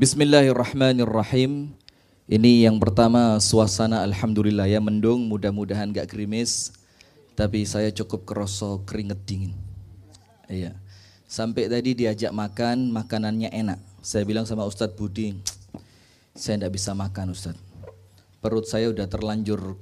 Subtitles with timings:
[0.00, 1.76] Bismillahirrahmanirrahim.
[2.24, 6.72] Ini yang pertama suasana alhamdulillah ya mendung, mudah-mudahan gak gerimis.
[7.36, 9.52] Tapi saya cukup kerosok keringet dingin.
[10.48, 10.72] Iya.
[11.28, 13.76] Sampai tadi diajak makan, makanannya enak.
[14.00, 15.36] Saya bilang sama Ustadz Budi,
[16.32, 17.60] saya tidak bisa makan Ustadz.
[18.40, 19.76] Perut saya udah terlanjur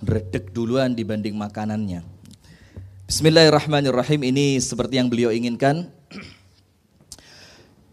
[0.00, 2.00] redek duluan dibanding makanannya.
[3.04, 4.24] Bismillahirrahmanirrahim.
[4.24, 5.99] Ini seperti yang beliau inginkan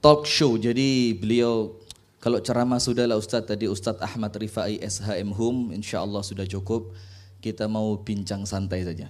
[0.02, 0.56] talk show.
[0.58, 1.78] Jadi beliau
[2.22, 6.94] kalau ceramah sudahlah Ustadz tadi Ustadz Ahmad Rifai SHM Hum insya Allah sudah cukup.
[7.38, 9.06] Kita mau bincang santai saja.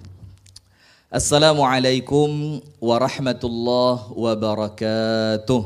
[1.08, 5.62] Assalamualaikum warahmatullahi wabarakatuh.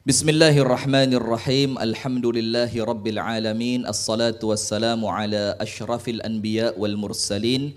[0.00, 1.76] Bismillahirrahmanirrahim.
[1.76, 3.84] Alhamdulillahi rabbil alamin.
[3.84, 7.76] Assalatu wassalamu ala ashrafil anbiya wal mursalin.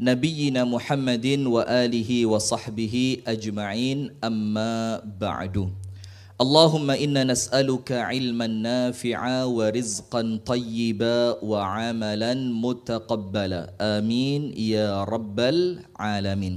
[0.00, 2.94] نبينا محمد وآله وصحبه
[3.26, 5.68] أجمعين أما بعد.
[6.40, 13.62] اللهم إنا نسألك علما نافعا ورزقا طيبا وعملا متقبلا.
[13.80, 16.54] آمين يا رب العالمين.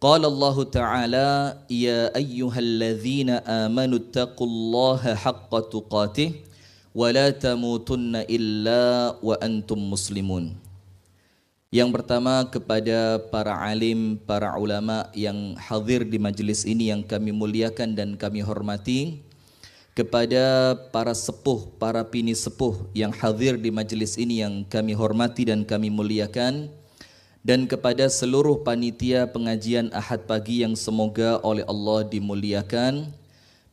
[0.00, 1.30] قال الله تعالى
[1.70, 6.30] يا أيها الذين آمنوا اتقوا الله حق تقاته
[6.94, 10.65] ولا تموتن إلا وأنتم مسلمون.
[11.74, 17.98] Yang pertama kepada para alim, para ulama yang hadir di majelis ini yang kami muliakan
[17.98, 19.26] dan kami hormati.
[19.90, 25.66] Kepada para sepuh, para pini sepuh yang hadir di majelis ini yang kami hormati dan
[25.66, 26.70] kami muliakan.
[27.42, 33.10] Dan kepada seluruh panitia pengajian ahad pagi yang semoga oleh Allah dimuliakan.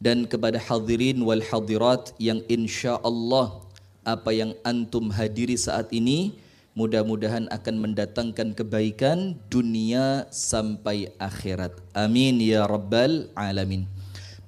[0.02, 3.62] Dan kepada hadirin wal hadirat yang insya Allah
[4.02, 6.42] apa yang antum hadiri saat ini
[6.74, 11.74] mudah-mudahan akan mendatangkan kebaikan dunia sampai akhirat.
[11.94, 13.86] Amin ya rabbal alamin.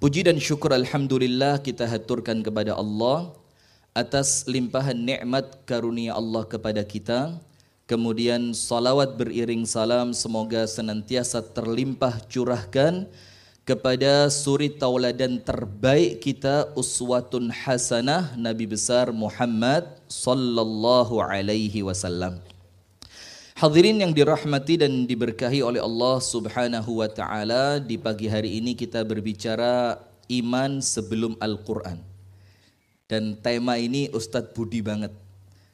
[0.01, 3.33] Puji dan syukur alhamdulillah kita haturkan kepada Allah
[3.95, 7.37] atas limpahan nikmat karunia Allah kepada kita.
[7.85, 13.05] Kemudian salawat beriring salam semoga senantiasa terlimpah curahkan
[13.65, 22.37] kepada suri tauladan terbaik kita uswatun hasanah Nabi besar Muhammad sallallahu alaihi wasallam.
[23.58, 29.02] Hadirin yang dirahmati dan diberkahi oleh Allah Subhanahu wa taala, di pagi hari ini kita
[29.02, 29.97] berbicara
[30.30, 31.97] iman sebelum Al-Qur'an.
[33.09, 35.09] Dan tema ini Ustadz Budi banget.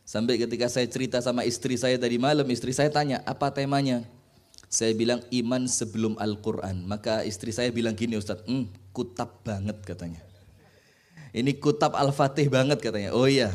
[0.07, 4.07] Sampai ketika saya cerita sama istri saya tadi malam, istri saya tanya, "Apa temanya?"
[4.71, 6.87] Saya bilang iman sebelum Al-Quran.
[6.87, 10.23] Maka istri saya bilang gini Ustadz, hmm, kutab banget katanya.
[11.35, 13.11] Ini kutab Al-Fatih banget katanya.
[13.11, 13.51] Oh iya,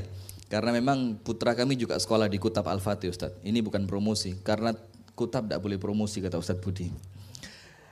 [0.53, 3.41] karena memang putra kami juga sekolah di kutab Al-Fatih Ustadz.
[3.41, 4.77] Ini bukan promosi, karena
[5.17, 6.93] kutab tidak boleh promosi kata Ustadz Budi.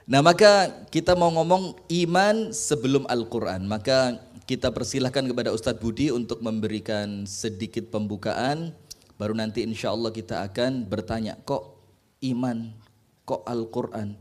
[0.05, 3.65] Nah maka kita mau ngomong iman sebelum Al-Quran.
[3.65, 8.77] Maka kita persilahkan kepada Ustadz Budi untuk memberikan sedikit pembukaan.
[9.17, 11.81] Baru nanti insya Allah kita akan bertanya, kok
[12.21, 12.84] iman
[13.25, 14.17] kok Al-Quran.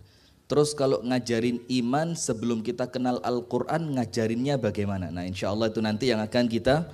[0.47, 5.07] Terus kalau ngajarin iman sebelum kita kenal Al-Quran ngajarinnya bagaimana?
[5.07, 6.91] Nah insya Allah itu nanti yang akan kita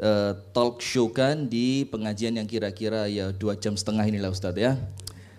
[0.00, 4.80] uh, talk show kan di pengajian yang kira-kira ya dua jam setengah inilah Ustadz ya.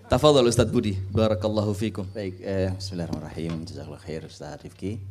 [0.08, 2.06] Tafadhal Ustadz Budi, Barakallahu fikum.
[2.14, 5.02] Baik, eh, Bismillahirrahmanirrahim, Jazakallah khair Ustadz Rifki.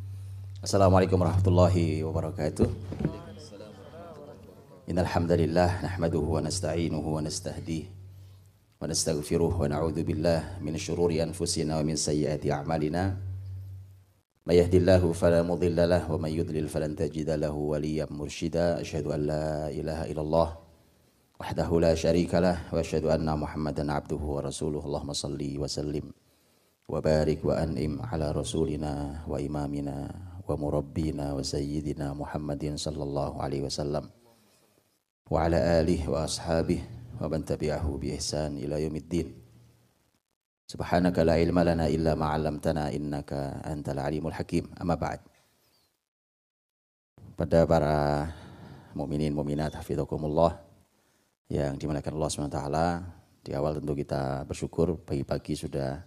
[0.63, 2.71] Assalamualaikum warahmatullahi wabarakatuh.
[4.87, 8.02] Innalhamdalillah, nahmaduhu wa nasta'inuhu wa nastahdihi.
[8.83, 13.15] ونستغفره ونعوذ بالله من شرور أنفسنا ومن سيئات أعمالنا.
[14.43, 18.83] من يهدي الله فلا مضل له ومن يضلل فلن تجد له وليا مرشدا.
[18.83, 20.49] أشهد أن لا إله إلا الله
[21.39, 24.83] وحده لا شريك له وأشهد أن محمدا عبده ورسوله.
[24.83, 26.05] اللهم صل وسلم
[26.91, 29.97] وبارك وأنئم على رسولنا وإمامنا
[30.43, 34.03] ومربينا وسيدنا محمد صلى الله عليه وسلم
[35.31, 39.29] وعلى آله وأصحابه wa man tabi'ahu bi ihsan ila yaumiddin.
[40.63, 44.71] Subhanaka la ilma lana illa ma 'allamtana innaka antal alimul hakim.
[44.79, 45.21] Amma ba'd.
[47.37, 48.29] Pada para
[48.97, 50.57] mukminin mukminat hafizakumullah
[51.49, 52.87] yang dimuliakan Allah Subhanahu wa taala,
[53.43, 55.99] di awal tentu kita bersyukur pagi-pagi sudah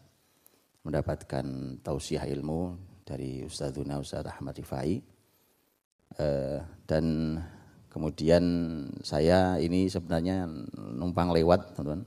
[0.86, 1.44] mendapatkan
[1.82, 4.98] tausiah ilmu dari Ustadzuna Ustadz Ahmad Rifai.
[6.16, 7.36] Uh, dan
[7.96, 8.44] Kemudian
[9.00, 10.44] saya ini sebenarnya
[10.76, 12.04] numpang lewat teman-teman.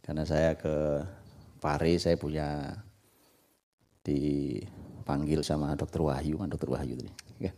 [0.00, 1.04] Karena saya ke
[1.60, 2.72] Pare saya punya
[4.00, 7.12] dipanggil sama dokter Wahyu, kan dokter Wahyu tadi.
[7.36, 7.52] Ya.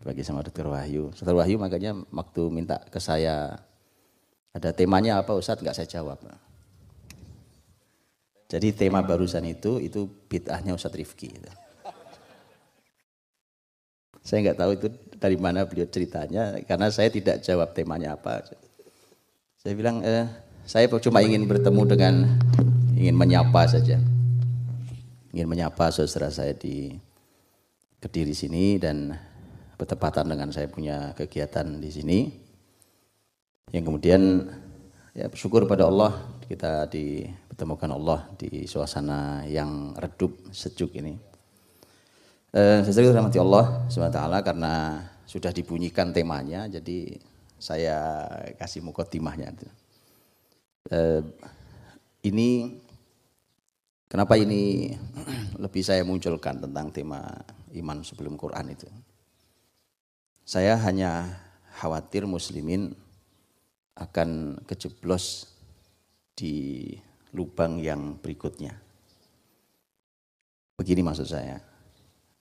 [0.00, 1.12] Bagi sama dokter Wahyu.
[1.12, 3.60] Dokter Wahyu makanya waktu minta ke saya
[4.56, 6.24] ada temanya apa Ustadz nggak saya jawab.
[8.48, 11.36] Jadi tema barusan itu itu bid'ahnya Ustadz Rifki.
[11.36, 11.65] Gitu.
[14.26, 14.88] Saya nggak tahu itu
[15.22, 18.42] dari mana beliau ceritanya, karena saya tidak jawab temanya apa.
[19.62, 20.26] Saya bilang, eh,
[20.66, 22.14] saya cuma ingin bertemu dengan,
[22.98, 24.02] ingin menyapa saja.
[25.30, 26.98] Ingin menyapa saudara saya di
[27.96, 29.14] Kediri sini dan
[29.80, 32.18] bertepatan dengan saya punya kegiatan di sini.
[33.72, 34.22] Yang kemudian
[35.16, 36.12] ya bersyukur pada Allah
[36.44, 41.35] kita dipertemukan Allah di suasana yang redup sejuk ini.
[42.54, 47.18] Eh, saya rahmati Allah SWT karena sudah dibunyikan temanya, jadi
[47.58, 49.50] saya kasih mukotimahnya.
[50.86, 51.22] Eh,
[52.30, 52.78] ini
[54.06, 54.94] kenapa ini
[55.58, 57.26] lebih saya munculkan tentang tema
[57.74, 58.86] iman sebelum Quran itu.
[60.46, 61.42] Saya hanya
[61.82, 62.94] khawatir muslimin
[63.98, 65.50] akan kejeblos
[66.38, 66.94] di
[67.34, 68.78] lubang yang berikutnya.
[70.76, 71.75] Begini maksud saya.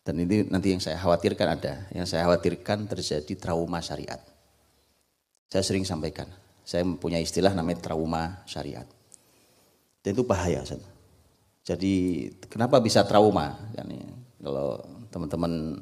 [0.06, 1.90] Dan ini nanti yang saya khawatirkan ada.
[1.90, 4.22] Yang saya khawatirkan terjadi trauma syariat.
[5.50, 6.30] Saya sering sampaikan.
[6.62, 8.86] Saya punya istilah namanya trauma syariat.
[10.06, 10.62] Dan itu bahaya.
[11.66, 13.58] Jadi kenapa bisa trauma?
[14.38, 14.78] Kalau
[15.10, 15.82] teman-teman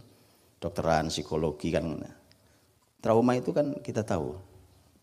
[0.64, 2.00] dokteran, psikologi kan
[3.04, 4.40] trauma itu kan kita tahu.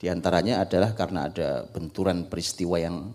[0.00, 3.12] Di antaranya adalah karena ada benturan peristiwa yang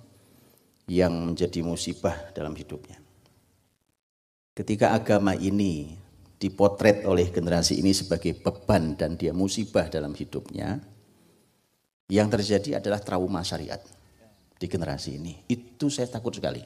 [0.85, 3.01] yang menjadi musibah dalam hidupnya.
[4.55, 5.91] Ketika agama ini
[6.39, 10.79] dipotret oleh generasi ini sebagai beban dan dia musibah dalam hidupnya,
[12.07, 13.83] yang terjadi adalah trauma syariat
[14.55, 15.33] di generasi ini.
[15.51, 16.63] Itu saya takut sekali.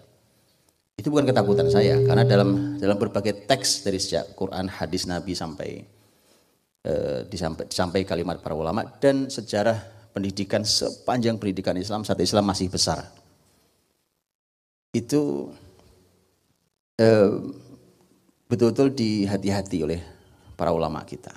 [1.00, 5.70] Itu bukan ketakutan saya, karena dalam dalam berbagai teks dari sejak Quran, hadis Nabi sampai
[6.84, 9.80] eh, disampai, sampai kalimat para ulama dan sejarah
[10.12, 13.08] pendidikan sepanjang pendidikan Islam saat Islam masih besar.
[14.92, 15.56] Itu
[17.00, 17.32] eh,
[18.50, 20.02] betul-betul dihati-hati oleh
[20.58, 21.32] para ulama kita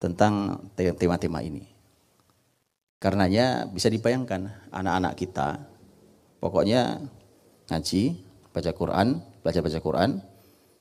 [0.00, 1.68] tentang tema-tema ini.
[2.96, 5.60] Karenanya bisa dibayangkan anak-anak kita
[6.40, 7.04] pokoknya
[7.68, 8.16] ngaji,
[8.48, 10.10] baca Quran, belajar-baca Quran,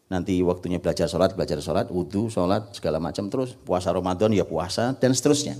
[0.07, 4.95] nanti waktunya belajar sholat, belajar sholat, wudhu, sholat, segala macam terus, puasa Ramadan ya puasa,
[4.95, 5.59] dan seterusnya.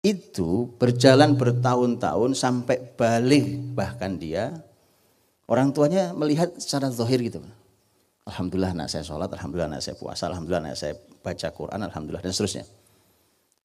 [0.00, 4.52] Itu berjalan bertahun-tahun sampai balik bahkan dia,
[5.44, 7.44] orang tuanya melihat secara zahir gitu.
[8.24, 12.32] Alhamdulillah anak saya sholat, Alhamdulillah anak saya puasa, Alhamdulillah anak saya baca Quran, Alhamdulillah dan
[12.32, 12.64] seterusnya.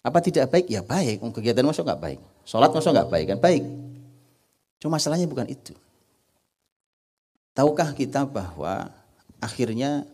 [0.03, 0.67] Apa tidak baik?
[0.67, 1.19] Ya baik.
[1.19, 2.19] Kegiatan masuk nggak baik.
[2.47, 3.39] Sholat masuk nggak baik kan?
[3.39, 3.63] Baik.
[4.79, 5.75] Cuma masalahnya bukan itu.
[7.51, 8.87] Tahukah kita bahwa
[9.43, 10.07] akhirnya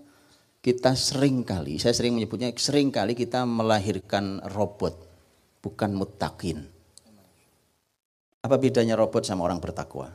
[0.66, 4.98] kita sering kali, saya sering menyebutnya sering kali kita melahirkan robot,
[5.62, 6.66] bukan mutakin.
[8.42, 10.10] Apa bedanya robot sama orang bertakwa?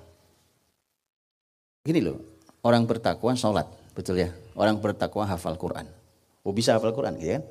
[1.87, 2.19] Gini loh,
[2.67, 4.31] orang bertakwa sholat, Betul ya?
[4.55, 5.87] Orang bertakwa hafal Quran.
[6.47, 7.45] Oh bisa hafal Quran gitu kan?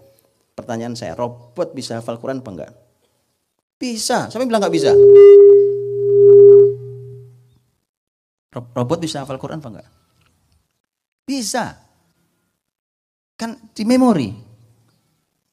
[0.55, 2.71] Pertanyaan saya, robot bisa hafal Quran apa enggak?
[3.79, 4.27] Bisa.
[4.27, 4.91] Siapa bilang enggak bisa?
[8.51, 9.89] Robot bisa hafal Quran apa enggak?
[11.23, 11.79] Bisa.
[13.39, 14.35] Kan di memori.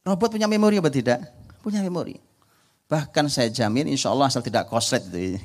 [0.03, 1.23] Robot punya memori apa tidak?
[1.62, 2.19] Punya memori.
[2.87, 5.43] Bahkan saya jamin insya Allah asal tidak koslet itu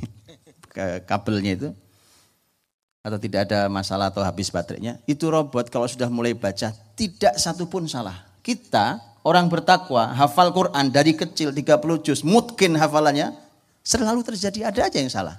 [1.10, 1.70] kabelnya itu
[3.02, 7.66] atau tidak ada masalah atau habis baterainya, itu robot kalau sudah mulai baca tidak satu
[7.66, 8.30] pun salah.
[8.46, 13.34] Kita orang bertakwa hafal Quran dari kecil 30 juz, mungkin hafalannya
[13.82, 15.38] selalu terjadi ada aja yang salah.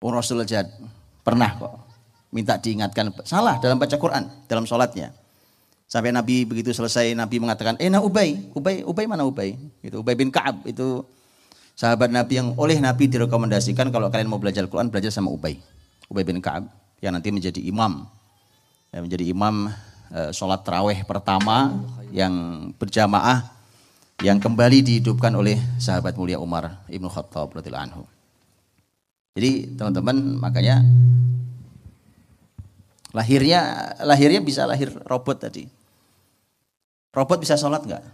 [0.00, 0.64] Oh, Rasul Jad
[1.20, 1.72] pernah kok
[2.32, 5.12] minta diingatkan salah dalam baca Quran dalam sholatnya.
[5.90, 10.14] Sampai Nabi begitu selesai Nabi mengatakan, "Eh, nah Ubay, Ubay, Ubay mana Ubay?" Itu Ubay
[10.14, 11.02] bin Ka'ab itu
[11.80, 15.56] sahabat Nabi yang oleh Nabi direkomendasikan kalau kalian mau belajar Al-Quran, belajar sama Ubay.
[16.12, 16.68] Ubay bin Ka'ab
[17.00, 18.04] yang nanti menjadi imam.
[18.92, 19.72] Ya, menjadi imam
[20.12, 21.72] e, sholat terawih pertama
[22.12, 23.48] yang berjamaah
[24.20, 28.02] yang kembali dihidupkan oleh sahabat mulia Umar Ibnu Khattab radhiyallahu anhu.
[29.32, 30.84] Jadi teman-teman makanya
[33.16, 35.64] lahirnya lahirnya bisa lahir robot tadi.
[37.16, 38.04] Robot bisa sholat nggak?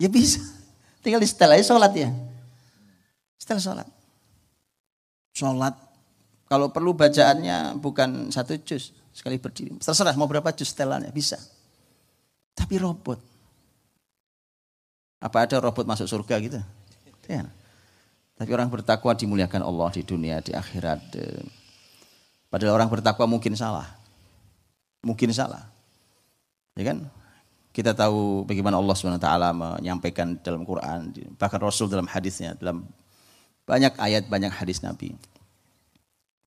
[0.00, 0.40] Ya bisa.
[1.04, 2.31] Tinggal di setel aja sholat ya.
[3.42, 3.88] Setelah sholat.
[5.34, 5.74] Sholat,
[6.46, 9.74] kalau perlu bacaannya bukan satu juz sekali berdiri.
[9.82, 11.42] Terserah mau berapa juz setelannya, bisa.
[12.54, 13.18] Tapi robot.
[15.18, 16.62] Apa ada robot masuk surga gitu?
[17.26, 17.50] Ya.
[18.38, 21.02] Tapi orang bertakwa dimuliakan Allah di dunia, di akhirat.
[22.46, 23.90] Padahal orang bertakwa mungkin salah.
[25.02, 25.66] Mungkin salah.
[26.78, 27.10] Ya kan?
[27.74, 32.86] Kita tahu bagaimana Allah SWT menyampaikan dalam Quran, bahkan Rasul dalam hadisnya, dalam
[33.66, 35.14] banyak ayat, banyak hadis Nabi.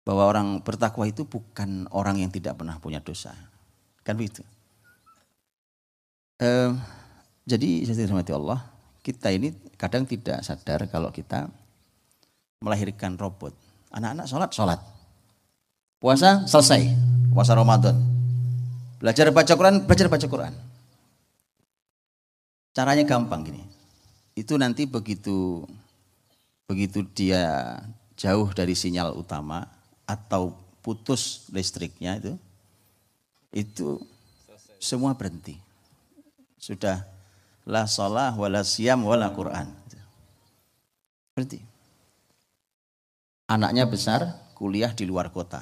[0.06, 3.34] Bahwa orang bertakwa itu bukan orang yang tidak pernah punya dosa.
[4.06, 4.46] Kan begitu.
[6.38, 6.78] Uh,
[7.48, 8.62] jadi saya Allah,
[9.02, 11.50] kita ini kadang tidak sadar kalau kita
[12.62, 13.54] melahirkan robot.
[13.94, 14.80] Anak-anak sholat, sholat.
[16.02, 16.92] Puasa, selesai.
[17.32, 17.96] Puasa Ramadan.
[19.00, 20.54] Belajar baca Quran, belajar baca Quran.
[22.76, 23.64] Caranya gampang gini.
[24.36, 25.64] Itu nanti begitu
[26.66, 27.78] begitu dia
[28.18, 29.70] jauh dari sinyal utama
[30.06, 32.34] atau putus listriknya itu
[33.56, 34.02] itu
[34.78, 35.58] semua berhenti.
[36.60, 37.02] Sudah
[37.66, 39.72] la sholah wala siam wala Quran.
[41.34, 41.60] Berhenti.
[43.46, 44.26] Anaknya besar,
[44.58, 45.62] kuliah di luar kota.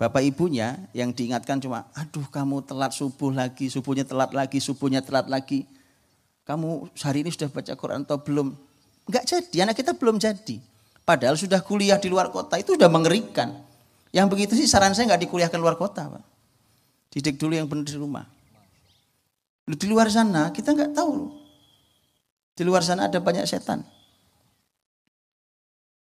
[0.00, 5.28] Bapak ibunya yang diingatkan cuma, aduh kamu telat subuh lagi, subuhnya telat lagi, subuhnya telat
[5.28, 5.68] lagi.
[6.48, 8.56] Kamu hari ini sudah baca Quran atau belum?
[9.10, 10.62] Enggak jadi, anak kita belum jadi.
[11.02, 13.58] Padahal sudah kuliah di luar kota, itu sudah mengerikan.
[14.14, 16.06] Yang begitu sih saran saya nggak dikuliahkan luar kota.
[16.06, 16.22] Pak.
[17.10, 18.22] Didik dulu yang benar di rumah.
[19.66, 21.34] Di luar sana kita nggak tahu.
[22.54, 23.82] Di luar sana ada banyak setan.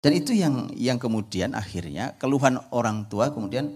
[0.02, 3.70] Dan itu yang yang kemudian akhirnya keluhan orang tua kemudian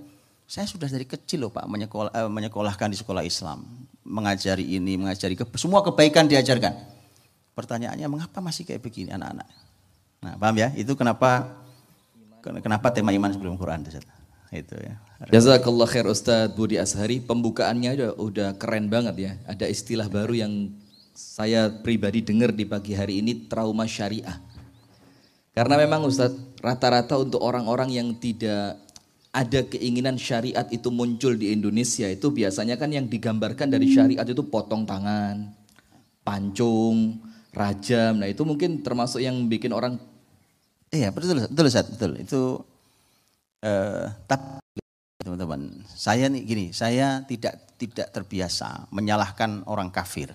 [0.46, 3.66] saya sudah dari kecil loh Pak menyekolah, eh, menyekolahkan di sekolah Islam,
[4.06, 6.95] mengajari ini, mengajari ke, semua kebaikan diajarkan.
[7.56, 9.48] Pertanyaannya mengapa masih kayak begini anak-anak?
[10.20, 10.68] Nah, paham ya?
[10.76, 11.56] Itu kenapa
[12.44, 13.80] kenapa tema iman sebelum Quran
[14.52, 14.94] itu ya.
[15.32, 17.18] Jazakallah khair Ustadz Budi Ashari.
[17.24, 19.32] Pembukaannya udah, udah keren banget ya.
[19.48, 20.52] Ada istilah baru yang
[21.16, 24.36] saya pribadi dengar di pagi hari ini trauma syariah.
[25.56, 28.76] Karena memang Ustadz rata-rata untuk orang-orang yang tidak
[29.32, 34.44] ada keinginan syariat itu muncul di Indonesia itu biasanya kan yang digambarkan dari syariat itu
[34.48, 35.52] potong tangan,
[36.24, 37.20] pancung,
[37.56, 38.20] rajam.
[38.20, 39.96] Nah itu mungkin termasuk yang bikin orang
[40.94, 42.14] Iya betul betul Ustaz, betul.
[42.22, 42.62] Itu
[43.66, 44.80] uh, tapi
[45.18, 50.30] teman-teman, saya nih gini, saya tidak tidak terbiasa menyalahkan orang kafir.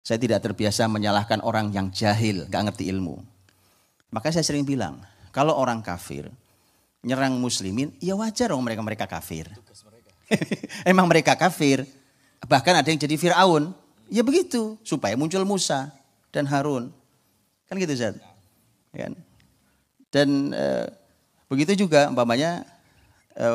[0.00, 3.20] Saya tidak terbiasa menyalahkan orang yang jahil, gak ngerti ilmu.
[4.12, 5.00] Maka saya sering bilang,
[5.32, 6.28] kalau orang kafir
[7.04, 9.48] nyerang muslimin, ya wajar dong mereka-mereka kafir.
[10.88, 11.84] Emang mereka kafir.
[12.44, 13.72] Bahkan ada yang jadi Fir'aun.
[14.12, 15.92] Ya begitu, supaya muncul Musa
[16.34, 16.90] dan Harun.
[17.70, 18.18] Kan gitu Zat.
[18.90, 19.14] Kan?
[20.10, 20.66] Dan e,
[21.46, 22.66] begitu juga umpamanya
[23.38, 23.46] e,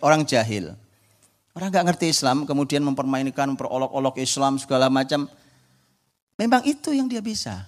[0.00, 0.72] orang jahil.
[1.54, 5.28] Orang nggak ngerti Islam, kemudian mempermainkan, memperolok-olok Islam segala macam.
[6.34, 7.62] Memang itu yang dia bisa.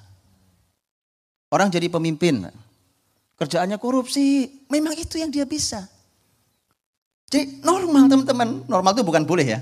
[1.46, 2.50] Orang jadi pemimpin,
[3.38, 5.86] kerjaannya korupsi, memang itu yang dia bisa.
[7.30, 9.60] Jadi normal teman-teman, normal itu bukan boleh ya.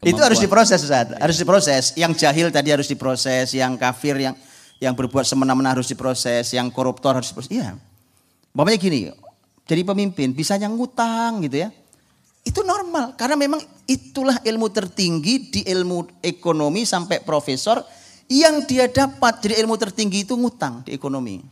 [0.00, 0.16] Kemampuan.
[0.16, 1.84] Itu harus diproses Ustaz, harus diproses.
[1.92, 4.32] Yang jahil tadi harus diproses, yang kafir, yang
[4.80, 7.52] yang berbuat semena-mena harus diproses, yang koruptor harus diproses.
[7.52, 7.76] Iya.
[8.56, 9.00] Bapaknya gini,
[9.68, 11.68] jadi pemimpin bisanya ngutang gitu ya.
[12.40, 17.84] Itu normal karena memang itulah ilmu tertinggi di ilmu ekonomi sampai profesor
[18.24, 21.44] yang dia dapat dari ilmu tertinggi itu ngutang di ekonomi.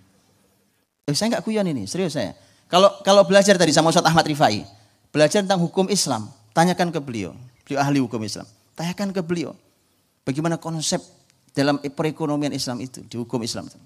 [1.05, 2.33] Eh, saya nggak kuyon ini, serius saya.
[2.65, 4.65] Kalau kalau belajar tadi sama Ustaz Ahmad Rifai,
[5.13, 7.37] belajar tentang hukum Islam, tanyakan ke beliau.
[7.69, 8.49] Beliau ahli hukum Islam.
[8.73, 9.53] Tanyakan ke beliau.
[10.25, 11.05] Bagaimana konsep
[11.53, 13.77] dalam perekonomian Islam itu, di hukum Islam itu.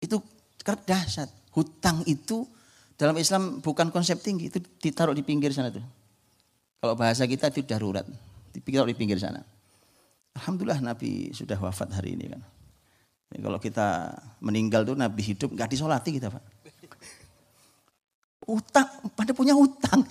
[0.00, 0.16] Itu
[0.64, 1.28] dahsyat.
[1.52, 2.48] Hutang itu
[2.96, 5.84] dalam Islam bukan konsep tinggi, itu ditaruh di pinggir sana tuh.
[6.80, 8.08] Kalau bahasa kita itu darurat,
[8.56, 9.44] ditaruh di pinggir sana.
[10.36, 12.40] Alhamdulillah Nabi sudah wafat hari ini kan.
[13.32, 16.44] Jadi kalau kita meninggal tuh Nabi hidup nggak disolati kita pak.
[18.48, 20.06] Utang, pada punya utang.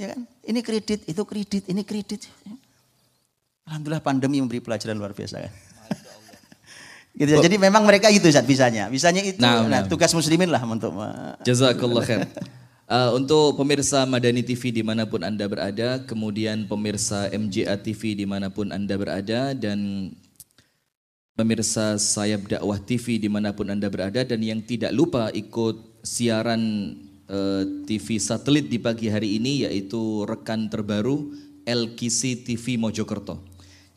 [0.00, 0.24] Ya kan?
[0.24, 2.24] Ini kredit, itu kredit, ini kredit.
[3.68, 5.52] Alhamdulillah pandemi memberi pelajaran luar biasa kan.
[7.20, 7.36] gitu.
[7.36, 8.88] Jadi memang mereka itu saat bisanya.
[8.88, 10.96] Bisanya itu nah, nah, tugas muslimin lah untuk
[11.44, 12.24] Jazakallah khair.
[12.90, 18.26] Uh, untuk pemirsa Madani TV di mana pun Anda berada, kemudian pemirsa MJA TV di
[18.26, 20.10] mana pun Anda berada, dan
[21.38, 26.98] pemirsa Sayap Dakwah TV di mana pun Anda berada, dan yang tidak lupa ikut siaran
[27.86, 31.30] TV satelit di pagi hari ini, yaitu rekan terbaru
[31.62, 33.50] LKC TV Mojokerto.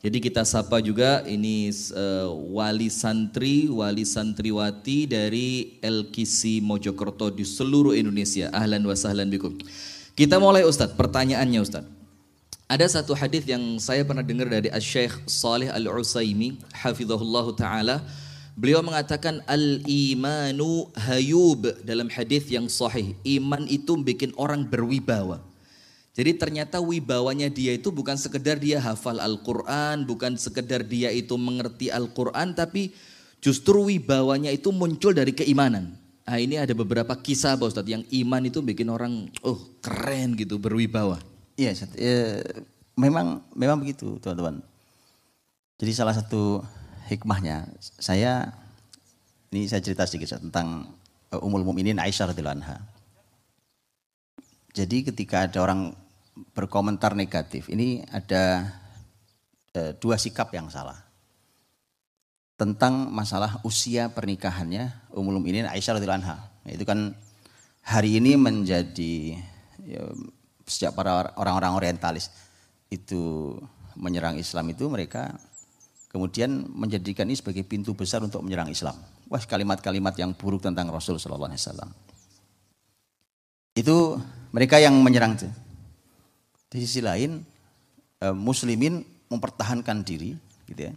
[0.04, 7.96] Jadi kita sapa juga ini uh, wali santri, wali santriwati dari LKC Mojokerto di seluruh
[7.96, 8.52] Indonesia.
[8.52, 9.56] Ahlan wa sahlan bikum.
[10.12, 11.88] Kita mulai Ustadz, pertanyaannya Ustadz.
[12.68, 18.04] Ada satu hadis yang saya pernah dengar dari Syekh Saleh Al-Usaimi, hafizahullah taala.
[18.54, 23.18] Beliau mengatakan al-imanu hayub dalam hadis yang sahih.
[23.26, 25.42] Iman itu bikin orang berwibawa.
[26.14, 31.90] Jadi ternyata wibawanya dia itu bukan sekedar dia hafal Al-Quran, bukan sekedar dia itu mengerti
[31.90, 32.94] Al-Quran, tapi
[33.42, 35.98] justru wibawanya itu muncul dari keimanan.
[36.22, 40.62] Nah ini ada beberapa kisah Pak Ustadz, yang iman itu bikin orang, oh keren gitu,
[40.62, 41.18] berwibawa.
[41.58, 42.38] Iya, ya,
[42.94, 44.62] memang memang begitu teman-teman.
[45.82, 46.62] Jadi salah satu
[47.08, 48.52] hikmahnya saya
[49.54, 50.90] ini saya cerita sedikit tentang
[51.30, 52.82] uh, Ummul Mukminin Aisyah radhiyallahu anha.
[54.74, 55.94] Jadi ketika ada orang
[56.50, 58.66] berkomentar negatif, ini ada
[59.78, 60.98] uh, dua sikap yang salah.
[62.58, 66.50] Tentang masalah usia pernikahannya Ummul Mukminin Aisyah radhiyallahu anha.
[66.66, 67.14] Itu kan
[67.86, 69.38] hari ini menjadi
[69.86, 70.02] ya,
[70.66, 72.34] sejak para orang-orang orientalis
[72.90, 73.54] itu
[73.94, 75.38] menyerang Islam itu mereka
[76.14, 78.94] kemudian menjadikan ini sebagai pintu besar untuk menyerang Islam.
[79.26, 81.90] Wah kalimat-kalimat yang buruk tentang Rasul Sallallahu Alaihi Wasallam.
[83.74, 84.22] Itu
[84.54, 85.34] mereka yang menyerang.
[86.70, 87.42] Di sisi lain,
[88.22, 90.38] eh, Muslimin mempertahankan diri,
[90.70, 90.94] gitu ya.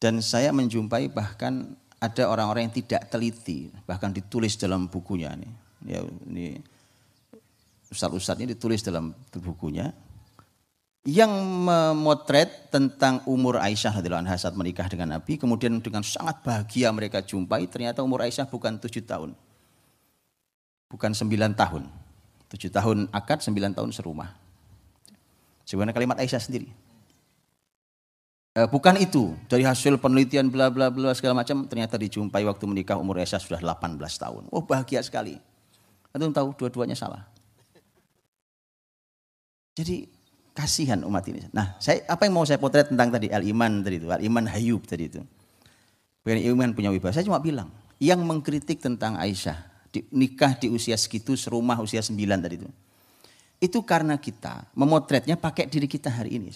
[0.00, 5.48] Dan saya menjumpai bahkan ada orang-orang yang tidak teliti, bahkan ditulis dalam bukunya ini.
[5.84, 6.64] Ya, ini
[7.92, 9.92] ustaz-ustaz ini ditulis dalam bukunya
[11.04, 11.28] yang
[11.68, 17.20] memotret tentang umur Aisyah radhiyallahu anha saat menikah dengan Nabi, kemudian dengan sangat bahagia mereka
[17.20, 19.36] jumpai, ternyata umur Aisyah bukan tujuh tahun,
[20.88, 21.92] bukan sembilan tahun,
[22.48, 24.32] tujuh tahun akad, sembilan tahun serumah.
[25.68, 26.72] Sebenarnya kalimat Aisyah sendiri.
[28.54, 32.96] Eh, bukan itu, dari hasil penelitian bla bla bla segala macam, ternyata dijumpai waktu menikah
[32.96, 34.48] umur Aisyah sudah 18 tahun.
[34.48, 35.36] Oh bahagia sekali.
[36.16, 37.28] Anda tahu dua-duanya salah.
[39.74, 40.13] Jadi
[40.54, 41.42] Kasihan umat ini.
[41.50, 45.10] Nah, saya apa yang mau saya potret tentang tadi al-iman tadi itu, al-iman hayub tadi
[45.10, 45.20] itu.
[46.22, 47.10] Bukan iman punya wibawa.
[47.10, 49.58] Saya cuma bilang, yang mengkritik tentang Aisyah,
[49.90, 52.68] di, nikah di usia segitu, serumah usia sembilan tadi itu.
[53.58, 56.54] Itu karena kita memotretnya pakai diri kita hari ini.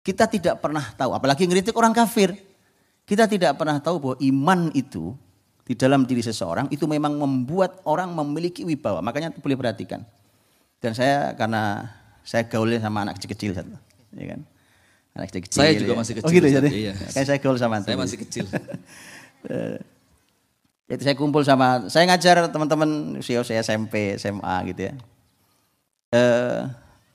[0.00, 2.32] Kita tidak pernah tahu, apalagi ngeritik orang kafir.
[3.02, 5.18] Kita tidak pernah tahu bahwa iman itu
[5.68, 9.04] di dalam diri seseorang itu memang membuat orang memiliki wibawa.
[9.04, 10.00] Makanya boleh perhatikan.
[10.80, 11.84] Dan saya karena
[12.28, 13.72] saya gaulnya sama anak kecil-kecil satu,
[14.12, 14.40] ya kan?
[15.16, 15.60] Anak kecil-kecil.
[15.64, 15.98] Saya juga ya.
[16.04, 16.28] masih kecil.
[16.28, 16.68] Oh gitu jadi.
[16.68, 16.92] Iya.
[17.16, 18.44] Kayak saya gaul sama Saya masih kecil.
[19.38, 19.78] Eh,
[20.90, 24.94] itu saya kumpul sama, saya ngajar teman-teman usia saya SMP, SMA gitu ya.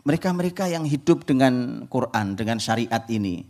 [0.08, 3.44] Mereka-mereka yang hidup dengan Quran, dengan syariat ini,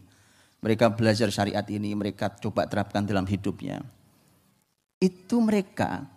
[0.66, 3.86] mereka belajar syariat ini, mereka coba terapkan dalam hidupnya.
[4.98, 6.10] Itu mereka,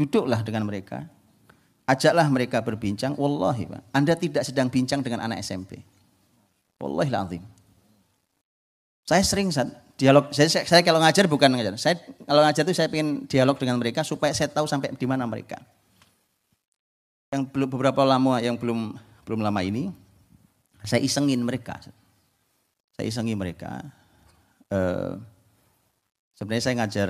[0.00, 1.04] duduklah dengan mereka,
[1.82, 5.82] Ajaklah mereka berbincang, wallahi Pak, Anda tidak sedang bincang dengan anak SMP.
[6.78, 7.42] Wallahi lazim.
[9.02, 11.74] Saya sering saat dialog, saya, saya, saya kalau ngajar bukan ngajar.
[11.78, 15.26] Saya kalau ngajar itu saya ingin dialog dengan mereka supaya saya tahu sampai di mana
[15.26, 15.58] mereka.
[17.34, 18.94] Yang belum beberapa lama yang belum
[19.26, 19.90] belum lama ini
[20.82, 21.78] saya isengin mereka.
[22.94, 23.82] Saya isengi mereka.
[24.70, 25.18] Uh,
[26.34, 27.08] sebenarnya saya ngajar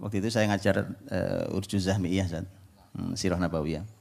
[0.00, 0.76] waktu itu saya ngajar
[1.10, 3.97] uh, Urjuzah Miyah, hmm, Sirah Nabawiyah.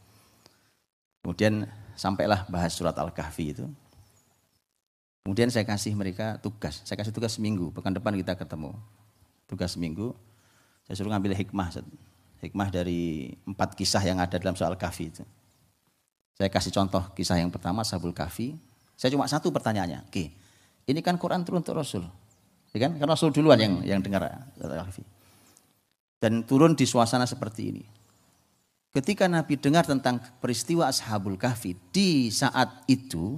[1.27, 1.67] Kemudian
[1.99, 3.67] sampailah bahas surat Al-Kahfi itu.
[5.27, 6.87] Kemudian saya kasih mereka tugas.
[6.87, 7.67] Saya kasih tugas seminggu.
[7.75, 8.71] Pekan depan kita ketemu.
[9.43, 10.15] Tugas seminggu.
[10.87, 11.83] Saya suruh ngambil hikmah.
[12.39, 15.27] Hikmah dari empat kisah yang ada dalam soal kahfi itu.
[16.39, 18.55] Saya kasih contoh kisah yang pertama, Sabul Kahfi.
[18.95, 20.05] Saya cuma satu pertanyaannya.
[20.05, 20.31] Oke,
[20.87, 22.07] ini kan Quran turun untuk Rasul.
[22.71, 22.95] Ya kan?
[22.95, 25.01] Karena Rasul duluan yang yang dengar Al-Kahfi.
[26.23, 27.83] Dan turun di suasana seperti ini.
[28.97, 33.37] Ketika Nabi dengar tentang peristiwa Ashabul Kahfi di saat itu,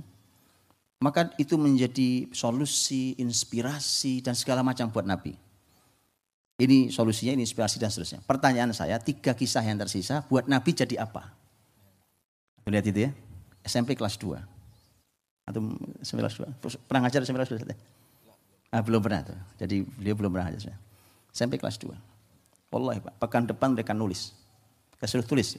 [1.04, 5.36] maka itu menjadi solusi, inspirasi, dan segala macam buat Nabi.
[6.64, 8.24] Ini solusinya, ini inspirasi dan seterusnya.
[8.24, 11.28] Pertanyaan saya, tiga kisah yang tersisa buat Nabi jadi apa?
[12.64, 13.12] Lihat itu ya,
[13.60, 14.40] SMP kelas 2.
[15.44, 15.76] Atau
[16.08, 16.88] kelas 2.
[16.88, 17.76] Pernah ngajar SMP kelas 2?
[18.72, 19.40] Ah, belum pernah tuh.
[19.60, 20.80] Jadi beliau belum pernah ngajar.
[21.36, 21.92] SMP kelas 2.
[22.72, 24.39] Wallahi Pak, pekan depan mereka nulis.
[25.00, 25.56] Saya suruh tulis.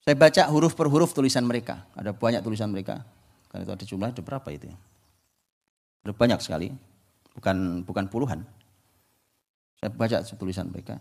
[0.00, 1.84] Saya baca huruf per huruf tulisan mereka.
[1.92, 3.04] Ada banyak tulisan mereka.
[3.52, 4.76] Karena itu ada jumlah, ada berapa itu ya?
[6.08, 6.72] Ada banyak sekali.
[7.36, 8.40] Bukan bukan puluhan.
[9.76, 10.96] Saya baca tulisan mereka.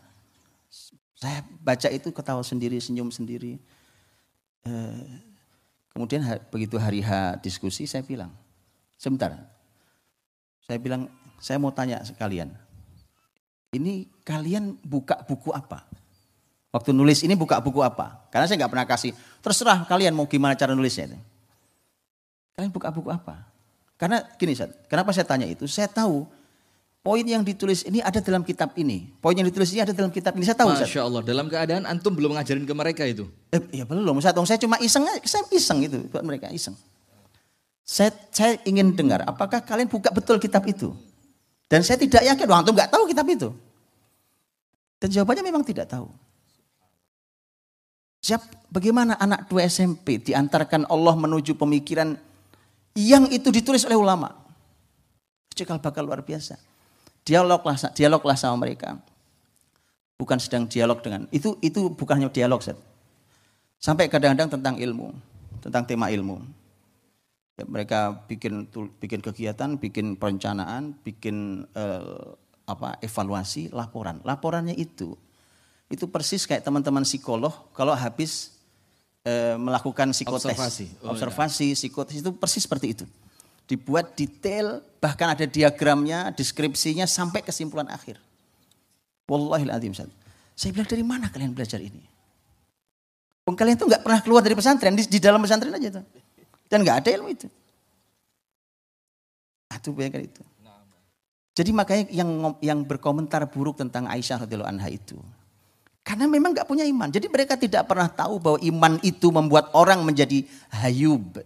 [1.16, 3.60] Saya baca itu ketawa sendiri, senyum sendiri.
[4.64, 5.08] Eh,
[5.92, 8.32] kemudian begitu hari H diskusi, saya bilang,
[8.96, 9.36] sebentar.
[10.64, 12.56] Saya bilang, saya mau tanya sekalian.
[13.76, 15.84] Ini kalian buka buku apa?
[16.70, 18.30] Waktu nulis ini buka buku apa?
[18.30, 19.12] Karena saya nggak pernah kasih.
[19.42, 21.10] Terserah kalian mau gimana cara nulisnya.
[21.10, 21.18] Itu.
[22.54, 23.50] Kalian buka buku apa?
[23.98, 24.54] Karena gini,
[24.86, 25.66] kenapa saya tanya itu?
[25.66, 26.30] Saya tahu
[27.02, 29.10] poin yang ditulis ini ada dalam kitab ini.
[29.18, 30.46] Poin yang ditulis ini ada dalam kitab ini.
[30.46, 30.78] Saya tahu.
[30.78, 33.26] Masya Allah, dalam keadaan antum belum ngajarin ke mereka itu?
[33.50, 34.22] Eh, ya belum.
[34.22, 34.46] Saya tahu.
[34.46, 36.78] Saya cuma iseng, saya iseng itu buat mereka iseng.
[37.82, 40.94] Saya, saya ingin dengar, apakah kalian buka betul kitab itu?
[41.66, 43.50] Dan saya tidak yakin, wah antum nggak tahu kitab itu.
[45.02, 46.06] Dan jawabannya memang tidak tahu.
[48.30, 52.14] Siap, bagaimana anak dua SMP diantarkan Allah menuju pemikiran
[52.94, 54.38] Yang itu ditulis oleh ulama.
[55.58, 56.62] Cikal bakal luar biasa.
[57.26, 59.02] Dialoglah, dialoglah sama mereka.
[60.20, 62.60] Bukan sedang dialog dengan, itu itu bukannya dialog.
[62.62, 62.76] Set.
[63.80, 65.16] Sampai kadang-kadang tentang ilmu,
[65.64, 66.44] tentang tema ilmu.
[67.56, 68.68] Ya, mereka bikin
[69.00, 72.36] bikin kegiatan, bikin perencanaan, bikin uh,
[72.68, 74.20] apa evaluasi, laporan.
[74.28, 75.16] Laporannya itu
[75.90, 78.54] itu persis kayak teman-teman psikolog kalau habis
[79.26, 81.76] e, melakukan psikotes, observasi, oh, observasi, ya.
[81.76, 83.06] psikotes itu persis seperti itu.
[83.66, 88.22] Dibuat detail, bahkan ada diagramnya, deskripsinya sampai kesimpulan akhir.
[89.30, 89.70] Wallahil
[90.58, 92.02] Saya bilang dari mana kalian belajar ini?
[93.50, 96.06] Kalian itu nggak pernah keluar dari pesantren, di, di dalam pesantren aja tuh.
[96.70, 97.50] Dan nggak ada ilmu itu.
[99.74, 100.42] Itu bayangkan itu.
[101.58, 102.30] Jadi makanya yang
[102.62, 105.18] yang berkomentar buruk tentang Aisyah radhiyallahu anha itu
[106.10, 107.06] karena memang nggak punya iman.
[107.06, 110.42] Jadi mereka tidak pernah tahu bahwa iman itu membuat orang menjadi
[110.74, 111.38] hayub.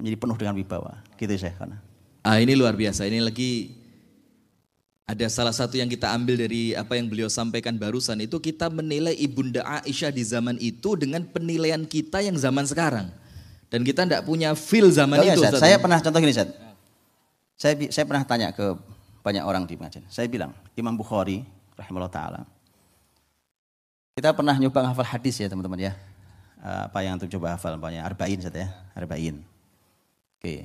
[0.00, 1.04] Menjadi penuh dengan wibawa.
[1.20, 1.76] Gitu saya karena.
[2.24, 3.04] Ah ini luar biasa.
[3.04, 3.76] Ini lagi
[5.04, 9.12] ada salah satu yang kita ambil dari apa yang beliau sampaikan barusan itu kita menilai
[9.12, 13.12] ibunda Aisyah di zaman itu dengan penilaian kita yang zaman sekarang.
[13.68, 15.44] Dan kita tidak punya feel zaman oh, itu.
[15.44, 16.48] Ya, saya pernah contoh gini Ustaz.
[17.60, 18.72] Saya, saya pernah tanya ke
[19.20, 20.08] banyak orang di Madinah.
[20.08, 21.44] Saya bilang Imam Bukhari
[21.76, 22.55] rahimahullah ta'ala
[24.16, 25.92] kita pernah nyoba hafal hadis ya teman-teman ya.
[26.64, 27.76] Eh, apa yang untuk coba hafal?
[27.76, 28.68] Banyak arba'in saja ya.
[28.96, 29.44] Arba'in.
[30.40, 30.64] Oke.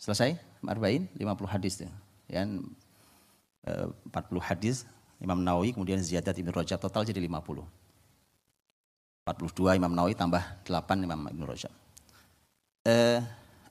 [0.00, 0.40] Selesai?
[0.64, 1.92] Arba'in 50 hadis ya.
[2.32, 4.08] Ya, 40
[4.40, 4.88] hadis
[5.20, 7.60] Imam Nawawi kemudian Ziyadat Ibn Rajab total jadi 50.
[9.28, 11.72] 42 Imam Nawawi tambah 8 Imam Ibn Rajab.
[12.88, 13.20] Eh,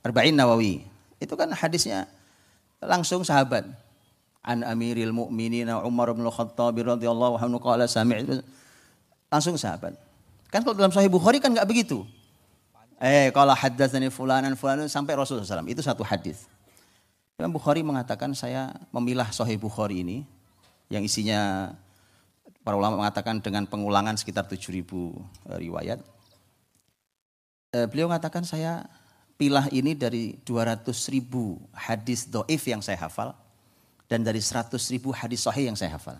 [0.05, 0.85] Arba'in Nawawi.
[1.17, 2.05] Itu kan hadisnya
[2.77, 3.65] langsung sahabat.
[4.45, 8.45] An Amiril Mu'minin Umar bin Khattab radhiyallahu anhu qala sami'tu
[9.27, 9.95] langsung sahabat.
[10.47, 12.07] Kan kalau dalam Sahih Bukhari kan nggak begitu.
[12.97, 16.49] Eh kalau haddatsani fulanan fulanan sampai Rasulullah SAW itu satu hadis.
[17.37, 20.25] Imam Bukhari mengatakan saya memilah Sahih Bukhari ini
[20.89, 21.71] yang isinya
[22.65, 25.99] para ulama mengatakan dengan pengulangan sekitar 7000 eh, riwayat.
[27.75, 28.87] Eh, beliau mengatakan saya
[29.37, 33.37] pilah ini dari 200 ribu hadis doif yang saya hafal
[34.09, 36.17] dan dari 100 ribu hadis sahih yang saya hafal.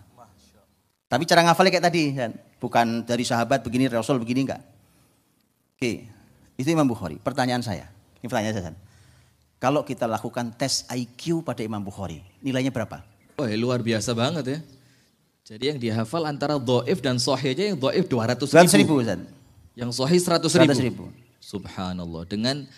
[1.08, 2.32] Tapi cara ngafalnya kayak tadi, kan?
[2.60, 4.62] bukan dari sahabat begini, Rasul begini enggak.
[5.78, 6.04] Oke,
[6.58, 7.16] itu Imam Bukhari.
[7.16, 7.88] Pertanyaan saya,
[8.20, 8.76] ini pertanyaan saya.
[9.58, 13.02] Kalau kita lakukan tes IQ pada Imam Bukhari, nilainya berapa?
[13.38, 14.58] Oh, luar biasa banget ya.
[15.48, 18.76] Jadi yang dihafal antara doif dan sohih aja yang doif 200 ribu.
[18.76, 19.22] ribu Ustaz.
[19.72, 20.74] Yang sohih 100 ribu.
[20.76, 21.04] 100 ribu.
[21.40, 22.22] Subhanallah.
[22.28, 22.68] Dengan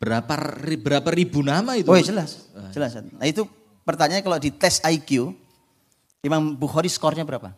[0.00, 0.34] berapa
[0.80, 1.86] berapa ribu nama itu?
[1.86, 2.98] Oh jelas, jelas.
[3.14, 3.46] Nah itu
[3.86, 5.36] pertanyaannya kalau di tes IQ,
[6.26, 7.54] Imam Bukhari skornya berapa?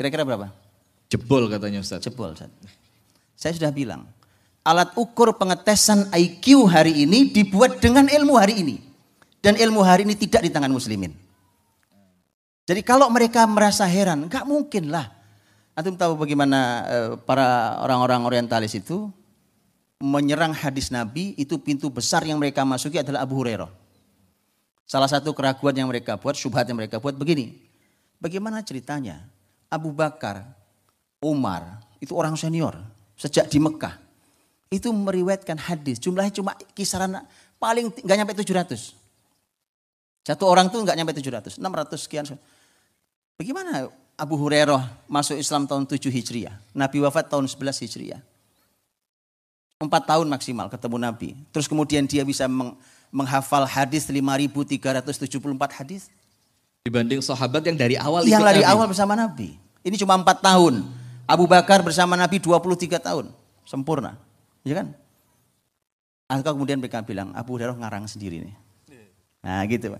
[0.00, 0.48] Kira-kira berapa?
[1.12, 2.00] Jebol katanya Ustaz.
[2.00, 2.48] Jebol Ustaz.
[3.36, 4.08] Saya sudah bilang,
[4.64, 8.80] alat ukur pengetesan IQ hari ini dibuat dengan ilmu hari ini.
[9.44, 11.12] Dan ilmu hari ini tidak di tangan muslimin.
[12.64, 15.12] Jadi kalau mereka merasa heran, nggak mungkin lah.
[15.76, 19.12] Antum tahu bagaimana eh, para orang-orang orientalis itu
[20.00, 23.68] menyerang hadis Nabi, itu pintu besar yang mereka masuki adalah Abu Hurairah.
[24.88, 27.52] Salah satu keraguan yang mereka buat, syubhat yang mereka buat begini.
[28.16, 29.39] Bagaimana ceritanya?
[29.70, 30.42] Abu Bakar,
[31.22, 32.74] Umar, itu orang senior
[33.14, 33.94] sejak di Mekah.
[34.70, 37.22] Itu meriwayatkan hadis, jumlahnya cuma kisaran
[37.62, 38.94] paling nggak nyampe 700.
[40.26, 42.24] Satu orang tuh nggak nyampe 700, 600 sekian.
[43.38, 43.88] Bagaimana
[44.20, 48.20] Abu Hurairah masuk Islam tahun 7 Hijriah, Nabi wafat tahun 11 Hijriah.
[49.80, 51.32] Empat tahun maksimal ketemu Nabi.
[51.56, 52.44] Terus kemudian dia bisa
[53.08, 55.40] menghafal hadis 5374
[55.72, 56.12] hadis.
[56.80, 58.72] Dibanding sahabat yang dari awal Yang dari Nabi.
[58.72, 59.52] awal bersama Nabi.
[59.84, 60.80] Ini cuma empat tahun.
[61.28, 63.28] Abu Bakar bersama Nabi 23 tahun.
[63.68, 64.16] Sempurna.
[64.64, 64.96] Ya kan?
[66.24, 68.56] Atau kemudian mereka bilang, Abu Hurairah ngarang sendiri nih.
[69.44, 69.92] Nah gitu.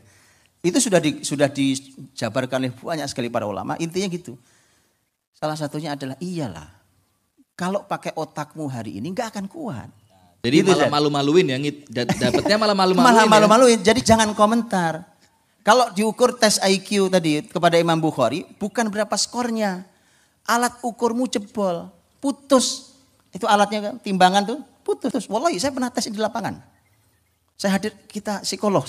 [0.65, 3.77] Itu sudah di, sudah dijabarkan oleh banyak sekali para ulama.
[3.77, 4.41] Intinya gitu.
[5.37, 6.81] Salah satunya adalah iyalah.
[7.61, 9.89] Kalau pakai otakmu hari ini nggak akan kuat.
[10.41, 11.57] Jadi gitu, malah malu-maluin ya,
[11.93, 13.05] dapatnya malah malu-maluin.
[13.13, 13.79] malah malu-maluin.
[13.85, 13.93] Ya?
[13.93, 15.10] Jadi jangan komentar.
[15.61, 19.85] Kalau diukur tes IQ tadi kepada Imam Bukhari, bukan berapa skornya.
[20.49, 22.97] Alat ukurmu jebol, putus.
[23.31, 25.29] Itu alatnya kan, timbangan tuh putus.
[25.29, 26.59] Wallahi saya pernah tes di lapangan.
[27.61, 28.89] Saya hadir kita psikolog.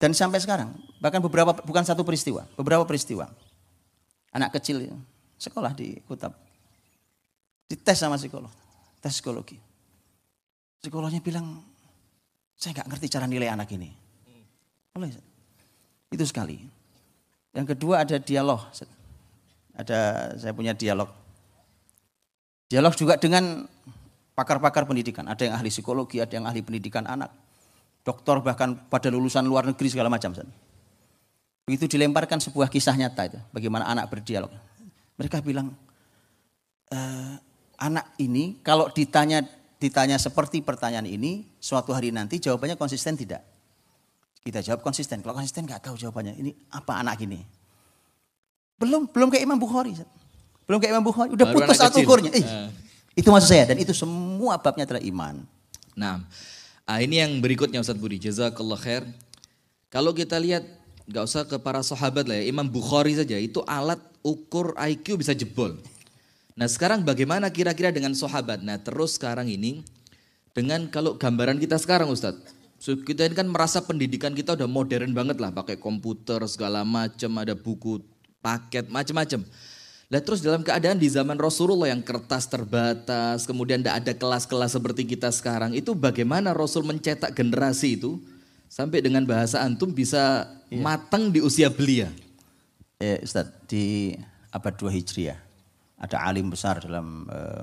[0.00, 3.28] Dan sampai sekarang, bahkan beberapa bukan satu peristiwa, beberapa peristiwa.
[4.32, 4.84] Anak kecil
[5.40, 6.36] sekolah di Kutab.
[7.68, 8.52] Dites sama psikolog,
[9.00, 9.56] tes psikologi.
[10.80, 11.60] Psikolognya bilang,
[12.56, 13.99] saya nggak ngerti cara nilai anak ini.
[16.10, 16.58] Itu sekali.
[17.54, 18.66] Yang kedua ada dialog.
[19.74, 21.10] Ada saya punya dialog.
[22.70, 23.66] Dialog juga dengan
[24.34, 25.26] pakar-pakar pendidikan.
[25.26, 27.30] Ada yang ahli psikologi, ada yang ahli pendidikan anak.
[28.06, 30.32] Doktor bahkan pada lulusan luar negeri segala macam.
[31.66, 33.38] Begitu dilemparkan sebuah kisah nyata itu.
[33.54, 34.50] Bagaimana anak berdialog.
[35.20, 35.74] Mereka bilang,
[36.88, 36.98] e,
[37.76, 39.44] anak ini kalau ditanya
[39.80, 43.49] ditanya seperti pertanyaan ini, suatu hari nanti jawabannya konsisten tidak?
[44.40, 45.20] Kita jawab konsisten.
[45.20, 46.34] Kalau konsisten nggak tahu jawabannya.
[46.40, 47.44] Ini apa anak ini?
[48.80, 49.92] Belum belum kayak Imam Bukhari.
[50.64, 51.28] Belum kayak Imam Bukhari.
[51.36, 52.32] Udah Baru putus satu ukurnya.
[52.32, 52.44] Eh.
[53.12, 53.68] Itu maksud saya.
[53.68, 55.44] Dan itu semua babnya adalah iman.
[55.92, 56.24] Nah,
[56.88, 58.16] ah, ini yang berikutnya Ustaz Budi.
[58.16, 59.04] Jazakallah khair.
[59.92, 60.64] Kalau kita lihat,
[61.04, 62.48] nggak usah ke para sahabat lah ya.
[62.48, 65.76] Imam Bukhari saja, itu alat ukur IQ bisa jebol.
[66.56, 68.62] Nah sekarang bagaimana kira-kira dengan sahabat?
[68.62, 69.84] Nah terus sekarang ini,
[70.52, 72.59] dengan kalau gambaran kita sekarang Ustadz.
[72.80, 75.52] So, kita ini kan merasa pendidikan kita udah modern banget lah.
[75.52, 78.00] Pakai komputer segala macam, ada buku,
[78.40, 79.44] paket, macam-macam.
[80.10, 85.06] Lah terus dalam keadaan di zaman Rasulullah yang kertas terbatas, kemudian tidak ada kelas-kelas seperti
[85.06, 88.18] kita sekarang, itu bagaimana Rasul mencetak generasi itu
[88.66, 92.10] sampai dengan bahasa antum bisa matang di usia belia?
[92.98, 94.10] Eh, Ustaz, di
[94.50, 95.38] abad 2 Hijriah
[95.94, 97.62] ada alim besar dalam eh,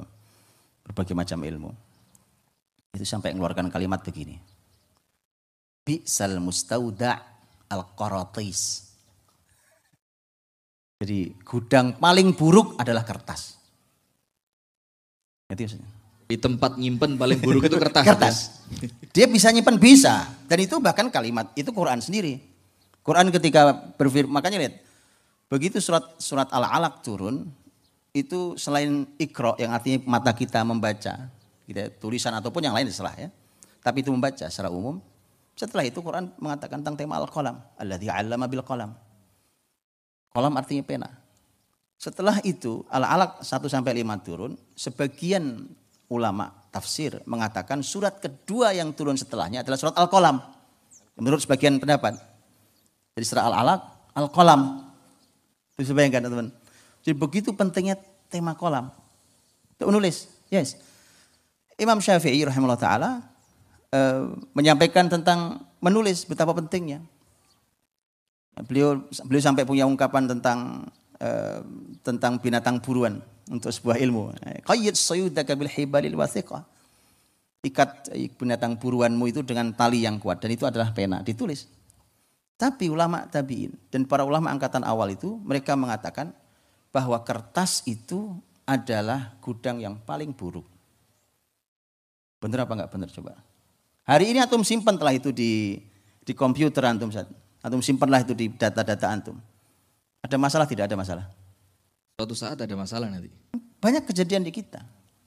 [0.87, 1.71] berbagai macam ilmu.
[2.95, 4.39] Itu sampai mengeluarkan kalimat begini.
[5.87, 7.15] Bi'sal mustauda'
[7.71, 8.83] al-qaratis.
[10.99, 13.55] Jadi gudang paling buruk adalah kertas.
[15.47, 15.89] Ngerti maksudnya?
[16.27, 18.03] Di tempat nyimpen paling buruk itu kertas.
[18.11, 18.35] kertas.
[19.15, 20.27] Dia bisa nyimpan bisa.
[20.43, 22.43] Dan itu bahkan kalimat itu Quran sendiri.
[22.99, 24.83] Quran ketika berfirman makanya lihat
[25.47, 27.47] begitu surat surat Al-Alaq turun
[28.11, 31.31] itu selain ikro yang artinya mata kita membaca,
[31.63, 33.31] kita tulisan ataupun yang lain salah ya.
[33.79, 34.99] Tapi itu membaca secara umum.
[35.57, 38.93] Setelah itu Quran mengatakan tentang tema al-qalam, alladzi 'allama bil qalam.
[40.29, 41.09] Qalam artinya pena.
[41.97, 45.65] Setelah itu Al-Alaq 1 sampai 5 turun, sebagian
[46.13, 50.37] ulama tafsir mengatakan surat kedua yang turun setelahnya adalah surat Al-Qalam.
[51.17, 52.21] Menurut sebagian pendapat.
[53.17, 53.81] Jadi surah Al-Alaq,
[54.13, 54.61] Al-Qalam.
[55.73, 56.53] Bisa bayangkan teman-teman.
[57.01, 57.97] Jadi begitu pentingnya
[58.29, 58.93] tema kolam.
[59.73, 60.77] Untuk menulis, yes.
[61.81, 63.09] Imam Syafi'i rahimahullah ta'ala
[63.93, 64.23] eh,
[64.57, 67.03] menyampaikan tentang menulis betapa pentingnya.
[68.65, 70.89] Beliau beliau sampai punya ungkapan tentang
[71.21, 71.61] eh,
[72.01, 74.33] tentang binatang buruan untuk sebuah ilmu.
[74.65, 76.63] Qayyid sayudaka bil hibalil wathiqah.
[77.65, 81.67] Ikat binatang buruanmu itu dengan tali yang kuat dan itu adalah pena, ditulis.
[82.57, 86.33] Tapi ulama tabi'in dan para ulama angkatan awal itu mereka mengatakan
[86.89, 88.33] bahwa kertas itu
[88.65, 90.65] adalah gudang yang paling buruk.
[92.41, 93.46] Bener apa enggak bener coba?
[94.07, 95.83] Hari ini antum simpan telah itu di
[96.23, 97.27] di komputer antum Ustaz.
[97.59, 99.35] Antum simpanlah itu di data-data antum.
[100.23, 101.25] Ada masalah tidak ada masalah?
[102.15, 103.27] Suatu saat ada masalah nanti.
[103.83, 104.79] Banyak kejadian di kita.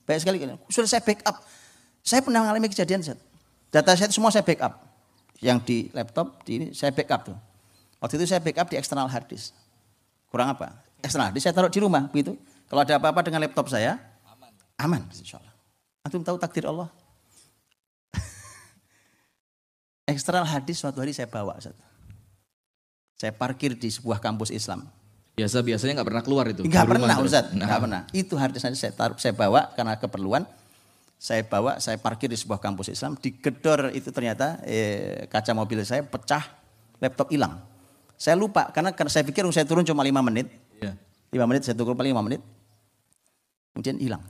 [0.09, 0.37] Banyak sekali.
[0.73, 1.45] Sudah saya backup.
[2.01, 3.21] Saya pernah mengalami kejadian Ustaz.
[3.69, 4.81] Data saya itu semua saya backup.
[5.41, 7.37] Yang di laptop, di ini saya backup tuh.
[8.01, 9.53] Waktu itu saya backup di external hard disk.
[10.33, 10.73] Kurang apa?
[11.05, 12.33] External hard disk saya taruh di rumah begitu.
[12.65, 14.49] Kalau ada apa-apa dengan laptop saya, aman.
[14.81, 15.53] Aman insya Allah.
[16.01, 16.89] Antum tahu takdir Allah?
[20.11, 21.57] External hard disk suatu hari saya bawa.
[21.57, 21.75] Ustaz.
[23.17, 24.87] Saya parkir di sebuah kampus Islam.
[25.37, 26.61] Biasa biasanya nggak pernah keluar itu.
[26.65, 27.17] Di rumah pernah.
[27.23, 28.01] Ustaz, Nah, enggak pernah.
[28.11, 30.43] Itu hard disk saya taruh, saya bawa karena keperluan.
[31.21, 36.01] Saya bawa, saya parkir di sebuah kampus Islam, digedor itu ternyata eh, kaca mobil saya
[36.01, 36.41] pecah,
[36.97, 37.61] laptop hilang.
[38.17, 40.49] Saya lupa karena, karena saya pikir saya turun cuma lima menit.
[41.29, 42.41] Lima menit, saya turun paling lima menit.
[43.69, 44.21] Kemudian hilang.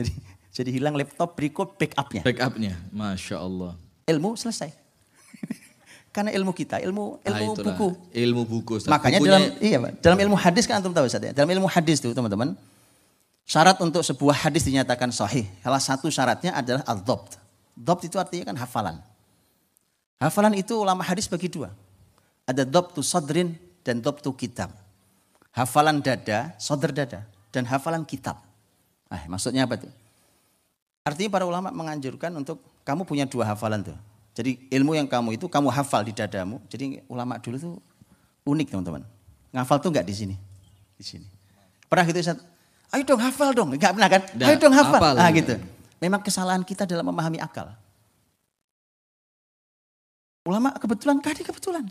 [0.00, 0.12] Jadi
[0.56, 2.24] jadi hilang laptop berikut backupnya.
[2.24, 3.76] Backupnya, masya Allah.
[4.06, 4.70] Ilmu selesai.
[6.14, 7.66] karena ilmu kita, ilmu Ah, ilmu itulah.
[7.74, 7.88] buku.
[8.12, 8.72] Ilmu buku.
[8.82, 8.90] Ustaz.
[8.90, 11.32] Makanya Bukunya- dalam iya Pak, dalam ilmu hadis kan antum tahu Ustaz ya.
[11.32, 12.52] Dalam ilmu hadis tuh teman-teman,
[13.46, 15.46] syarat untuk sebuah hadis dinyatakan sahih.
[15.62, 17.38] Salah satu syaratnya adalah al-dhabt.
[17.72, 18.96] Dhabt itu artinya kan hafalan.
[20.20, 21.72] Hafalan itu ulama hadis bagi dua.
[22.46, 24.70] Ada dhabtu sadrin dan dhabtu kitab.
[25.52, 28.40] Hafalan dada, sadr dada dan hafalan kitab.
[29.12, 29.92] Nah, maksudnya apa tuh?
[31.04, 33.98] Artinya para ulama menganjurkan untuk kamu punya dua hafalan tuh.
[34.32, 36.58] Jadi ilmu yang kamu itu kamu hafal di dadamu.
[36.72, 37.74] Jadi ulama dulu tuh
[38.48, 39.02] unik teman-teman.
[39.52, 40.36] Ngafal tuh nggak di sini,
[40.96, 41.26] di sini.
[41.86, 42.40] Pernah gitu Ustaz?
[42.92, 44.22] Ayo dong hafal dong, nggak pernah kan?
[44.40, 45.00] Ayo dong hafal.
[45.00, 45.56] hafal, Ah gitu.
[46.00, 47.72] Memang kesalahan kita dalam memahami akal.
[50.42, 51.86] Ulama kebetulan tadi kebetulan.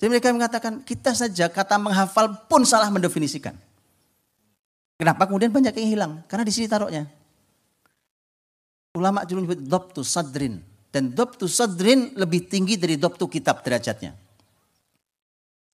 [0.00, 3.54] Jadi mereka mengatakan kita saja kata menghafal pun salah mendefinisikan.
[4.98, 6.12] Kenapa kemudian banyak yang hilang?
[6.26, 7.06] Karena di sini taruhnya.
[8.94, 10.62] Ulama dulu menyebut dhabtu sadrin.
[10.94, 14.14] Dan dhabtu sadrin lebih tinggi dari dhabtu kitab derajatnya.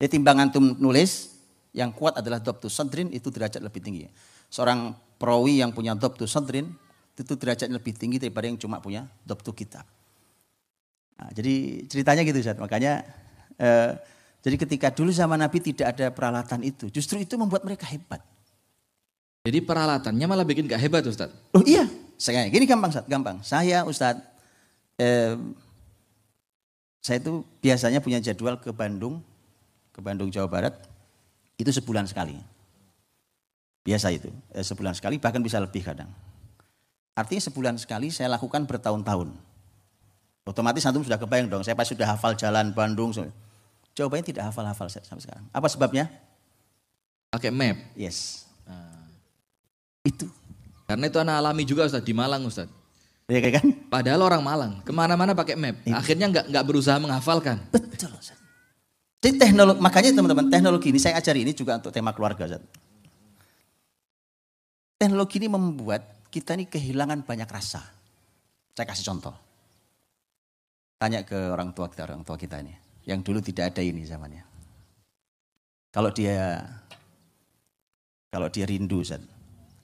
[0.01, 1.37] Jadi timbang antum nulis,
[1.71, 4.09] yang kuat adalah dhabtu sadrin itu derajat lebih tinggi.
[4.49, 6.73] Seorang perawi yang punya dhabtu sadrin,
[7.21, 9.85] itu derajatnya lebih tinggi daripada yang cuma punya dokter kitab.
[11.21, 12.57] Nah, jadi ceritanya gitu Ustaz.
[12.57, 13.05] Makanya
[13.61, 13.93] eh,
[14.41, 18.25] jadi ketika dulu zaman Nabi tidak ada peralatan itu, justru itu membuat mereka hebat.
[19.45, 21.29] Jadi peralatannya malah bikin gak hebat Ustaz.
[21.53, 21.85] Oh iya,
[22.21, 23.37] saya gini gampang Ustaz, gampang.
[23.41, 24.21] Saya Ustaz
[25.01, 25.33] eh,
[27.01, 29.25] saya itu biasanya punya jadwal ke Bandung,
[29.89, 30.77] ke Bandung Jawa Barat,
[31.57, 32.37] itu sebulan sekali.
[33.81, 36.13] Biasa itu, eh, sebulan sekali bahkan bisa lebih kadang.
[37.17, 39.33] Artinya sebulan sekali saya lakukan bertahun-tahun.
[40.45, 43.09] Otomatis antum sudah kebayang dong, saya pasti sudah hafal jalan Bandung.
[43.97, 45.45] Jawabannya tidak hafal-hafal sampai sekarang.
[45.49, 46.05] Apa sebabnya?
[47.33, 47.81] Pakai map.
[47.97, 48.45] Yes.
[48.69, 49.09] Nah.
[50.05, 50.29] Itu.
[50.91, 52.67] Karena itu anak alami juga Ustaz, di Malang Ustaz.
[53.31, 53.63] Ya kan?
[53.87, 55.79] Padahal orang Malang, ke mana-mana pakai map.
[55.87, 55.95] Ya.
[55.95, 57.63] Akhirnya nggak nggak berusaha menghafalkan.
[57.71, 58.35] Betul Ustaz.
[59.23, 62.59] Jadi teknologi, makanya teman-teman teknologi ini saya ajari ini juga untuk tema keluarga Ustaz.
[64.99, 67.79] Teknologi ini membuat kita ini kehilangan banyak rasa.
[68.75, 69.35] Saya kasih contoh.
[70.99, 72.75] Tanya ke orang tua kita, orang tua kita ini.
[73.07, 74.43] Yang dulu tidak ada ini zamannya.
[75.95, 76.59] Kalau dia
[78.27, 79.23] kalau dia rindu, Zat,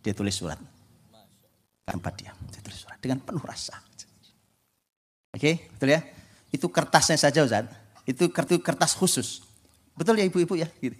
[0.03, 0.59] dia tulis surat.
[1.87, 3.79] Tempat dia, dia tulis surat dengan penuh rasa.
[5.31, 6.03] Oke, betul ya?
[6.51, 7.71] Itu kertasnya saja, Ustaz.
[8.03, 9.43] Itu kertas khusus.
[9.95, 10.67] Betul ya ibu-ibu ya?
[10.83, 10.99] Gitu.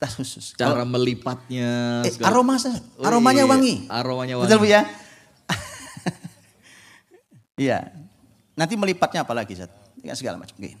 [0.00, 0.44] Kertas khusus.
[0.56, 2.00] Cara Kalau, melipatnya.
[2.08, 2.56] Eh, aroma,
[3.04, 3.84] aromanya wangi.
[3.92, 4.48] Aromanya wangi.
[4.48, 4.82] Betul Bu ya?
[7.52, 7.92] Iya,
[8.52, 9.72] Nanti melipatnya apa lagi, Zat?
[10.04, 10.52] Ya, segala macam.
[10.56, 10.76] Oke.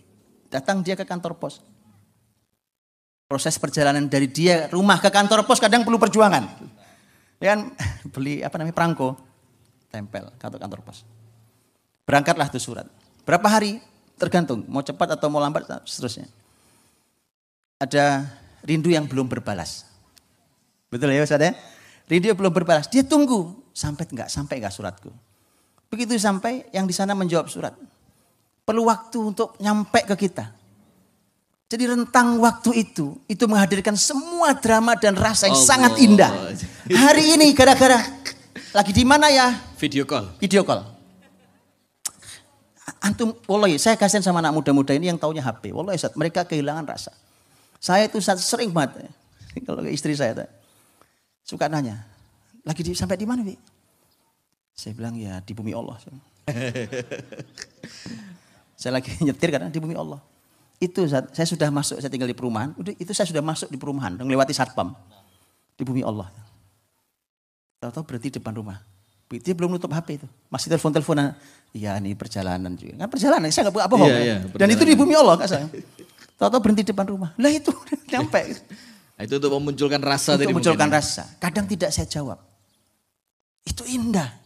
[0.52, 1.64] Datang dia ke kantor pos.
[3.24, 6.44] Proses perjalanan dari dia rumah ke kantor pos kadang perlu perjuangan.
[7.42, 7.74] Ya kan
[8.14, 9.18] beli apa namanya perangko,
[9.90, 11.02] tempel kantor kantor pos.
[12.06, 12.86] Berangkatlah tuh surat.
[13.26, 13.82] Berapa hari?
[14.14, 16.30] Tergantung, mau cepat atau mau lambat, seterusnya.
[17.82, 18.30] Ada
[18.62, 19.82] rindu yang belum berbalas.
[20.86, 21.58] Betul ya Ustaz ya?
[22.06, 22.86] Rindu yang belum berbalas.
[22.86, 25.10] Dia tunggu sampai enggak sampai enggak suratku.
[25.90, 27.74] Begitu sampai yang di sana menjawab surat.
[28.62, 30.54] Perlu waktu untuk nyampe ke kita.
[31.72, 35.70] Jadi rentang waktu itu, itu menghadirkan semua drama dan rasa yang Allah.
[35.72, 36.28] sangat indah.
[37.08, 37.96] Hari ini gara-gara
[38.76, 39.56] lagi di mana ya?
[39.80, 40.36] Video call.
[40.36, 40.84] Video call.
[43.00, 45.72] Antum, wallahi, saya kasihan sama anak muda-muda ini yang taunya HP.
[45.72, 47.16] Wallahi, saat mereka kehilangan rasa.
[47.80, 49.08] Saya itu saat sering banget,
[49.66, 50.44] kalau istri saya
[51.40, 52.04] suka nanya,
[52.68, 53.56] lagi di, sampai di mana, Bi?
[54.76, 55.96] Saya bilang ya di bumi Allah.
[58.76, 60.20] saya lagi nyetir karena di bumi Allah.
[60.82, 62.74] Itu saya sudah masuk, saya tinggal di perumahan.
[62.98, 64.90] Itu saya sudah masuk di perumahan, melewati satpam
[65.78, 66.26] di bumi Allah.
[67.78, 68.82] Tahu-tahu berhenti depan rumah.
[69.30, 70.28] Dia belum nutup HP itu.
[70.50, 71.38] Masih telepon-teleponan.
[71.70, 73.06] Iya ini perjalanan juga.
[73.06, 73.94] Kan perjalanan, saya nggak apa-apa.
[74.10, 75.70] Iya, iya, Dan itu di bumi Allah kan saya.
[76.36, 77.30] Tahu-tahu berhenti depan rumah.
[77.38, 77.70] Lah itu
[78.10, 78.58] nyampe.
[79.22, 80.98] itu untuk memunculkan rasa untuk memunculkan ya?
[80.98, 81.22] rasa.
[81.38, 82.42] Kadang tidak saya jawab.
[83.62, 84.41] Itu indah.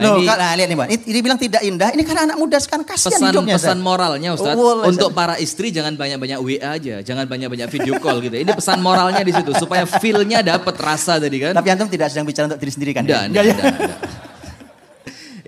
[0.00, 0.88] Loh, ini, nah, lihat nih Bang.
[0.88, 1.92] Ini, bilang tidak indah.
[1.92, 3.56] Ini karena anak muda sekarang kasihan pesan, hidupnya.
[3.60, 4.56] Pesan moralnya Ustaz.
[4.56, 8.32] Oh, untuk para istri jangan banyak-banyak WA aja, jangan banyak-banyak video call gitu.
[8.40, 11.52] Ini pesan moralnya di situ supaya feel-nya dapat rasa tadi kan.
[11.52, 13.04] Tapi antum tidak sedang bicara untuk diri sendiri kan?
[13.04, 13.52] Tidak, ya?
[13.52, 13.74] tidak,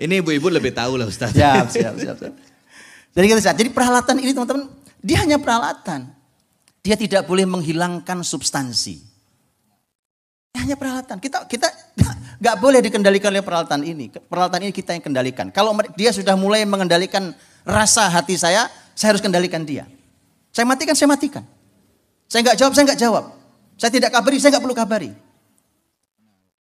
[0.03, 1.33] Ini ibu-ibu lebih tahu lah Ustaz.
[1.33, 2.15] Siap, siap, siap.
[2.21, 2.33] siap.
[3.13, 4.69] Jadi kita Jadi peralatan ini teman-teman,
[5.01, 6.09] dia hanya peralatan.
[6.83, 9.12] Dia tidak boleh menghilangkan substansi.
[10.53, 11.17] Hanya peralatan.
[11.17, 11.67] Kita kita
[12.41, 14.07] nggak boleh dikendalikan oleh peralatan ini.
[14.13, 15.49] Peralatan ini kita yang kendalikan.
[15.49, 17.33] Kalau dia sudah mulai mengendalikan
[17.65, 19.89] rasa hati saya, saya harus kendalikan dia.
[20.53, 21.43] Saya matikan, saya matikan.
[22.29, 23.23] Saya nggak jawab, saya nggak jawab.
[23.75, 25.11] Saya tidak kabari, saya nggak perlu kabari.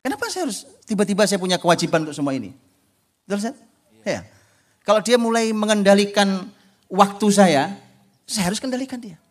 [0.01, 2.55] Kenapa saya harus tiba-tiba saya punya kewajiban untuk semua ini?
[3.27, 3.53] Betul,
[4.01, 4.25] Ya.
[4.81, 6.49] Kalau dia mulai mengendalikan
[6.89, 7.77] waktu saya,
[8.25, 9.21] saya harus kendalikan dia.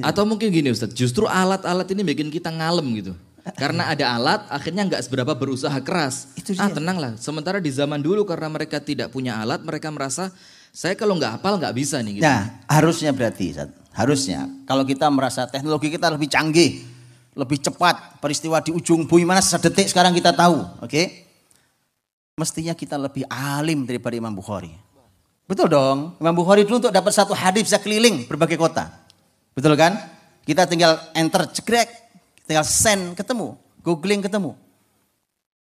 [0.00, 0.08] Iya.
[0.08, 3.12] Atau mungkin gini Ustaz, justru alat-alat ini bikin kita ngalem gitu.
[3.56, 6.32] Karena ada alat, akhirnya nggak seberapa berusaha keras.
[6.36, 7.16] Itu ah tenanglah.
[7.16, 10.28] Sementara di zaman dulu karena mereka tidak punya alat, mereka merasa
[10.70, 12.20] saya kalau nggak hafal nggak bisa nih.
[12.20, 12.24] Gitu.
[12.24, 13.70] Nah harusnya berarti, Ustaz.
[13.90, 16.84] harusnya kalau kita merasa teknologi kita lebih canggih,
[17.34, 20.88] lebih cepat, peristiwa di ujung bumi mana sedetik sekarang kita tahu, oke?
[20.88, 21.26] Okay?
[22.36, 24.72] Mestinya kita lebih alim daripada Imam Bukhari.
[25.48, 28.99] Betul dong, Imam Bukhari dulu untuk dapat satu hadis bisa keliling berbagai kota.
[29.60, 29.92] Betul kan?
[30.48, 31.92] Kita tinggal enter cekrek,
[32.48, 34.56] tinggal send ketemu, googling ketemu.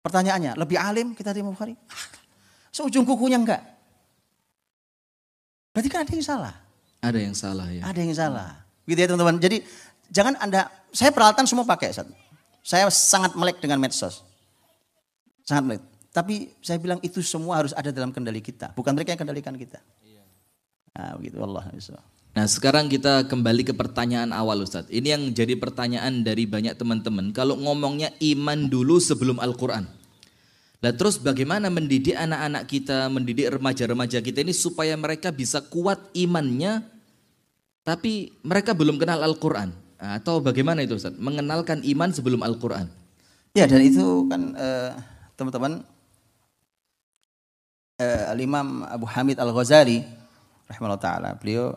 [0.04, 1.72] Pertanyaannya, lebih alim kita di Bukhari?
[2.76, 3.64] Seujung kukunya enggak.
[5.72, 6.56] Berarti kan ada yang salah.
[7.00, 7.82] Ada yang salah ya.
[7.88, 8.50] Ada yang salah.
[8.84, 9.40] Gitu ya teman-teman.
[9.40, 9.64] Jadi
[10.12, 11.96] jangan Anda, saya peralatan semua pakai.
[12.60, 14.20] Saya sangat melek dengan medsos.
[15.48, 15.84] Sangat melek.
[16.12, 18.76] Tapi saya bilang itu semua harus ada dalam kendali kita.
[18.76, 19.80] Bukan mereka yang kendalikan kita.
[20.92, 21.72] Nah begitu Allah.
[22.38, 24.94] Nah sekarang kita kembali ke pertanyaan awal Ustadz.
[24.94, 27.34] Ini yang jadi pertanyaan dari banyak teman-teman.
[27.34, 29.90] Kalau ngomongnya iman dulu sebelum Al-Quran.
[30.78, 36.86] Nah terus bagaimana mendidik anak-anak kita, mendidik remaja-remaja kita ini supaya mereka bisa kuat imannya,
[37.82, 39.74] tapi mereka belum kenal Al-Quran.
[39.98, 41.18] Atau bagaimana itu Ustaz?
[41.18, 42.86] Mengenalkan iman sebelum Al-Quran.
[43.58, 44.94] Ya dan itu kan eh,
[45.34, 45.82] teman-teman
[47.98, 50.06] uh, Al-Imam Abu Hamid Al-Ghazali
[50.70, 51.74] rahimahullah taala beliau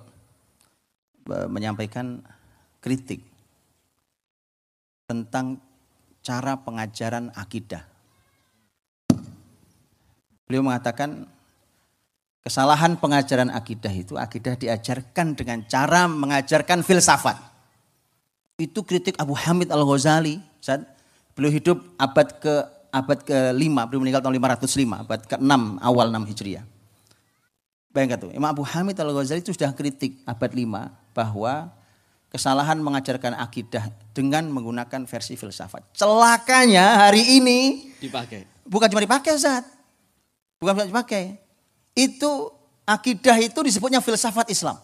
[1.48, 2.24] menyampaikan
[2.82, 3.22] kritik
[5.06, 5.58] tentang
[6.22, 7.82] cara pengajaran akidah.
[10.46, 11.26] Beliau mengatakan
[12.42, 17.38] kesalahan pengajaran akidah itu akidah diajarkan dengan cara mengajarkan filsafat.
[18.60, 20.84] Itu kritik Abu Hamid Al-Ghazali saat
[21.32, 22.54] beliau hidup abad ke
[22.90, 26.64] abad ke-5, beliau meninggal tahun 505, abad ke-6 awal 6 Hijriah.
[27.90, 31.72] Bayangkan tuh, Imam Abu Hamid Al-Ghazali itu sudah kritik abad 5 bahwa
[32.30, 35.82] kesalahan mengajarkan akidah dengan menggunakan versi filsafat.
[35.98, 38.46] Celakanya hari ini dipakai.
[38.62, 39.66] Bukan cuma dipakai, Ustaz.
[40.62, 41.34] Bukan cuma dipakai.
[41.98, 42.54] Itu
[42.86, 44.78] akidah itu disebutnya filsafat Islam.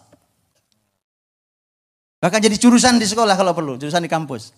[2.19, 4.51] Bahkan jadi jurusan di sekolah kalau perlu, jurusan di kampus.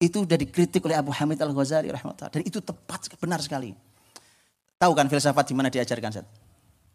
[0.00, 2.30] Itu sudah dikritik oleh Abu Hamid Al-Ghazali rahimahullah.
[2.32, 3.74] Dan itu tepat benar sekali.
[4.78, 6.26] Tahu kan filsafat di mana diajarkan Ustaz?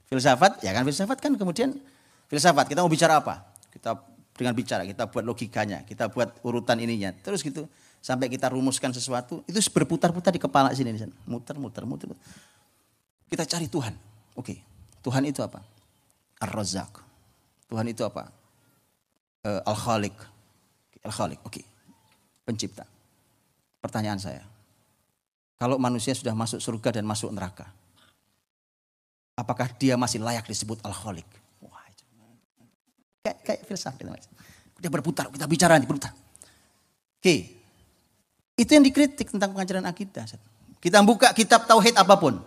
[0.07, 1.75] Filsafat, ya kan filsafat kan kemudian
[2.31, 3.52] filsafat kita mau bicara apa?
[3.73, 3.97] Kita
[4.37, 7.09] dengan bicara, kita buat logikanya, kita buat urutan ininya.
[7.25, 7.65] Terus gitu
[8.03, 10.93] sampai kita rumuskan sesuatu, itu berputar-putar di kepala sini,
[11.25, 12.13] muter, muter, muter.
[13.25, 13.95] Kita cari Tuhan.
[14.37, 14.61] Oke,
[15.01, 15.63] Tuhan itu apa?
[16.43, 17.01] Ar-Razzaq.
[17.71, 18.29] Tuhan itu apa?
[19.41, 20.13] Uh, Al-Khaliq.
[21.01, 21.61] Al-Khaliq, oke.
[22.43, 22.83] Pencipta.
[23.79, 24.43] Pertanyaan saya,
[25.63, 27.71] kalau manusia sudah masuk surga dan masuk neraka,
[29.39, 31.27] apakah dia masih layak disebut al-khaliq?
[33.23, 34.27] Kayak, kayak filsafat.
[34.75, 36.11] Kita berputar, kita bicara, berputar.
[37.23, 37.55] Oke,
[38.59, 40.27] itu yang dikritik tentang pengajaran akidah.
[40.83, 42.43] Kita buka kitab tauhid apa pun.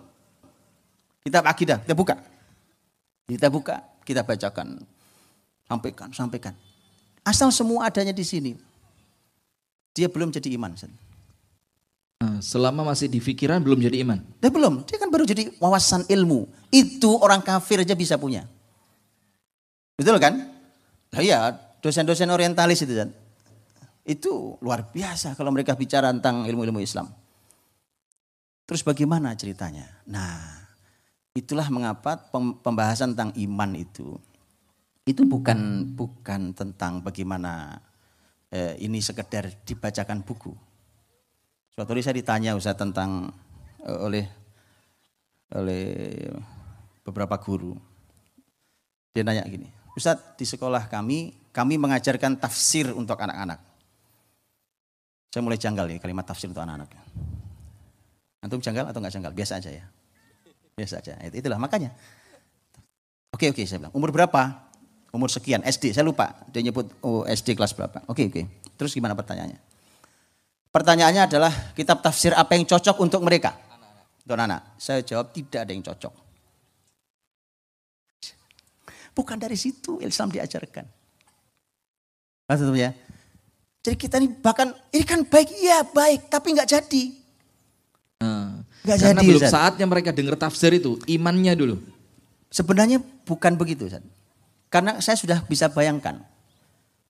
[1.24, 2.20] Kitab akidah, kita buka.
[3.24, 4.84] Kita buka, kita bacakan.
[5.64, 6.54] Sampaikan, sampaikan.
[7.24, 8.52] Asal semua adanya di sini.
[9.96, 10.76] Dia belum jadi iman.
[12.20, 14.20] Ah, selama masih di pikiran belum jadi iman.
[14.38, 16.46] Dia belum, dia kan baru jadi wawasan ilmu.
[16.68, 18.44] Itu orang kafir aja bisa punya.
[19.96, 20.55] Betul kan?
[21.14, 23.10] Nah, iya, dosen-dosen orientalis itu kan.
[24.06, 27.10] Itu luar biasa kalau mereka bicara tentang ilmu-ilmu Islam.
[28.66, 29.86] Terus bagaimana ceritanya?
[30.10, 30.66] Nah,
[31.36, 32.18] itulah mengapa
[32.62, 34.18] pembahasan tentang iman itu
[35.06, 37.78] itu bukan bukan tentang bagaimana
[38.50, 40.50] eh, ini sekedar dibacakan buku.
[41.70, 43.30] Suatu hari saya ditanya Ustaz tentang
[43.86, 44.26] eh, oleh
[45.54, 45.86] oleh
[47.06, 47.78] beberapa guru.
[49.14, 53.58] Dia nanya gini, Ustaz di sekolah kami, kami mengajarkan tafsir untuk anak-anak.
[55.32, 56.92] Saya mulai janggal nih kalimat tafsir untuk anak-anak.
[58.44, 59.32] Antum janggal atau enggak janggal?
[59.32, 59.84] Biasa aja ya.
[60.76, 61.16] Biasa aja.
[61.32, 61.96] Itulah makanya.
[63.32, 64.66] Oke oke saya bilang, umur berapa?
[65.16, 68.42] umur sekian SD saya lupa dia nyebut oh, SD kelas berapa oke oke
[68.76, 69.56] terus gimana pertanyaannya
[70.68, 73.56] pertanyaannya adalah kitab tafsir apa yang cocok untuk mereka
[74.20, 76.12] untuk anak saya jawab tidak ada yang cocok
[79.16, 80.84] bukan dari situ Islam diajarkan
[82.44, 82.90] maksudnya ya
[83.80, 87.04] jadi kita ini bahkan ini kan baik iya baik tapi nggak jadi
[88.84, 91.96] nggak jadi belum saatnya mereka dengar tafsir itu imannya dulu
[92.50, 94.04] sebenarnya bukan begitu Ustaz.
[94.70, 96.20] Karena saya sudah bisa bayangkan.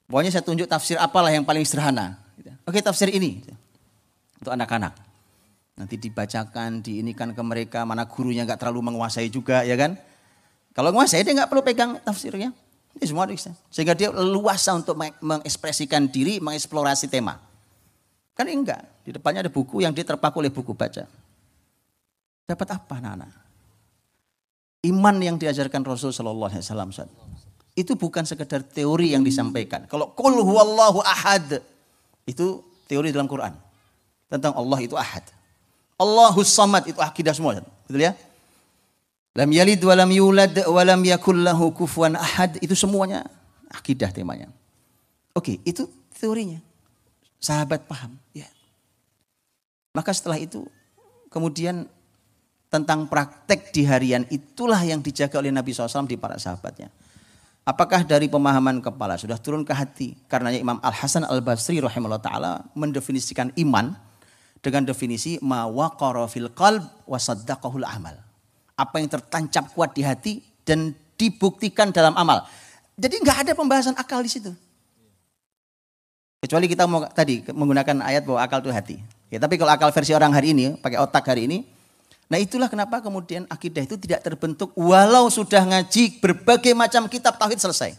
[0.07, 2.19] Pokoknya saya tunjuk tafsir apalah yang paling sederhana.
[2.67, 3.43] Oke tafsir ini.
[4.39, 4.95] Untuk anak-anak.
[5.77, 9.99] Nanti dibacakan, diinikan ke mereka, mana gurunya nggak terlalu menguasai juga ya kan.
[10.77, 12.53] Kalau menguasai dia nggak perlu pegang tafsirnya.
[13.01, 13.57] Ini semua bisa.
[13.73, 17.41] Sehingga dia luasa untuk mengekspresikan diri, mengeksplorasi tema.
[18.37, 18.85] Kan enggak.
[19.01, 21.09] Di depannya ada buku yang dia terpaku oleh buku baca.
[22.45, 23.33] Dapat apa anak-anak?
[24.85, 26.93] Iman yang diajarkan Rasul Sallallahu Alaihi Wasallam
[27.77, 29.85] itu bukan sekedar teori yang disampaikan.
[29.89, 31.61] Kalau kul huwallahu ahad
[32.25, 33.53] itu teori dalam Quran
[34.33, 35.25] tentang Allah itu ahad.
[35.97, 37.61] Allahus samad itu akidah semua.
[37.89, 38.13] Betul ya?
[39.37, 43.29] Lam yalid wa lam yulad wa lam yakul lahu kufuwan ahad itu semuanya
[43.69, 44.49] akidah temanya.
[45.37, 45.85] Oke, itu
[46.17, 46.57] teorinya.
[47.37, 48.49] Sahabat paham, ya.
[49.93, 50.65] Maka setelah itu
[51.29, 51.85] kemudian
[52.73, 56.89] tentang praktek di harian itulah yang dijaga oleh Nabi SAW di para sahabatnya.
[57.67, 60.17] Apakah dari pemahaman kepala sudah turun ke hati?
[60.33, 63.93] Karena Imam Al Hasan Al Basri rahimahullah taala mendefinisikan iman
[64.65, 66.89] dengan definisi ma waqara fil qalb
[67.85, 68.26] amal.
[68.77, 72.45] Apa yang tertancap kuat di hati dan dibuktikan dalam amal.
[72.97, 74.53] Jadi nggak ada pembahasan akal di situ.
[76.41, 78.97] Kecuali kita mau tadi menggunakan ayat bahwa akal itu hati.
[79.33, 81.67] Ya, tapi kalau akal versi orang hari ini, pakai otak hari ini,
[82.31, 87.59] nah itulah kenapa kemudian akidah itu tidak terbentuk walau sudah ngaji berbagai macam kitab tauhid
[87.59, 87.97] selesai.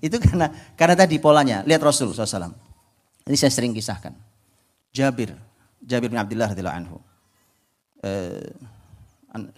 [0.00, 1.60] Itu karena karena tadi polanya.
[1.66, 2.54] Lihat Rasul SAW.
[3.28, 4.16] Ini saya sering kisahkan.
[4.88, 5.36] Jabir,
[5.84, 6.96] Jabir bin Abdullah radhiyallahu anhu.
[8.02, 8.50] Eh,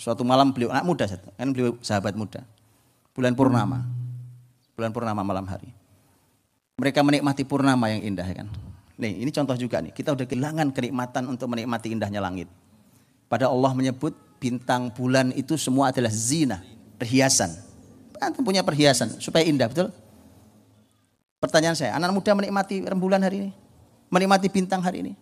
[0.01, 2.45] suatu malam beliau anak muda, kan beliau sahabat muda.
[3.13, 3.85] Bulan purnama.
[4.77, 5.69] Bulan purnama malam hari.
[6.81, 8.49] Mereka menikmati purnama yang indah ya kan.
[9.01, 9.93] Nih, ini contoh juga nih.
[9.93, 12.49] Kita udah kehilangan kenikmatan untuk menikmati indahnya langit.
[13.29, 16.65] Pada Allah menyebut bintang bulan itu semua adalah zina,
[16.97, 17.53] perhiasan.
[18.21, 19.89] Antum punya perhiasan supaya indah, betul?
[21.41, 23.51] Pertanyaan saya, anak muda menikmati rembulan hari ini?
[24.13, 25.13] Menikmati bintang hari ini?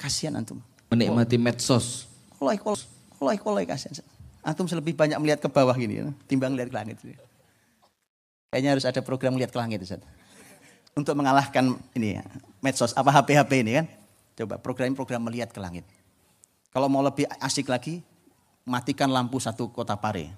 [0.00, 0.60] Kasihan antum.
[0.88, 2.08] Menikmati medsos.
[2.38, 2.84] Kolai, kolai,
[3.18, 4.04] kolai, kolai kasihan.
[4.44, 6.96] Antum lebih banyak melihat ke bawah gini, ya, timbang lihat ke langit.
[8.52, 10.04] Kayaknya harus ada program melihat ke langit, Ustaz.
[10.94, 12.22] Untuk mengalahkan ini ya,
[12.60, 13.86] medsos, apa HP-HP ini kan.
[14.34, 15.86] Coba program-program melihat ke langit.
[16.74, 18.02] Kalau mau lebih asik lagi,
[18.66, 20.30] matikan lampu satu kota Pare.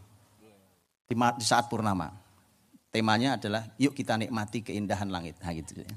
[1.06, 2.12] Di, saat purnama
[2.90, 5.36] temanya adalah yuk kita nikmati keindahan langit.
[5.44, 5.92] Nah, gitu ya.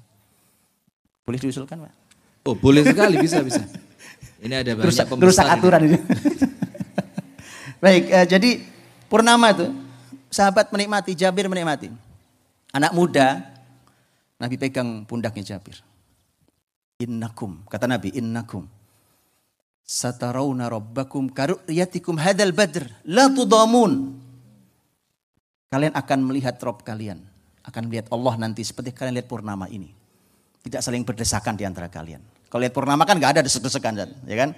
[1.23, 1.93] Boleh diusulkan, Pak?
[2.43, 3.63] Oh, boleh sekali, bisa, bisa.
[4.39, 5.99] Ini ada banyak Rusak, rusak aturan ini.
[7.83, 8.49] Baik, eh, jadi
[9.07, 9.67] purnama itu
[10.31, 11.91] sahabat menikmati, Jabir menikmati.
[12.71, 13.43] Anak muda,
[14.39, 15.79] Nabi pegang pundaknya Jabir.
[16.99, 18.67] Innakum, kata Nabi, innakum.
[19.89, 22.85] Satarawna rabbakum karu'yatikum hadal badr.
[23.09, 24.21] La tudamun.
[25.73, 27.25] Kalian akan melihat Rob kalian.
[27.65, 29.89] Akan melihat Allah nanti seperti kalian lihat purnama ini.
[30.61, 32.21] Tidak saling berdesakan di antara kalian.
[32.49, 33.93] Kalau lihat purnama kan nggak ada desek-desekan,
[34.25, 34.57] ya kan?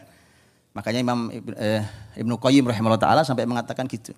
[0.71, 1.27] Makanya Imam
[1.59, 1.83] eh,
[2.15, 4.15] Ibnu Qayyim rahimahullah taala sampai mengatakan gitu.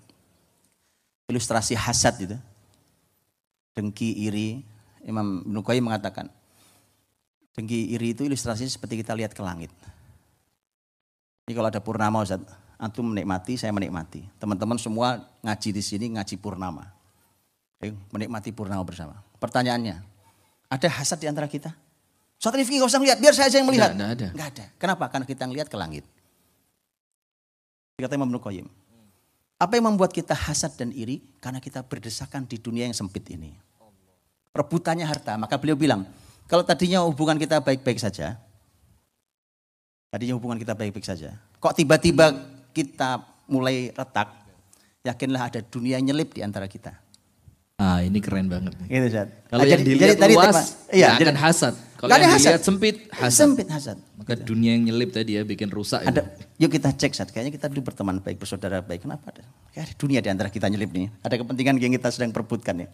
[1.26, 2.38] Ilustrasi hasad itu.
[3.74, 4.62] Dengki, iri.
[5.02, 6.30] Imam Ibnu Qayyim mengatakan,
[7.58, 9.74] dengki, iri itu ilustrasinya seperti kita lihat ke langit.
[11.50, 12.40] Ini kalau ada purnama Ustaz,
[12.80, 14.24] antum menikmati, saya menikmati.
[14.40, 16.88] Teman-teman semua ngaji di sini ngaji purnama.
[18.16, 19.20] Menikmati purnama bersama.
[19.44, 20.00] Pertanyaannya,
[20.72, 21.76] ada hasad di antara kita?
[22.44, 23.96] Suatu Rifki gak usah melihat, biar saya aja yang melihat.
[23.96, 24.28] Enggak, ada.
[24.36, 24.66] Enggak ada.
[24.76, 25.08] Kenapa?
[25.08, 26.04] Karena kita ngelihat ke langit.
[27.96, 28.68] Kata Imam Nukoyim.
[29.56, 31.24] Apa yang membuat kita hasad dan iri?
[31.40, 33.56] Karena kita berdesakan di dunia yang sempit ini.
[34.52, 35.40] Rebutannya harta.
[35.40, 36.04] Maka beliau bilang,
[36.52, 38.36] kalau tadinya hubungan kita baik-baik saja,
[40.12, 42.36] tadinya hubungan kita baik-baik saja, kok tiba-tiba
[42.76, 44.36] kita mulai retak,
[45.08, 46.92] yakinlah ada dunia nyelip di antara kita.
[47.80, 48.76] Ah, ini keren banget.
[48.84, 49.32] Gitu, Zat.
[49.48, 50.56] Kalau nah, yang jadi, dilihat jadi, luas,
[50.92, 51.93] tadi, iya, akan hasad.
[52.04, 52.60] Kalau yang hasad.
[52.60, 53.32] sempit, hasad.
[53.32, 53.96] Sempit, hasad.
[54.20, 54.52] Maka gitu.
[54.52, 56.04] dunia yang nyelip tadi ya bikin rusak.
[56.04, 57.32] Ada, yuk kita cek, Zat.
[57.32, 59.08] Kayaknya kita dulu berteman baik, bersaudara baik.
[59.08, 59.48] Kenapa ada?
[59.72, 61.08] Kayak ada dunia di antara kita nyelip nih.
[61.24, 62.88] Ada kepentingan yang kita sedang perbutkan ya.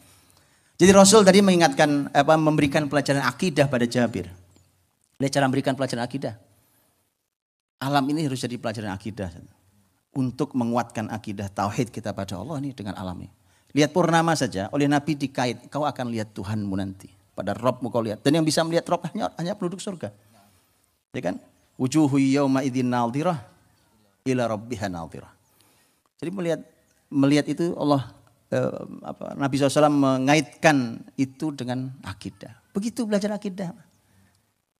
[0.77, 4.29] Jadi Rasul tadi mengingatkan, apa memberikan pelajaran akidah pada Jabir.
[5.17, 6.37] Lihat cara memberikan pelajaran akidah.
[7.81, 9.33] Alam ini harus jadi pelajaran akidah.
[10.13, 13.33] Untuk menguatkan akidah tauhid kita pada Allah ini dengan alam ini.
[13.73, 17.18] Lihat purnama saja, oleh Nabi dikait, kau akan lihat Tuhanmu nanti.
[17.39, 18.19] Pada Robmu kau lihat.
[18.19, 20.11] Dan yang bisa melihat Rob hanya, hanya penduduk surga.
[21.15, 21.39] Ya kan?
[21.79, 23.39] Wujuhu yawma idin naldirah
[24.27, 25.31] ila rabbiha naldirah.
[26.19, 26.59] Jadi melihat
[27.07, 28.11] melihat itu Allah
[28.51, 32.59] eh, apa, Nabi SAW mengaitkan itu dengan akidah.
[32.75, 33.71] Begitu belajar akidah.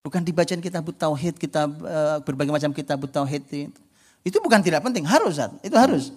[0.04, 3.72] Bukan dibacaan kitab tauhid, kita eh, berbagai macam kitab tauhid itu
[4.20, 6.12] itu bukan tidak penting, harus, itu harus.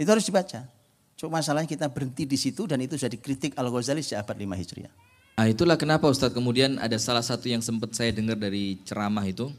[0.00, 0.64] Itu harus dibaca.
[1.16, 4.92] Cuma masalahnya kita berhenti di situ dan itu jadi kritik Al-Ghazali sejak abad 5 Hijriah.
[5.36, 9.52] Nah, itulah kenapa Ustadz kemudian ada salah satu yang sempat saya dengar dari ceramah itu.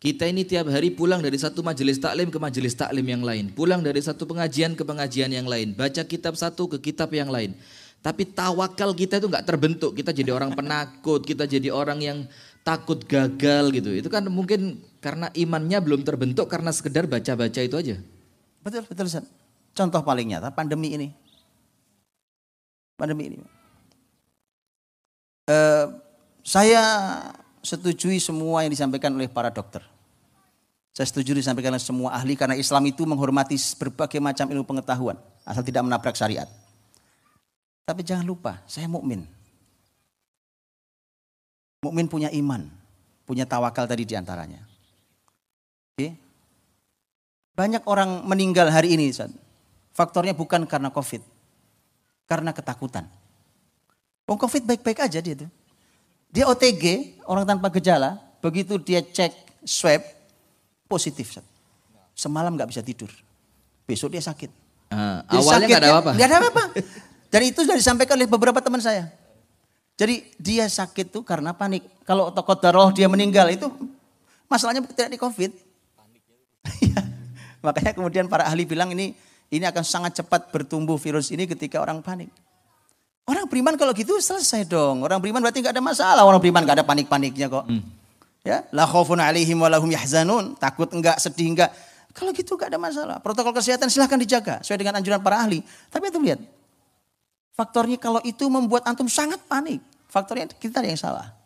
[0.00, 3.50] Kita ini tiap hari pulang dari satu majelis taklim ke majelis taklim yang lain.
[3.52, 5.76] Pulang dari satu pengajian ke pengajian yang lain.
[5.76, 7.52] Baca kitab satu ke kitab yang lain.
[8.00, 9.92] Tapi tawakal kita itu nggak terbentuk.
[9.92, 12.18] Kita jadi orang penakut, kita jadi orang yang
[12.64, 13.92] takut gagal gitu.
[13.92, 17.96] Itu kan mungkin karena imannya belum terbentuk karena sekedar baca-baca itu aja.
[18.64, 19.04] Betul, betul.
[19.76, 21.08] Contoh paling nyata pandemi ini.
[22.96, 23.59] Pandemi ini.
[25.50, 25.98] Uh,
[26.46, 26.82] saya
[27.58, 29.82] setujui semua yang disampaikan oleh para dokter.
[30.94, 35.66] Saya setuju disampaikan oleh semua ahli karena Islam itu menghormati berbagai macam ilmu pengetahuan asal
[35.66, 36.46] tidak menabrak syariat.
[37.82, 39.26] Tapi jangan lupa, saya mukmin.
[41.82, 42.70] Mukmin punya iman,
[43.26, 44.62] punya tawakal tadi di antaranya.
[45.96, 46.14] Oke.
[47.58, 49.10] Banyak orang meninggal hari ini.
[49.90, 51.22] Faktornya bukan karena COVID,
[52.30, 53.10] karena ketakutan.
[54.30, 55.50] Wong COVID baik-baik aja dia tuh.
[56.30, 59.34] Dia OTG, orang tanpa gejala, begitu dia cek
[59.66, 59.98] swab
[60.86, 61.34] positif.
[62.14, 63.10] Semalam nggak bisa tidur.
[63.82, 64.46] Besok dia sakit.
[64.94, 66.10] Ah, Jadi awalnya nggak ada sakitnya- apa-apa.
[66.14, 66.62] nggak ada apa-apa.
[67.30, 69.10] Dan itu sudah disampaikan oleh beberapa teman saya.
[69.98, 71.82] Jadi dia sakit tuh karena panik.
[72.06, 73.66] Kalau tokoh daroh dia meninggal itu
[74.46, 75.50] masalahnya tidak di COVID.
[76.86, 77.02] Iya.
[77.66, 79.12] Makanya kemudian para ahli bilang ini
[79.50, 82.30] ini akan sangat cepat bertumbuh virus ini ketika orang panik.
[83.28, 85.06] Orang beriman kalau gitu selesai dong.
[85.06, 86.22] Orang beriman berarti nggak ada masalah.
[86.26, 87.64] Orang beriman nggak ada panik-paniknya kok.
[88.40, 90.56] Ya, la khaufun alaihim wa lahum yahzanun.
[90.56, 91.70] Takut enggak, sedih enggak.
[92.10, 93.16] Kalau gitu enggak ada masalah.
[93.22, 95.60] Protokol kesehatan silahkan dijaga sesuai dengan anjuran para ahli.
[95.92, 96.40] Tapi itu lihat.
[97.54, 99.84] Faktornya kalau itu membuat antum sangat panik.
[100.08, 101.36] Faktornya kita yang salah.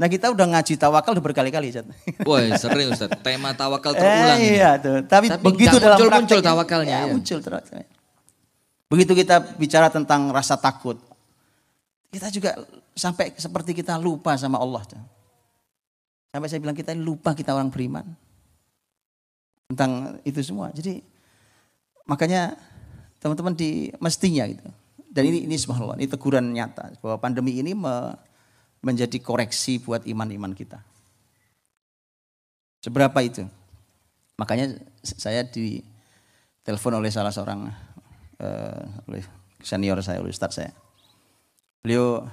[0.00, 1.68] Nah kita udah ngaji tawakal udah berkali-kali.
[1.68, 1.84] Ustaz.
[2.24, 4.40] Wah sering Ustaz, tema tawakal terulang.
[4.40, 5.04] Eh, iya tuh.
[5.04, 7.12] Tapi, Tapi begitu nggak dalam muncul-muncul prakteknya, tawakalnya, ya, ya.
[7.12, 7.86] muncul tawakalnya.
[8.88, 10.96] Begitu kita bicara tentang rasa takut,
[12.10, 12.58] kita juga
[12.98, 14.82] sampai seperti kita lupa sama Allah.
[16.30, 18.06] Sampai saya bilang kita ini lupa kita orang beriman
[19.70, 20.74] tentang itu semua.
[20.74, 20.98] Jadi
[22.10, 22.58] makanya
[23.22, 24.66] teman-teman di mestinya gitu.
[25.10, 28.14] Dan ini ini subhanallah, ini teguran nyata bahwa pandemi ini me-
[28.82, 30.78] menjadi koreksi buat iman-iman kita.
[32.80, 33.44] Seberapa itu?
[34.38, 37.68] Makanya saya ditelepon oleh salah seorang
[38.40, 39.22] eh, oleh
[39.60, 40.72] senior saya, oleh ustadz saya.
[41.80, 42.28] Beliau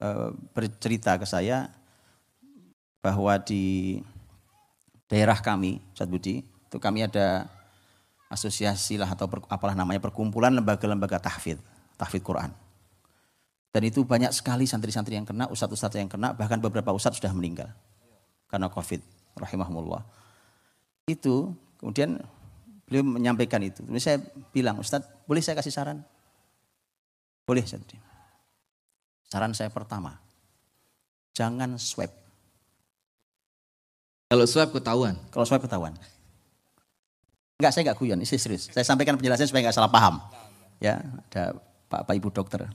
[0.00, 1.68] eh, bercerita ke saya
[3.04, 4.00] bahwa di
[5.08, 7.46] daerah kami, Ustadz Budi, itu kami ada
[8.32, 11.60] asosiasi lah atau per- apalah namanya perkumpulan lembaga-lembaga tahfidz,
[12.00, 12.50] tahfidz Quran.
[13.74, 17.68] Dan itu banyak sekali santri-santri yang kena, ustadz-ustadz yang kena, bahkan beberapa ustadz sudah meninggal
[18.48, 19.02] karena COVID,
[19.34, 20.06] rahimahumullah.
[21.10, 21.52] Itu
[21.82, 22.22] kemudian
[22.86, 23.82] beliau menyampaikan itu.
[23.82, 24.18] Kemudian saya
[24.54, 26.06] bilang, Ustadz boleh saya kasih saran?
[27.44, 28.13] Boleh, Ustadz.
[29.28, 30.20] Saran saya pertama,
[31.34, 32.12] jangan swab.
[34.30, 35.14] Kalau swab ketahuan.
[35.30, 35.94] Kalau swab ketahuan.
[37.60, 38.66] Enggak, saya enggak guyon, ini serius.
[38.66, 40.18] Saya sampaikan penjelasan supaya enggak salah paham.
[40.82, 40.98] Ya,
[41.30, 41.54] ada
[41.86, 42.66] Pak, Pak Ibu dokter.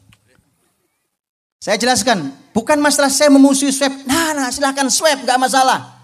[1.59, 3.91] Saya jelaskan, bukan masalah saya memusuhi swab.
[4.07, 5.99] Nah, nah silahkan swab, enggak masalah.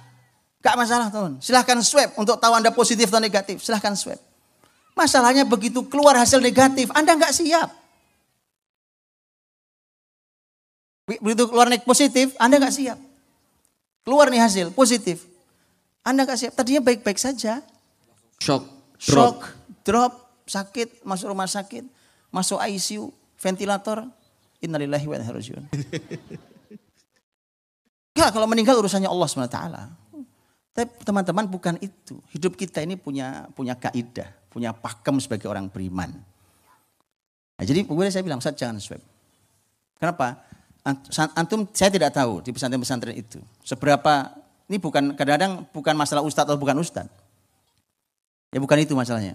[0.60, 1.39] Enggak masalah teman.
[1.39, 3.64] Silahkan swab untuk tahu Anda positif atau negatif.
[3.64, 4.20] Silahkan swab.
[4.91, 7.85] Masalahnya begitu keluar hasil negatif, Anda enggak siap.
[11.06, 12.99] Begitu keluar negatif positif, Anda enggak siap.
[14.01, 15.26] Keluar nih hasil positif.
[16.01, 16.53] Anda enggak siap.
[16.58, 17.62] Tadinya baik-baik saja.
[18.41, 18.66] Shock.
[18.97, 19.06] Drop.
[19.06, 19.38] Shock,
[19.86, 20.14] drop,
[20.49, 21.84] sakit, masuk rumah sakit,
[22.34, 24.08] masuk ICU, ventilator.
[24.64, 25.70] Innalillahi wa inna.
[28.16, 29.60] Ya, kalau meninggal urusannya Allah SWT.
[30.72, 32.16] Tapi teman-teman bukan itu.
[32.32, 36.16] Hidup kita ini punya punya kaidah, punya pakem sebagai orang beriman.
[37.60, 39.03] Nah, jadi kemudian saya bilang, Ustaz jangan swab.
[39.99, 40.39] Kenapa?
[40.86, 43.42] Ant- Antum saya tidak tahu di pesantren-pesantren itu.
[43.66, 44.30] Seberapa,
[44.70, 47.10] ini bukan kadang-kadang bukan masalah ustadz atau bukan ustadz.
[48.54, 49.34] Ya bukan itu masalahnya.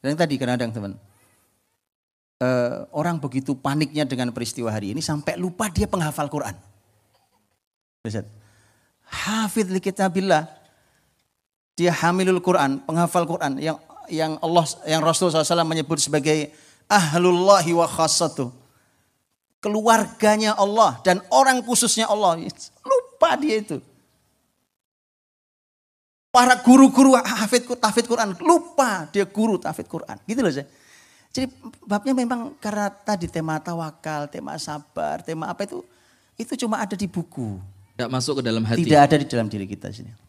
[0.00, 0.92] Dan tadi kadang-kadang teman,
[2.40, 6.56] eh, orang begitu paniknya dengan peristiwa hari ini sampai lupa dia penghafal Quran.
[9.04, 10.48] Hafidh li kitabillah.
[11.78, 13.78] Dia hamilul Quran, penghafal Quran yang
[14.10, 16.50] yang Allah yang Rasul SAW menyebut sebagai
[16.90, 18.50] ahlullahi wa khassatuh.
[19.58, 22.38] Keluarganya Allah dan orang khususnya Allah.
[22.86, 23.82] Lupa dia itu.
[26.28, 30.16] Para guru-guru hafid tahfidz Quran lupa dia guru tahfidz Quran.
[30.28, 30.68] Gitu loh saya.
[31.34, 31.50] Jadi
[31.84, 35.82] babnya memang karena tadi tema tawakal, tema sabar, tema apa itu
[36.38, 37.58] itu cuma ada di buku.
[37.98, 38.86] Tidak masuk ke dalam hati.
[38.86, 40.27] Tidak ada di dalam diri kita sini.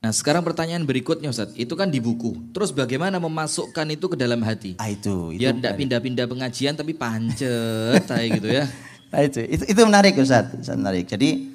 [0.00, 1.52] Nah sekarang pertanyaan berikutnya Ustaz.
[1.52, 2.56] Itu kan di buku.
[2.56, 4.80] Terus bagaimana memasukkan itu ke dalam hati?
[4.80, 8.64] Ah itu, itu Biar tidak pindah-pindah pengajian tapi pancet kayak gitu ya.
[9.10, 11.02] Nah, itu, itu, itu menarik Ustaz, Ustaz, menarik.
[11.02, 11.50] Jadi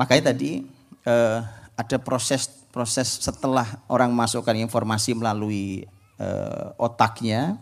[0.00, 0.64] makanya tadi
[1.04, 1.38] eh,
[1.76, 5.84] ada proses proses setelah orang masukkan informasi melalui
[6.16, 7.60] eh, otaknya,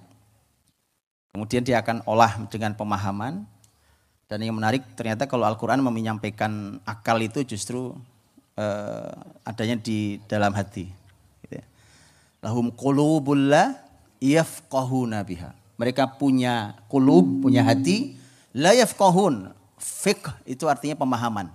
[1.34, 3.42] kemudian dia akan olah dengan pemahaman.
[4.30, 7.98] Dan yang menarik ternyata kalau Al-Quran menyampaikan akal itu justru
[8.58, 9.12] eh,
[9.44, 10.88] adanya di dalam hati.
[11.44, 11.64] Gitu ya.
[12.42, 13.84] Lahum qulubul la
[15.26, 15.50] biha.
[15.74, 18.16] Mereka punya kulub, punya hati,
[18.54, 19.52] la yafqahun.
[19.76, 21.50] Fiqh itu artinya pemahaman.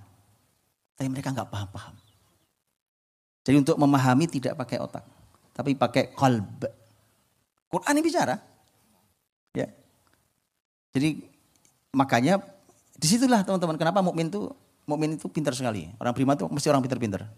[0.99, 1.95] Tapi mereka nggak paham-paham.
[3.47, 5.01] Jadi untuk memahami tidak pakai otak,
[5.55, 6.67] tapi pakai qalb.
[7.71, 8.35] Quran ini bicara.
[9.55, 9.71] Ya.
[10.93, 11.23] Jadi
[11.95, 12.43] makanya
[12.99, 14.51] di situlah teman-teman kenapa mukmin itu
[14.89, 15.85] mukmin itu pintar sekali.
[16.01, 17.29] Orang beriman itu mesti orang pintar-pintar.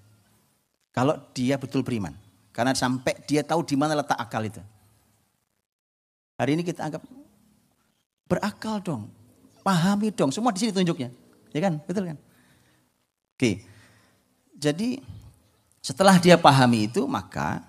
[0.95, 2.15] Kalau dia betul beriman.
[2.55, 4.63] Karena sampai dia tahu di mana letak akal itu.
[6.39, 7.03] Hari ini kita anggap
[8.27, 9.11] berakal dong.
[9.61, 10.31] Pahami dong.
[10.31, 11.11] Semua di sini tunjuknya.
[11.51, 11.83] Ya kan?
[11.83, 12.17] Betul kan?
[13.35, 13.67] Oke.
[14.55, 15.03] Jadi
[15.83, 17.65] setelah dia pahami itu maka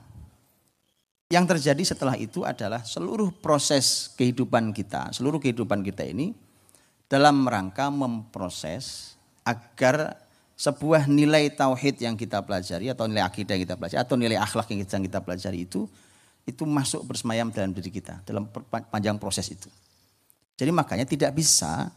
[1.33, 6.37] yang terjadi setelah itu adalah seluruh proses kehidupan kita, seluruh kehidupan kita ini
[7.09, 10.23] dalam rangka memproses agar
[10.63, 14.71] sebuah nilai tauhid yang kita pelajari atau nilai akidah yang kita pelajari atau nilai akhlak
[14.71, 15.91] yang kita, kita pelajari itu
[16.47, 18.47] itu masuk bersemayam dalam diri kita dalam
[18.91, 19.67] panjang proses itu.
[20.55, 21.91] Jadi makanya tidak bisa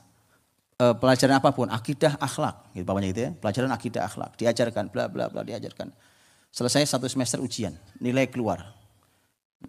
[0.82, 5.06] uh, pelajaran apa pun akidah akhlak gitu bapaknya gitu ya pelajaran akidah akhlak diajarkan bla
[5.14, 5.94] bla bla diajarkan.
[6.50, 8.66] Selesai satu semester ujian nilai keluar.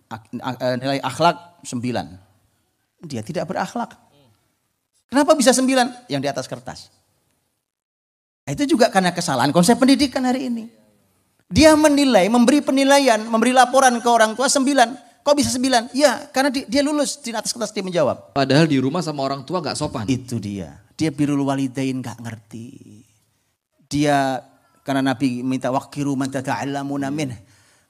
[0.09, 2.17] Ak, uh, nilai akhlak sembilan.
[3.05, 3.93] Dia tidak berakhlak.
[5.13, 6.09] Kenapa bisa sembilan?
[6.09, 6.96] Yang di atas kertas
[8.47, 10.65] itu juga karena kesalahan konsep pendidikan hari ini
[11.51, 15.91] dia menilai memberi penilaian memberi laporan ke orang tua sembilan Kok bisa sembilan?
[15.91, 18.31] Ya, karena dia, lulus di atas kertas dia menjawab.
[18.39, 20.07] Padahal di rumah sama orang tua gak sopan.
[20.07, 20.87] Itu dia.
[20.95, 23.03] Dia birul walidain gak ngerti.
[23.91, 24.39] Dia
[24.87, 27.35] karena Nabi minta wakiru man tata'allamuna min.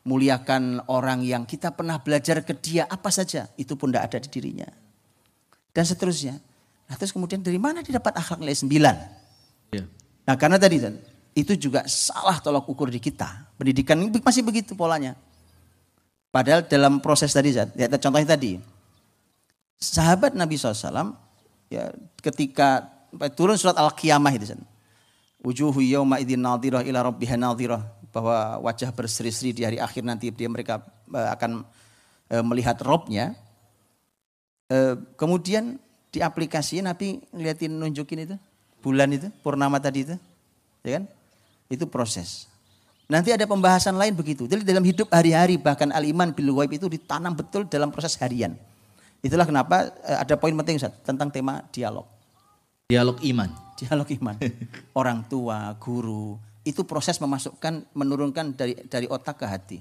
[0.09, 3.53] Muliakan orang yang kita pernah belajar ke dia apa saja.
[3.61, 4.73] Itu pun tidak ada di dirinya.
[5.77, 6.41] Dan seterusnya.
[6.89, 8.97] Nah terus kemudian dari mana dia dapat akhlak nilai sembilan?
[9.77, 9.85] Ya.
[10.27, 10.83] Nah karena tadi
[11.37, 13.47] itu juga salah tolak ukur di kita.
[13.55, 15.15] Pendidikan masih begitu polanya.
[16.35, 18.61] Padahal dalam proses tadi, ya, contohnya tadi.
[19.81, 21.17] Sahabat Nabi SAW
[21.73, 22.93] ya, ketika
[23.37, 24.53] turun surat Al-Qiyamah itu.
[25.41, 27.81] Wujuhu yawma idin nadhirah ila rabbiha nadhirah.
[28.11, 30.81] Bahwa wajah berseri-seri di hari akhir nanti dia mereka
[31.13, 31.65] uh, akan
[32.33, 33.37] uh, melihat robnya.
[34.67, 35.77] Uh, kemudian
[36.09, 38.37] di aplikasi Nabi ngeliatin nunjukin itu.
[38.87, 40.15] Bulan itu, purnama tadi itu.
[40.87, 41.11] Ya kan?
[41.67, 42.47] Itu proses.
[43.11, 44.47] Nanti ada pembahasan lain begitu.
[44.47, 48.55] Jadi dalam hidup hari-hari bahkan al-iman bil itu ditanam betul dalam proses harian.
[49.27, 52.07] Itulah kenapa ada poin penting Ustaz, tentang tema dialog.
[52.87, 53.51] Dialog iman.
[53.75, 54.39] Dialog iman.
[55.03, 59.79] Orang tua, guru, itu proses memasukkan, menurunkan dari dari otak ke hati.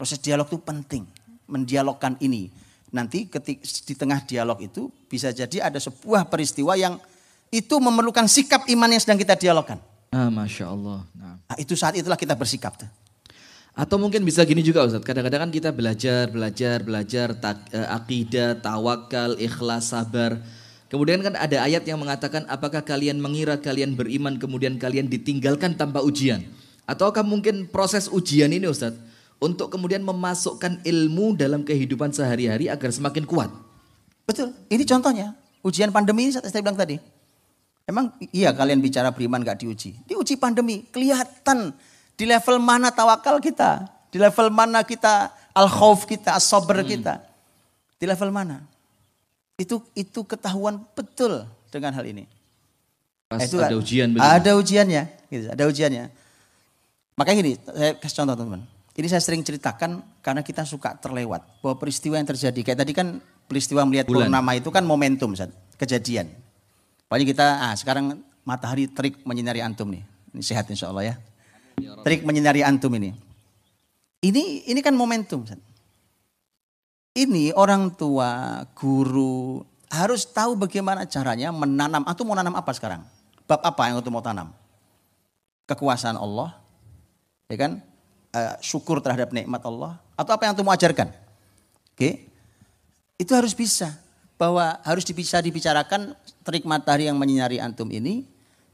[0.00, 1.04] Proses dialog itu penting,
[1.44, 2.48] mendialogkan ini.
[2.92, 6.96] Nanti ketik, di tengah dialog itu bisa jadi ada sebuah peristiwa yang
[7.50, 9.82] itu memerlukan sikap iman yang sedang kita dialogkan.
[10.14, 11.06] Ah, Masya Allah.
[11.14, 11.38] Nah.
[11.42, 12.78] nah itu saat itulah kita bersikap.
[12.78, 12.90] Tuh.
[13.74, 18.58] Atau mungkin bisa gini juga Ustaz, kadang-kadang kan kita belajar, belajar, belajar tak, uh, akidah,
[18.58, 20.42] tawakal, ikhlas, sabar.
[20.90, 26.02] Kemudian kan ada ayat yang mengatakan apakah kalian mengira kalian beriman kemudian kalian ditinggalkan tanpa
[26.02, 26.42] ujian?
[26.82, 28.98] Ataukah mungkin proses ujian ini Ustaz
[29.38, 33.54] untuk kemudian memasukkan ilmu dalam kehidupan sehari-hari agar semakin kuat?
[34.26, 35.38] Betul, ini contohnya.
[35.62, 36.98] Ujian pandemi ini saya bilang tadi.
[37.90, 39.98] Emang iya kalian bicara beriman gak diuji?
[40.06, 41.74] Diuji pandemi, kelihatan
[42.14, 43.82] di level mana tawakal kita,
[44.14, 46.86] di level mana kita al-khauf kita, as-sabr hmm.
[46.86, 47.18] kita.
[47.98, 48.62] Di level mana?
[49.58, 52.30] Itu itu ketahuan betul dengan hal ini.
[53.26, 54.22] Pas itu ada ujian begitu.
[54.22, 56.04] Ada ujiannya, gitu, ada ujiannya.
[57.18, 58.62] Makanya gini, saya kasih contoh teman-teman.
[58.94, 63.18] Ini saya sering ceritakan karena kita suka terlewat bahwa peristiwa yang terjadi kayak tadi kan
[63.50, 64.30] peristiwa melihat Bulan.
[64.30, 65.34] purnama itu kan momentum,
[65.74, 66.30] kejadian.
[67.10, 70.06] Pokoknya kita ah, sekarang matahari terik menyinari antum nih.
[70.30, 71.14] Ini sehat insya Allah ya.
[72.06, 73.10] Terik menyinari antum ini.
[74.22, 75.42] Ini ini kan momentum.
[77.10, 79.58] Ini orang tua, guru
[79.90, 82.06] harus tahu bagaimana caranya menanam.
[82.06, 83.02] Atau mau nanam apa sekarang?
[83.42, 84.54] Bab apa yang untuk mau tanam?
[85.66, 86.54] Kekuasaan Allah,
[87.50, 87.82] ya kan?
[88.30, 89.98] Uh, syukur terhadap nikmat Allah.
[90.14, 91.10] Atau apa yang untuk mau ajarkan?
[91.10, 92.12] Oke, okay?
[93.18, 93.98] itu harus bisa
[94.40, 98.24] bahwa harus bisa dibicarakan terik matahari yang menyinari antum ini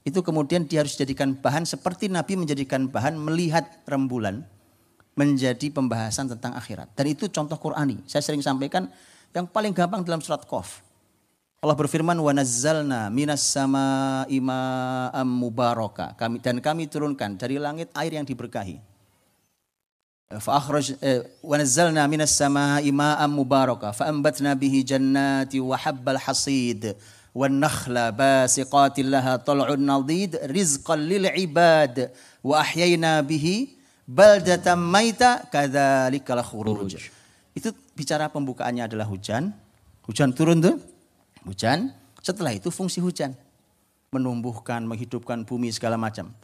[0.07, 4.47] itu kemudian dia harus dijadikan bahan seperti Nabi menjadikan bahan melihat rembulan
[5.19, 6.95] menjadi pembahasan tentang akhirat.
[6.95, 8.07] Dan itu contoh Qur'ani.
[8.07, 8.87] Saya sering sampaikan
[9.35, 10.87] yang paling gampang dalam surat Qaf.
[11.59, 16.15] Allah berfirman wa nazzalna minas sama ima'am mubaraka.
[16.15, 18.79] Kami dan kami turunkan dari langit air yang diberkahi.
[18.79, 18.95] Fa akhraj eh, wa
[19.43, 20.16] nazzalna minas sama ima'am
[23.31, 26.99] mubaraka fa ambatna bihi jannati wa habbal hasid
[27.31, 32.11] wan nakhla basiqatin laha tal'un nadid rizqan lil ibad
[32.43, 37.11] wa ahyayna bihi baldatan maita kadzalikal khuruj.
[37.55, 39.55] Itu bicara pembukaannya adalah hujan.
[40.07, 40.79] Hujan turun tuh.
[41.47, 41.95] Hujan.
[42.23, 43.35] Setelah itu fungsi hujan.
[44.11, 46.35] Menumbuhkan, menghidupkan bumi segala macam.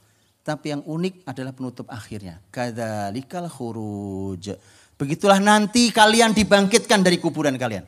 [0.43, 2.43] Tapi yang unik adalah penutup akhirnya.
[2.51, 4.59] Kadzalikal khuruj.
[4.99, 7.87] Begitulah nanti kalian dibangkitkan dari kuburan kalian.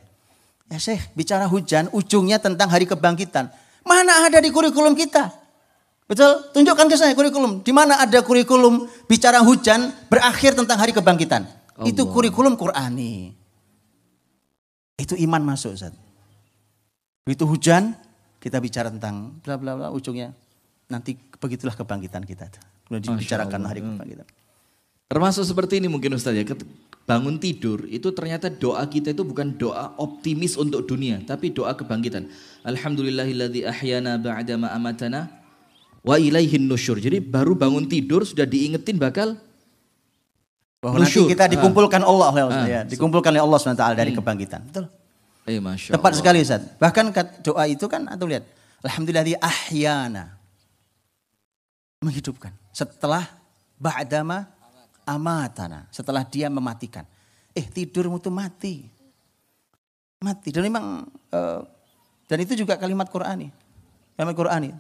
[0.71, 3.51] Ya Syekh, bicara hujan ujungnya tentang hari kebangkitan.
[3.83, 5.35] Mana ada di kurikulum kita?
[6.07, 6.55] Betul?
[6.55, 7.67] Tunjukkan ke saya kurikulum.
[7.67, 11.45] Di mana ada kurikulum bicara hujan berakhir tentang hari kebangkitan.
[11.75, 11.91] Allah.
[11.91, 13.35] Itu kurikulum Qurani.
[14.95, 15.95] Itu iman masuk Ustaz.
[17.27, 17.99] Begitu hujan,
[18.39, 20.37] kita bicara tentang bla bla bla ujungnya.
[20.89, 22.49] Nanti begitulah kebangkitan kita.
[22.85, 23.97] Kemudian dibicarakan hari hmm.
[23.97, 24.27] kebangkitan.
[25.05, 26.45] Termasuk seperti ini mungkin Ustaz ya.
[27.05, 32.33] bangun tidur itu ternyata doa kita itu bukan doa optimis untuk dunia, tapi doa kebangkitan.
[32.65, 35.29] Alhamdulillahilladzi ahyana ba'da ma amatana
[36.01, 36.97] wa ilaihin nusyur.
[36.97, 39.37] Jadi baru bangun tidur sudah diingetin bakal
[40.85, 42.67] Bahwa nanti kita dikumpulkan Allah, Ah.
[42.69, 44.69] ya, dikumpulkan oleh Allah SWT dari kebangkitan.
[44.69, 44.85] Betul.
[45.49, 46.21] Eh masya Tepat Allah.
[46.21, 46.61] sekali Ustaz.
[46.77, 47.05] Bahkan
[47.41, 48.45] doa itu kan atau lihat,
[48.85, 50.37] alhamdulillah ahyana.
[52.05, 52.53] Menghidupkan.
[52.69, 53.25] Setelah
[53.81, 54.45] ba'dama
[55.09, 57.09] amatana, setelah dia mematikan.
[57.57, 58.85] Eh tidurmu tuh mati.
[60.21, 60.49] Mati.
[60.53, 61.61] Dan memang eh,
[62.29, 63.49] dan itu juga kalimat Qur'ani.
[64.17, 64.71] Kalimat Qur'ani.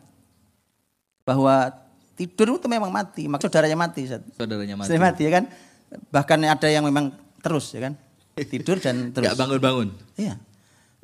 [1.24, 1.72] Bahwa
[2.16, 4.04] tidurmu tuh memang mati, maksud saudaranya mati.
[4.08, 4.96] Saudaranya mati.
[5.00, 5.44] Mati ya kan?
[6.12, 7.94] Bahkan ada yang memang terus ya kan?
[8.36, 9.32] Tidur dan terus.
[9.32, 9.88] Gak bangun-bangun.
[10.20, 10.36] Iya.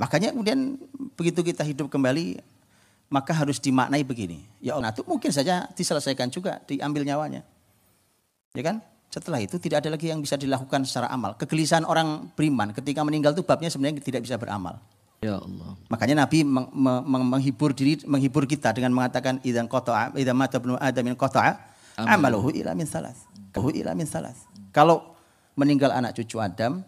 [0.01, 0.81] Makanya kemudian
[1.17, 2.41] begitu kita hidup kembali
[3.11, 4.47] maka harus dimaknai begini.
[4.63, 7.43] Ya Allah, itu mungkin saja diselesaikan juga, diambil nyawanya.
[8.55, 8.79] Ya kan?
[9.11, 11.35] Setelah itu tidak ada lagi yang bisa dilakukan secara amal.
[11.35, 14.79] Kegelisahan orang beriman ketika meninggal itu babnya sebenarnya tidak bisa beramal.
[15.21, 15.75] Ya Allah.
[15.91, 20.63] Makanya Nabi meng- meng- meng- menghibur diri, menghibur kita dengan mengatakan idan qata'a idza mata
[20.63, 21.59] ibnu adam min qata'a
[21.99, 23.27] amaluhu ila min salas.
[23.59, 24.47] Hu ila min salas.
[24.71, 25.19] Kalau
[25.59, 26.81] meninggal anak cucu Adam,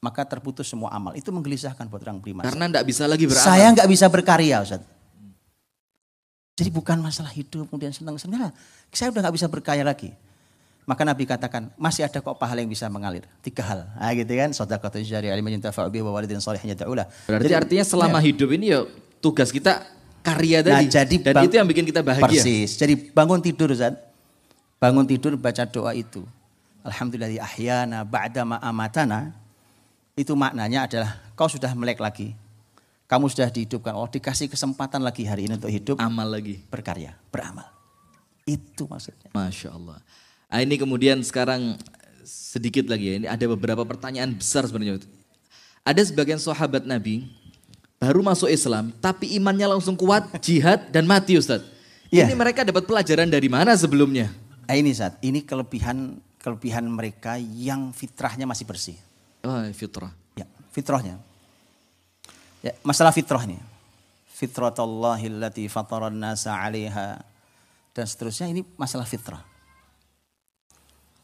[0.00, 1.12] maka terputus semua amal.
[1.14, 2.48] Itu menggelisahkan buat orang beriman.
[2.48, 3.44] Karena ndak bisa lagi beramal.
[3.44, 4.82] Saya nggak bisa berkarya, Ustaz.
[6.58, 8.50] Jadi bukan masalah hidup kemudian senang-senang.
[8.90, 10.10] Saya udah nggak bisa berkarya lagi.
[10.82, 13.22] Maka Nabi katakan, masih ada kok pahala yang bisa mengalir.
[13.44, 13.86] Tiga hal.
[13.94, 14.50] Nah, gitu kan.
[14.50, 17.06] Sodakatu jari alimin yantafa'u bihi wa walidin salihnya ta'ula.
[17.28, 18.88] Berarti artinya selama hidup ini ya
[19.20, 19.84] tugas kita
[20.24, 20.88] karya Nah, tadi.
[20.90, 22.40] jadi Dan bang- itu yang bikin kita bahagia.
[22.42, 22.74] Persis.
[22.74, 23.94] Jadi bangun tidur Ustaz.
[24.80, 26.24] Bangun tidur baca doa itu.
[26.82, 29.36] Alhamdulillah ahyana ba'da ma amatana.
[30.16, 32.32] Itu maknanya adalah kau sudah melek lagi.
[33.08, 33.96] Kamu sudah dihidupkan.
[33.96, 35.96] Oh dikasih kesempatan lagi hari ini untuk hidup.
[35.96, 36.60] Amal lagi.
[36.68, 37.64] Berkarya, beramal.
[38.44, 39.32] Itu maksudnya.
[39.32, 40.04] Masya Allah.
[40.48, 41.80] Nah, ini kemudian sekarang
[42.28, 43.14] sedikit lagi ya.
[43.24, 45.00] Ini ada beberapa pertanyaan besar sebenarnya.
[45.88, 47.24] Ada sebagian sahabat Nabi
[47.96, 51.64] baru masuk Islam, tapi imannya langsung kuat, jihad dan mati Ustaz.
[52.12, 52.28] Iya.
[52.28, 54.32] Ini mereka dapat pelajaran dari mana sebelumnya?
[54.68, 58.96] Nah, ini saat ini kelebihan kelebihan mereka yang fitrahnya masih bersih.
[59.44, 60.12] Oh, fitrah.
[60.36, 61.20] Ya, fitrahnya.
[62.62, 63.60] Ya, masalah fitrah nih.
[64.34, 67.18] Fitratullahillati fataran nasa 'alaiha
[67.90, 69.42] dan seterusnya ini masalah fitrah.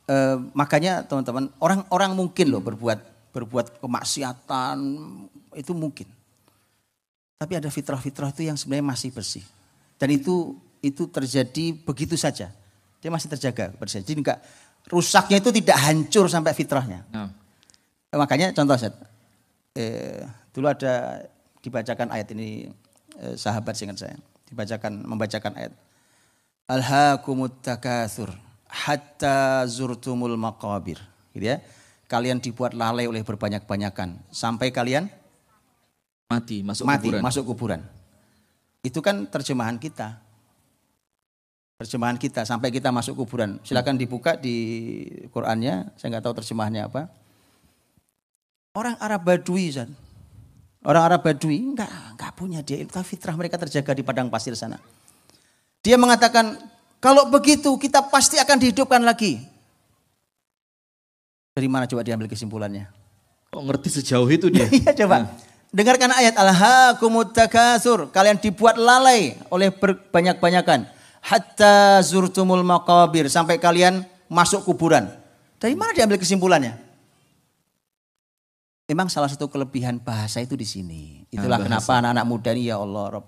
[0.05, 3.01] Eh, makanya teman-teman orang-orang mungkin loh berbuat
[3.33, 4.79] berbuat kemaksiatan
[5.57, 6.07] itu mungkin.
[7.41, 9.43] Tapi ada fitrah-fitrah itu yang sebenarnya masih bersih.
[9.99, 10.55] Dan itu
[10.85, 12.53] itu terjadi begitu saja.
[13.01, 14.05] Dia masih terjaga bersih.
[14.05, 14.39] Jadi enggak
[14.93, 17.03] rusaknya itu tidak hancur sampai fitrahnya.
[17.11, 17.31] Nah,
[18.13, 18.95] Eh, Makanya contoh Ustaz,
[19.75, 20.23] eh,
[20.55, 21.27] dulu ada
[21.61, 22.71] dibacakan ayat ini
[23.21, 24.17] eh, sahabat seingat saya
[24.49, 25.75] dibacakan membacakan ayat
[26.65, 28.33] Alhaakumut takatsur
[28.75, 30.97] hatta zurtumul maqabir
[31.37, 31.61] gitu ya.
[32.09, 35.13] Kalian dibuat lalai oleh berbanyak-banyakan sampai kalian
[36.29, 37.21] mati, masuk mati kuburan.
[37.21, 37.81] masuk kuburan.
[38.81, 40.21] Itu kan terjemahan kita.
[41.81, 43.61] Terjemahan kita sampai kita masuk kuburan.
[43.61, 44.57] Silakan dibuka di
[45.33, 47.13] Qur'annya, saya nggak tahu terjemahannya apa.
[48.75, 49.95] Orang Arab Badui, Zan.
[50.83, 54.83] Orang Arab Badui enggak, enggak punya dia, tapi fitrah mereka terjaga di padang pasir sana.
[55.79, 56.59] Dia mengatakan,
[56.99, 59.39] kalau begitu kita pasti akan dihidupkan lagi.
[61.55, 62.91] Dari mana coba diambil kesimpulannya?
[63.55, 64.67] Kok ngerti sejauh itu dia?
[64.75, 65.31] Iya coba.
[65.71, 68.11] Dengarkan ayat Alhaakumut takatsur.
[68.11, 70.91] Kalian dibuat lalai oleh berbanyak-banyakan.
[71.23, 73.31] Hatta zurtumul maqabir.
[73.31, 75.07] Sampai kalian masuk kuburan.
[75.63, 76.84] Dari mana diambil kesimpulannya?
[78.85, 81.25] Memang salah satu kelebihan bahasa itu di sini.
[81.33, 81.69] Itulah Ah, bahasa.
[81.81, 83.25] kenapa anak-anak muda ini ya Allah Rob.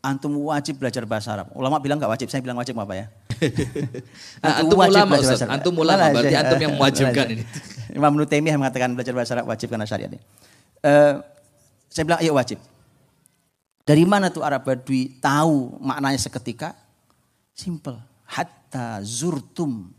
[0.00, 1.48] Antum wajib belajar bahasa Arab.
[1.56, 3.06] Ulama bilang nggak wajib, saya bilang wajib apa ya?
[4.44, 5.28] Ah, antum ulama, Ustaz.
[5.28, 5.54] bahasa Arab.
[5.56, 7.44] Antum ulama, berarti antum yang mewajibkan ini.
[7.92, 10.20] Imam Ibnu Taimiyah mengatakan belajar bahasa Arab wajib karena syariat ini.
[10.80, 11.12] Eh,
[11.88, 12.60] saya bilang iya wajib.
[13.84, 16.72] Dari mana tuh Arab Badui tahu maknanya seketika?
[17.52, 17.96] Simple.
[18.24, 19.92] Hatta zurtum.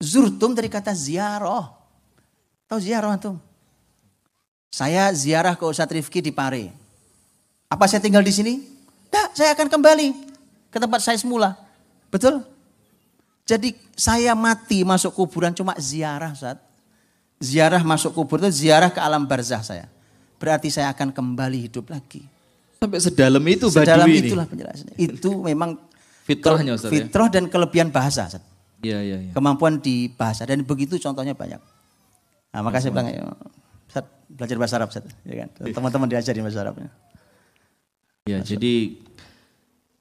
[0.00, 1.76] Zurtum dari kata ziarah.
[2.64, 3.36] Tahu ziarah antum?
[4.68, 6.70] Saya ziarah ke Ustadz Rifki di Pare.
[7.68, 8.54] Apa saya tinggal di sini?
[9.08, 10.08] Tidak, saya akan kembali
[10.68, 11.56] ke tempat saya semula.
[12.12, 12.44] Betul?
[13.48, 16.60] Jadi saya mati masuk kuburan cuma ziarah saat
[17.40, 19.88] ziarah masuk kubur itu ziarah ke alam barzah saya.
[20.36, 22.22] Berarti saya akan kembali hidup lagi.
[22.78, 24.28] Sampai sedalam itu Sedalam Badui ini.
[24.30, 24.94] itulah penjelasannya.
[25.00, 25.80] Itu memang
[26.22, 27.08] Fitrahnya Ustaz ya?
[27.08, 28.28] fitrah dan kelebihan bahasa.
[28.28, 28.44] Ustaz.
[28.84, 29.32] Iya, iya, iya.
[29.32, 31.58] Kemampuan di bahasa dan begitu contohnya banyak.
[32.52, 33.50] Nah, maka saya bilang, "Ayo, Ustaz,
[34.28, 35.48] belajar bahasa Arab, Ustaz." Ya kan?
[35.72, 36.90] Teman-teman diajarin bahasa Arabnya.
[38.28, 39.00] Ya, jadi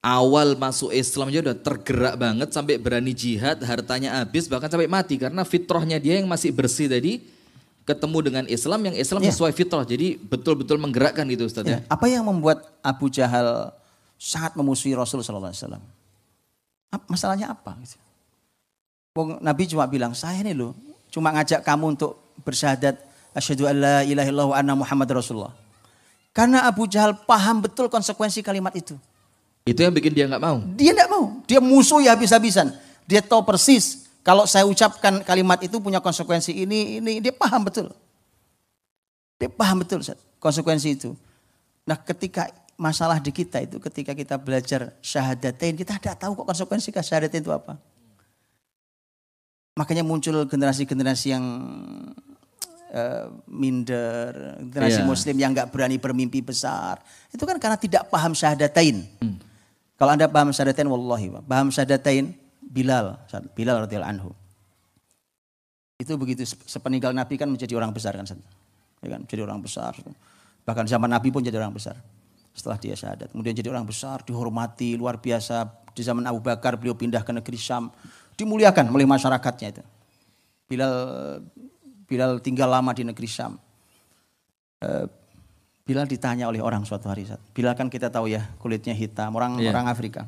[0.03, 5.15] awal masuk Islam aja udah tergerak banget sampai berani jihad, hartanya habis bahkan sampai mati
[5.15, 7.23] karena fitrahnya dia yang masih bersih tadi
[7.88, 9.32] ketemu dengan Islam yang Islam Iya.
[9.32, 9.88] sesuai fitrah.
[9.88, 11.80] Jadi betul-betul menggerakkan gitu Ustaz ya.
[11.80, 13.71] Ya, Apa yang membuat Abu Jahal
[14.19, 15.84] sangat memusuhi Rasul Sallallahu Alaihi Wasallam?
[17.07, 17.80] Masalahnya apa?
[19.39, 20.75] Nabi cuma bilang, saya ini loh,
[21.07, 23.06] cuma ngajak kamu untuk bersyahadat
[23.38, 25.53] asyhadu an la ilaha illallah wa anna Muhammad Rasulullah.
[26.33, 28.97] Karena Abu Jahal paham betul konsekuensi kalimat itu.
[29.61, 30.57] Itu yang bikin dia nggak mau.
[30.73, 31.25] Dia tidak mau.
[31.45, 32.73] Dia musuh ya habis-habisan.
[33.05, 37.23] Dia tahu persis kalau saya ucapkan kalimat itu punya konsekuensi ini, ini.
[37.23, 37.93] Dia paham betul.
[39.38, 41.13] Dia paham betul Ustaz, konsekuensi itu.
[41.88, 46.93] Nah ketika masalah di kita itu ketika kita belajar syahadatain kita tidak tahu kok konsekuensi
[46.93, 47.79] syahadatain itu apa.
[49.77, 51.45] Makanya muncul generasi-generasi yang
[52.91, 55.07] eh, minder, generasi Iya.
[55.07, 56.99] muslim yang nggak berani bermimpi besar.
[57.31, 59.03] Itu kan karena tidak paham syahadatain.
[59.97, 63.17] Kalau Anda paham syahadatain wallahi, paham syahadatain Bilal,
[63.55, 64.31] Bilal radhiyallahu anhu.
[65.97, 68.27] Itu begitu sepeninggal Nabi kan menjadi orang besar kan,
[69.01, 69.97] ya kan, menjadi orang besar.
[70.61, 71.97] Bahkan zaman Nabi pun jadi orang besar.
[72.53, 75.69] Setelah dia syahadat, kemudian jadi orang besar, dihormati luar biasa.
[75.97, 77.89] Di zaman Abu Bakar beliau pindah ke negeri Syam,
[78.38, 79.83] dimuliakan oleh masyarakatnya itu.
[80.69, 80.93] Bilal
[82.07, 83.59] Bilal tinggal lama di negeri Syam.
[84.79, 85.05] Eh,
[85.87, 87.23] Bilal ditanya oleh orang suatu hari.
[87.55, 89.71] Bilal kan kita tahu ya kulitnya hitam, orang Iya.
[89.71, 90.27] orang Afrika.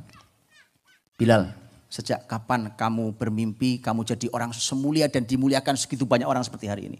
[1.19, 1.51] Bilal,
[1.91, 6.87] sejak kapan kamu bermimpi kamu jadi orang semulia dan dimuliakan segitu banyak orang seperti hari
[6.87, 6.99] ini?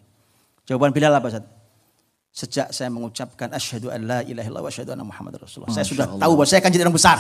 [0.68, 1.48] Jawaban Bilal apa Ustaz?
[2.36, 5.72] Sejak saya mengucapkan asyhadu an la ilaha illallah wa asyhadu anna Muhammad Rasulullah.
[5.72, 7.18] Saya sudah tahu bahwa saya akan jadi orang besar.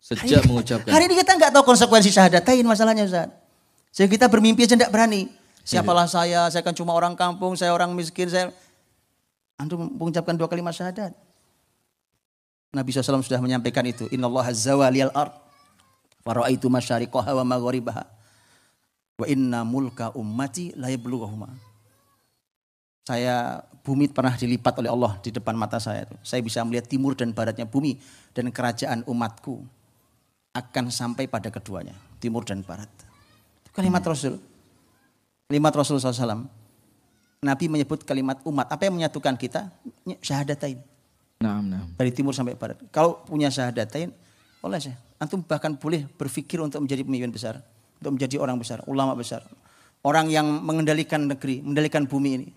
[0.00, 0.90] Sejak mengucapkan.
[0.90, 3.28] Hari ini kita nggak tahu konsekuensi syahadatain masalahnya Ustaz.
[3.92, 5.28] Sehingga kita bermimpi aja tidak berani.
[5.68, 8.48] Siapalah saya, saya kan cuma orang kampung, saya orang miskin, saya
[9.58, 11.10] Antum mengucapkan dua kalimat syahadat.
[12.70, 14.06] Nabi SAW sudah menyampaikan itu.
[14.14, 15.34] Inna Allah zawaliyal ard.
[16.22, 18.06] Fara'aitu masyariqaha wa magharibaha.
[19.18, 21.50] Wa inna mulka ummati la yablughahuma.
[23.02, 26.06] Saya bumi pernah dilipat oleh Allah di depan mata saya.
[26.22, 27.98] Saya bisa melihat timur dan baratnya bumi
[28.30, 29.64] dan kerajaan umatku
[30.54, 32.90] akan sampai pada keduanya, timur dan barat.
[33.64, 34.38] Itu kalimat Rasul.
[35.48, 36.44] Kalimat Rasul SAW.
[37.40, 38.68] Nabi menyebut kalimat umat.
[38.68, 39.72] Apa yang menyatukan kita?
[40.20, 40.76] Syahadatain.
[41.40, 41.88] Nah, nah.
[41.96, 42.76] Dari timur sampai barat.
[42.92, 44.12] Kalau punya syahadatain,
[44.60, 45.00] oleh saya.
[45.16, 47.64] Antum bahkan boleh berpikir untuk menjadi pemimpin besar.
[47.96, 49.40] Untuk menjadi orang besar, ulama besar.
[50.04, 52.48] Orang yang mengendalikan negeri, mengendalikan bumi ini.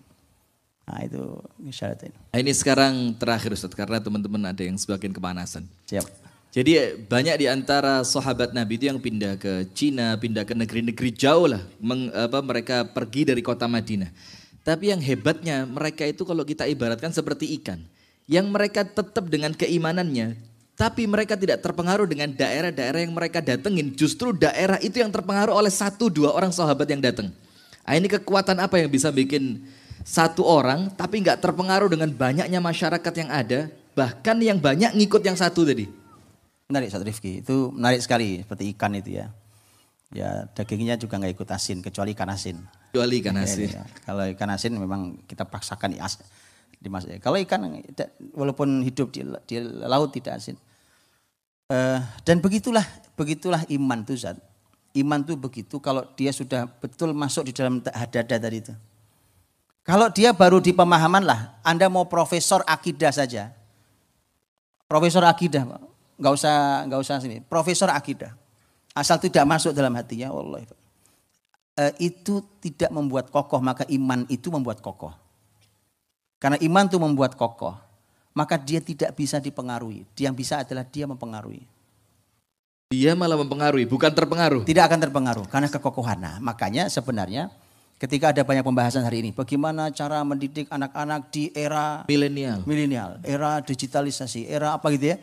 [0.84, 1.40] Nah itu
[1.72, 2.12] syahadatain.
[2.12, 5.64] Nah, Ini sekarang terakhir Ustaz karena teman-teman ada yang sebagian kepanasan.
[5.88, 6.21] Siap.
[6.52, 11.08] Jadi eh, banyak di antara sahabat Nabi itu yang pindah ke Cina, pindah ke negeri-negeri
[11.16, 11.64] jauh lah.
[11.80, 14.12] Meng- apa, mereka pergi dari kota Madinah.
[14.60, 17.80] Tapi yang hebatnya mereka itu kalau kita ibaratkan seperti ikan.
[18.28, 20.36] Yang mereka tetap dengan keimanannya.
[20.76, 23.96] Tapi mereka tidak terpengaruh dengan daerah-daerah yang mereka datengin.
[23.96, 27.32] Justru daerah itu yang terpengaruh oleh satu dua orang sahabat yang datang.
[27.82, 29.64] Nah, ini kekuatan apa yang bisa bikin
[30.04, 33.72] satu orang tapi nggak terpengaruh dengan banyaknya masyarakat yang ada.
[33.96, 36.01] Bahkan yang banyak ngikut yang satu tadi.
[36.72, 37.44] Menarik Ustaz Rifki.
[37.44, 39.28] Itu menarik sekali seperti ikan itu ya.
[40.12, 42.64] Ya dagingnya juga nggak ikut asin kecuali ikan asin.
[42.88, 43.68] Kecuali ikan asin.
[43.68, 46.16] Ya, Kalau ikan asin memang kita paksakan as,
[46.80, 47.04] dimas.
[47.20, 47.84] Kalau ikan
[48.32, 50.56] walaupun hidup di, di laut tidak asin.
[51.68, 52.84] Eh, dan begitulah
[53.16, 54.40] begitulah iman tuh Zat.
[54.96, 58.72] Iman tuh begitu kalau dia sudah betul masuk di dalam dada tadi itu.
[59.82, 63.50] Kalau dia baru di pemahaman lah, Anda mau profesor akidah saja.
[64.86, 65.91] Profesor akidah, Pak.
[66.22, 67.42] Nggak usah nggak usah sini.
[67.42, 68.30] Profesor akidah.
[68.94, 70.62] Asal tidak masuk dalam hatinya, Allah
[71.98, 75.16] itu tidak membuat kokoh, maka iman itu membuat kokoh.
[76.36, 77.78] Karena iman itu membuat kokoh,
[78.36, 80.04] maka dia tidak bisa dipengaruhi.
[80.12, 81.64] Dia yang bisa adalah dia mempengaruhi.
[82.92, 84.62] Dia malah mempengaruhi, bukan terpengaruh.
[84.68, 86.18] Tidak akan terpengaruh karena kekokohan.
[86.20, 87.48] Nah, makanya sebenarnya
[87.96, 92.60] ketika ada banyak pembahasan hari ini, bagaimana cara mendidik anak-anak di era Milenial.
[92.68, 95.20] milenial, era digitalisasi, era apa gitu ya, eh,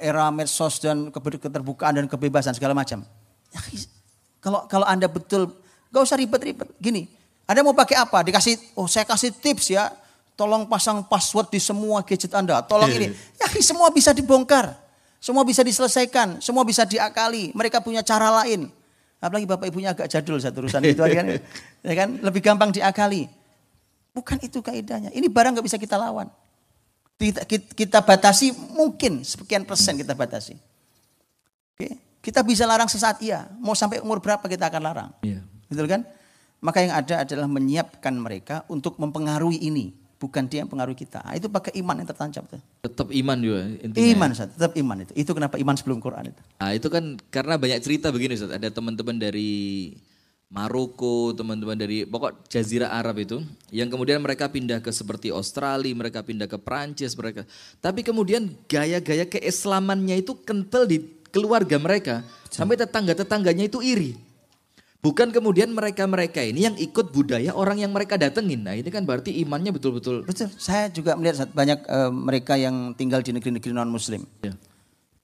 [0.00, 3.04] era medsos dan keterbukaan dan kebebasan segala macam.
[3.52, 3.60] Ya,
[4.40, 5.52] Kalau kalau anda betul,
[5.92, 6.68] gak usah ribet-ribet.
[6.80, 7.08] Gini,
[7.44, 8.24] anda mau pakai apa?
[8.24, 9.92] Dikasih, oh saya kasih tips ya,
[10.32, 13.12] tolong pasang password di semua gadget anda, tolong ini.
[13.36, 14.76] Ya semua bisa dibongkar,
[15.20, 17.52] semua bisa diselesaikan, semua bisa diakali.
[17.52, 18.68] Mereka punya cara lain.
[19.20, 21.26] Apalagi bapak ibunya agak jadul satu urusan itu kan,
[21.88, 23.28] ya kan, lebih gampang diakali.
[24.12, 25.08] Bukan itu kaidahnya.
[25.16, 26.28] Ini barang nggak bisa kita lawan.
[27.24, 30.60] Kita, kita, batasi mungkin sekian persen kita batasi.
[31.72, 33.48] Oke, kita bisa larang sesaat iya.
[33.56, 35.10] Mau sampai umur berapa kita akan larang.
[35.24, 35.40] Iya.
[35.72, 36.04] Betul kan?
[36.64, 39.92] Maka yang ada adalah menyiapkan mereka untuk mempengaruhi ini.
[40.16, 41.20] Bukan dia yang pengaruhi kita.
[41.20, 42.48] Nah, itu pakai iman yang tertancap.
[42.48, 42.62] Tuh.
[42.80, 44.08] Tetap iman juga intinya.
[44.08, 44.48] Iman, Ustaz.
[44.56, 45.12] tetap iman itu.
[45.12, 46.42] Itu kenapa iman sebelum Quran itu.
[46.56, 48.56] Nah, itu kan karena banyak cerita begini Ustaz.
[48.56, 49.92] Ada teman-teman dari
[50.52, 53.42] Maroko, teman-teman dari pokok Jazirah Arab itu,
[53.74, 57.42] yang kemudian mereka pindah ke seperti Australia, mereka pindah ke Prancis, mereka.
[57.82, 61.02] Tapi kemudian gaya-gaya keislamannya itu kental di
[61.34, 62.22] keluarga mereka,
[62.54, 64.14] sampai tetangga-tetangganya itu iri.
[65.04, 68.64] Bukan kemudian mereka-mereka ini yang ikut budaya orang yang mereka datengin.
[68.64, 70.24] Nah ini kan berarti imannya betul-betul.
[70.24, 74.24] Betul, saya juga melihat banyak uh, mereka yang tinggal di negeri-negeri non-muslim.
[74.40, 74.56] Ya.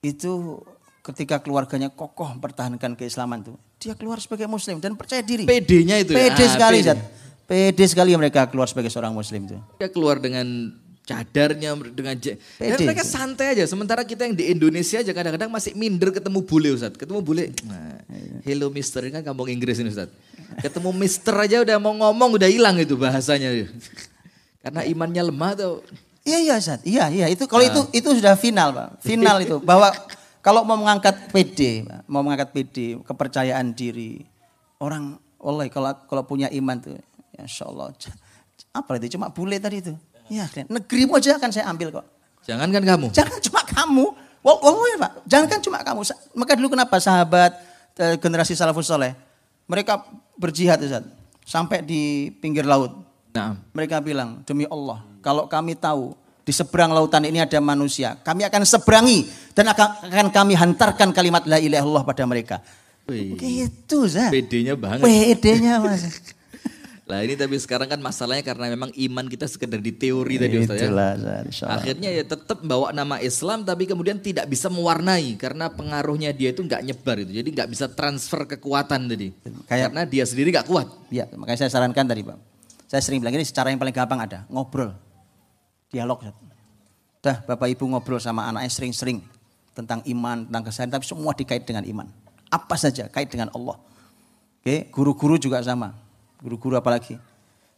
[0.04, 0.60] Itu
[1.00, 5.48] ketika keluarganya kokoh mempertahankan keislaman tuh, dia keluar sebagai muslim dan percaya diri.
[5.48, 6.28] PD-nya itu ya?
[6.28, 6.88] Pede Ah, sekali, pede.
[6.92, 6.98] Zat.
[7.48, 9.60] Pede sekali mereka keluar sebagai seorang muslim tuh.
[9.80, 10.44] Dia keluar dengan
[11.02, 13.64] cadarnya, dengan je- dan mereka santai aja.
[13.66, 16.94] Sementara kita yang di Indonesia aja kadang-kadang masih minder ketemu bule Ustaz.
[16.94, 17.98] Ketemu bule, nah,
[18.44, 20.12] hello mister, ini kan kampung Inggris ini Ustaz.
[20.60, 23.66] Ketemu mister aja udah mau ngomong udah hilang itu bahasanya.
[24.60, 25.80] Karena imannya lemah tuh.
[26.20, 27.72] Iya iya Zat, iya iya itu kalau Ah.
[27.72, 28.88] itu itu sudah final Pak.
[29.00, 29.88] Final itu bahwa
[30.40, 34.24] kalau mau mengangkat PD, mau mengangkat PD, kepercayaan diri
[34.80, 36.96] orang Allah kalau kalau punya iman tuh,
[37.32, 37.92] ya Insya Allah.
[38.70, 39.92] Apa itu cuma bule tadi itu?
[40.30, 42.06] Ya, negerimu aja akan saya ambil kok.
[42.46, 43.06] Jangan kan kamu.
[43.10, 44.04] Jangan cuma kamu.
[44.40, 46.00] Wal- Wallahi Pak, jangan kan cuma kamu.
[46.32, 47.52] Maka dulu kenapa sahabat
[48.00, 49.12] eh, generasi salafus soleh,
[49.68, 50.00] mereka
[50.40, 51.04] berjihad Ustaz,
[51.44, 52.94] sampai di pinggir laut.
[53.30, 56.16] Nah, Mereka bilang, demi Allah, kalau kami tahu
[56.50, 61.46] di seberang lautan ini ada manusia, kami akan seberangi dan akan, akan kami hantarkan kalimat
[61.46, 62.58] la ilaha illallah pada mereka.
[63.06, 63.38] Wih.
[63.38, 64.34] Gitu, Zat.
[64.34, 65.06] PD-nya banget.
[65.06, 66.02] PD-nya Mas.
[67.10, 70.78] Lah ini tapi sekarang kan masalahnya karena memang iman kita sekedar di teori tadi Ustaz
[70.78, 70.94] ya.
[71.66, 76.62] Akhirnya ya tetap bawa nama Islam tapi kemudian tidak bisa mewarnai karena pengaruhnya dia itu
[76.62, 77.34] nggak nyebar itu.
[77.34, 79.34] Jadi nggak bisa transfer kekuatan tadi.
[79.66, 80.86] Kayak- Karena dia sendiri nggak kuat.
[81.10, 82.38] Ya, makanya saya sarankan tadi Pak.
[82.86, 84.94] Saya sering bilang ini cara yang paling gampang ada, ngobrol.
[85.90, 86.22] Dialog.
[87.20, 89.20] Dah Bapak Ibu ngobrol sama anaknya sering-sering
[89.74, 92.06] tentang iman, tentang kesehatan, tapi semua dikait dengan iman.
[92.50, 93.76] Apa saja kait dengan Allah.
[94.60, 95.92] Oke, guru-guru juga sama.
[96.40, 97.18] Guru-guru apalagi.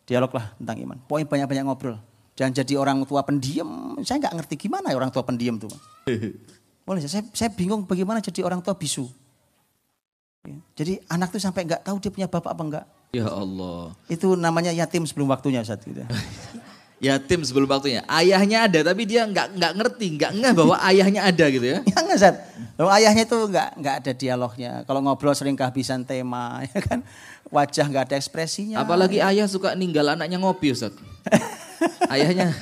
[0.06, 0.98] Dialoglah tentang iman.
[1.08, 1.96] Poin banyak-banyak ngobrol.
[2.36, 3.96] Jangan jadi orang tua pendiam.
[4.02, 5.70] Saya nggak ngerti gimana ya orang tua pendiam tuh.
[6.86, 9.06] Boleh, saya, saya bingung bagaimana jadi orang tua bisu.
[10.42, 12.84] Ya, Jadi anak tuh sampai nggak tahu dia punya bapak apa enggak.
[13.14, 13.94] Ya Allah.
[14.10, 16.02] Itu namanya yatim sebelum waktunya saat gitu.
[17.02, 18.06] Yatim sebelum waktunya.
[18.06, 21.78] Ayahnya ada tapi dia nggak nggak ngerti, nggak ngeh bahwa ayahnya ada gitu ya.
[21.82, 22.36] ya enggak Zat.
[22.78, 24.72] Ayahnya itu enggak enggak ada dialognya.
[24.86, 27.02] Kalau ngobrol sering kehabisan tema, ya kan.
[27.50, 28.86] Wajah enggak ada ekspresinya.
[28.86, 30.94] Apalagi ayah suka ninggal anaknya ngopi Ustaz.
[32.14, 32.54] Ayahnya.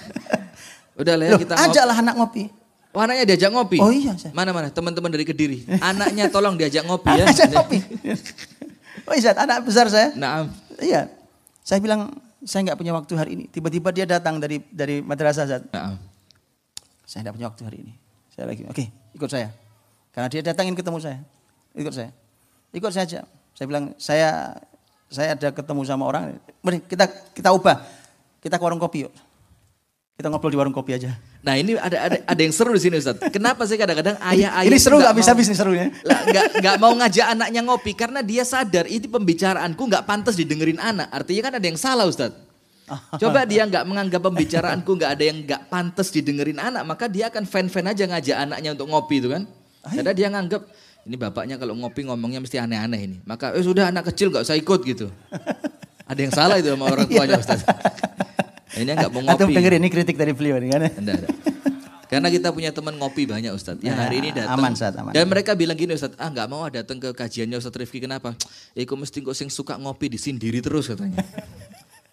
[0.96, 1.66] Udah lah ya Loh, kita ngopi.
[1.70, 2.44] ajaklah anak ngopi.
[2.90, 3.78] Oh, anaknya diajak ngopi.
[3.78, 4.16] Oh iya.
[4.32, 5.68] Mana-mana teman-teman dari Kediri.
[5.78, 7.28] Anaknya tolong diajak ngopi ya.
[7.28, 7.78] Ajak ngopi.
[9.04, 10.16] oh iya, Zat, anak besar saya.
[10.16, 10.48] Nah,
[10.80, 11.12] Iya.
[11.60, 12.08] Saya bilang
[12.44, 13.44] saya enggak punya waktu hari ini.
[13.52, 15.62] Tiba-tiba dia datang dari dari madrasah Zat.
[15.72, 15.96] nah.
[17.04, 17.92] Saya enggak punya waktu hari ini.
[18.30, 18.84] Saya lagi, oke,
[19.18, 19.48] ikut saya.
[20.14, 21.18] Karena dia datangin ketemu saya.
[21.74, 22.10] Ikut saya.
[22.70, 23.20] Ikut saya aja.
[23.54, 24.56] Saya bilang, saya
[25.10, 26.38] saya ada ketemu sama orang.
[26.62, 27.82] Mari kita kita ubah.
[28.40, 29.12] Kita ke warung kopi yuk.
[30.20, 31.16] Kita ngobrol di warung kopi aja.
[31.40, 33.16] Nah ini ada ada ada yang seru di sini Ustaz.
[33.32, 35.88] Kenapa sih kadang-kadang ayah-ayah ini seru nggak bisa bisnis serunya?
[36.04, 41.08] Nggak nggak mau ngajak anaknya ngopi karena dia sadar ini pembicaraanku nggak pantas didengerin anak.
[41.08, 42.36] Artinya kan ada yang salah Ustaz.
[43.24, 47.48] Coba dia nggak menganggap pembicaraanku nggak ada yang nggak pantas didengerin anak, maka dia akan
[47.48, 49.48] fan-fan aja ngajak anaknya untuk ngopi itu kan.
[49.88, 50.68] Karena dia nganggap
[51.08, 53.16] ini bapaknya kalau ngopi ngomongnya mesti aneh-aneh ini.
[53.24, 55.08] Maka eh sudah anak kecil nggak usah ikut gitu.
[56.12, 57.64] Ada yang salah itu sama orang tuanya Ustaz.
[58.72, 59.54] Ini nggak mau Atau ngopi.
[59.54, 60.80] dengerin ini kritik dari beliau nih kan?
[60.94, 61.28] Enggak ada.
[62.06, 63.80] Karena kita punya teman ngopi banyak Ustadz.
[63.80, 64.58] Yang hari ini datang.
[64.58, 65.14] Aman, Ustadz, aman.
[65.14, 68.34] Dan mereka bilang gini Ustadz, ah nggak mau ah datang ke kajiannya Ustadz Rifki kenapa?
[68.72, 71.22] Eh kok mesti kok sing suka ngopi disindiri terus katanya.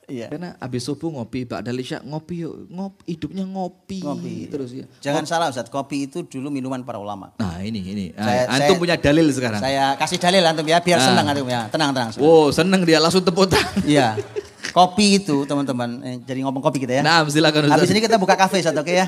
[0.07, 0.31] Iya.
[0.31, 4.47] Karena abis subuh ngopi, Pak Dalisya ngopi yuk, ngop, hidupnya ngopi, Ngopi.
[4.47, 4.87] terus ya.
[5.03, 7.35] Jangan salah Ustaz, kopi itu dulu minuman para ulama.
[7.35, 9.59] Nah ini ini, Ah, Saya- antum saya- punya dalil sekarang.
[9.59, 11.11] Saya kasih dalil antum ya, biar Ah.
[11.11, 11.67] senang antum ya.
[11.67, 12.09] Tenang, tenang.
[12.15, 12.23] senang.
[12.23, 13.83] Wow seneng dia langsung tepuk tangan.
[13.83, 14.15] Iya.
[14.73, 17.03] Kopi itu teman-teman, eh, jadi ngomong kopi kita ya.
[17.05, 17.93] Nah silakan Habis Ustadz.
[17.93, 19.07] ini kita buka kafe Ustaz, oke ya?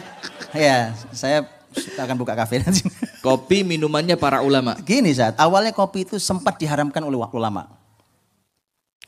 [0.56, 1.45] Iya, saya
[1.99, 2.86] akan buka kafe nanti.
[3.19, 4.80] Kopi minumannya para ulama.
[4.81, 7.68] Gini saat awalnya kopi itu sempat diharamkan oleh ulama.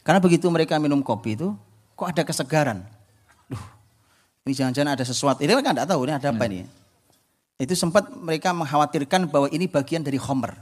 [0.02, 1.53] Karena begitu mereka minum kopi itu,
[1.94, 2.82] kok ada kesegaran.
[3.45, 3.61] Duh,
[4.45, 5.45] ini jangan-jangan ada sesuatu.
[5.45, 6.65] Ini mereka nggak tahu ini ada apa ini.
[7.61, 10.57] Itu sempat mereka mengkhawatirkan bahwa ini bagian dari homer.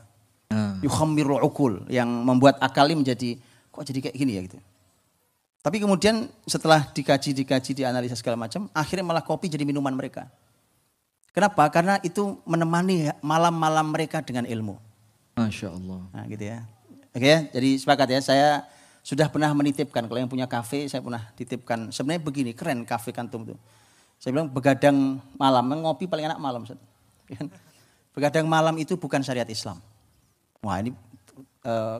[0.79, 3.35] Yuhammiru ukul yang membuat akali menjadi
[3.69, 4.57] kok jadi kayak gini ya gitu.
[5.59, 10.31] Tapi kemudian setelah dikaji, dikaji, dianalisa segala macam, akhirnya malah kopi jadi minuman mereka.
[11.35, 11.67] Kenapa?
[11.67, 14.79] Karena itu menemani malam-malam mereka dengan ilmu.
[15.35, 16.01] Masya Allah.
[16.15, 16.63] Nah gitu ya.
[17.11, 18.19] Oke ya, jadi sepakat ya.
[18.23, 18.47] Saya
[19.03, 21.91] sudah pernah menitipkan, kalau yang punya kafe saya pernah titipkan.
[21.91, 23.59] Sebenarnya begini, keren kafe kantum tuh.
[24.19, 26.63] Saya bilang begadang malam, ngopi paling enak malam.
[26.67, 27.47] Kan?
[28.15, 29.79] Begadang malam itu bukan syariat Islam.
[30.59, 30.91] Wah ini
[31.63, 31.97] eh,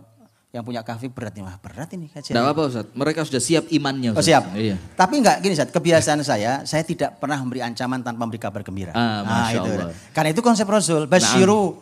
[0.49, 2.33] yang punya kafe berat nih, wah berat ini kajian.
[2.33, 4.33] Tidak apa Ustaz, mereka sudah siap imannya Oh Ustaz.
[4.33, 4.43] siap.
[4.57, 4.81] Iya.
[4.97, 8.97] Tapi enggak gini Ustaz, kebiasaan saya, saya tidak pernah memberi ancaman tanpa memberi kabar gembira.
[8.97, 9.71] Ah, Masya itu.
[9.77, 9.93] Allah.
[10.09, 11.77] Karena itu konsep Rasul, basyiru.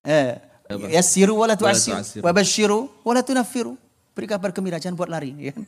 [0.00, 0.40] Eh,
[0.96, 2.24] yassiru wala tu'assiru.
[2.24, 3.76] wa basyiru wala tunaffiru.
[4.16, 5.36] Beri kabar gembira, jangan buat lari.
[5.36, 5.52] Ya.
[5.52, 5.64] kan?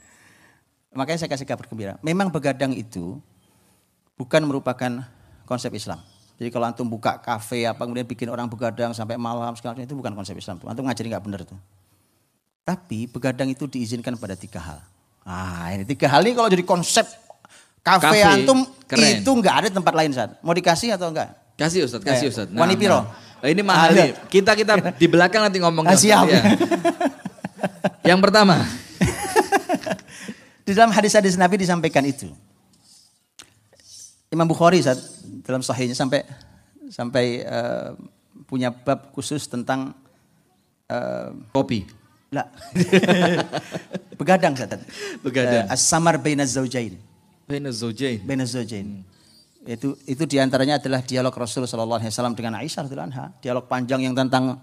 [0.97, 2.01] Makanya saya kasih kabar gembira.
[2.01, 3.21] Memang begadang itu
[4.17, 5.05] bukan merupakan
[5.45, 6.01] konsep Islam.
[6.35, 9.95] Jadi kalau antum buka kafe apa kemudian bikin orang begadang sampai malam segala macam itu
[9.95, 10.59] bukan konsep Islam.
[10.59, 10.67] Tuh.
[10.67, 11.59] Antum ngajari nggak benar tuh.
[12.63, 14.81] Tapi begadang itu diizinkan pada tiga hal.
[15.23, 17.07] Ah ini tiga hal ini kalau jadi konsep
[17.81, 19.21] kafe, Kafe, antum keren.
[19.21, 20.37] itu nggak ada tempat lain saat.
[20.41, 21.33] Mau dikasih atau enggak?
[21.55, 22.47] Kasih Ustaz, kasih Eh, Ustaz.
[22.51, 23.07] wani piro?
[23.39, 24.01] Nah, ini mahal Ada.
[24.01, 24.11] nih.
[24.27, 25.85] Kita kita di belakang nanti ngomong.
[25.85, 26.27] Ah, siap.
[28.03, 28.59] Yang pertama,
[30.65, 32.33] Di dalam hadis-hadis Nabi disampaikan itu.
[34.29, 34.97] Imam Bukhari saat
[35.45, 36.25] dalam sahihnya sampai
[36.89, 37.91] sampai eh,
[38.49, 39.95] punya bab khusus tentang
[40.89, 41.85] eh, kopi.
[42.35, 42.51] lah.
[44.19, 44.83] begadang saat
[45.23, 45.71] Begadang.
[45.71, 46.99] as-samar baina zaujain.
[47.45, 48.25] Baina zawjain.
[48.25, 49.05] Baina zaujain.
[49.65, 53.65] Itu itu di antaranya adalah dialog Rasul Shallallahu Alaihi Wasallam dengan Aisyah radhiyallahu anha, dialog
[53.65, 54.61] panjang yang tentang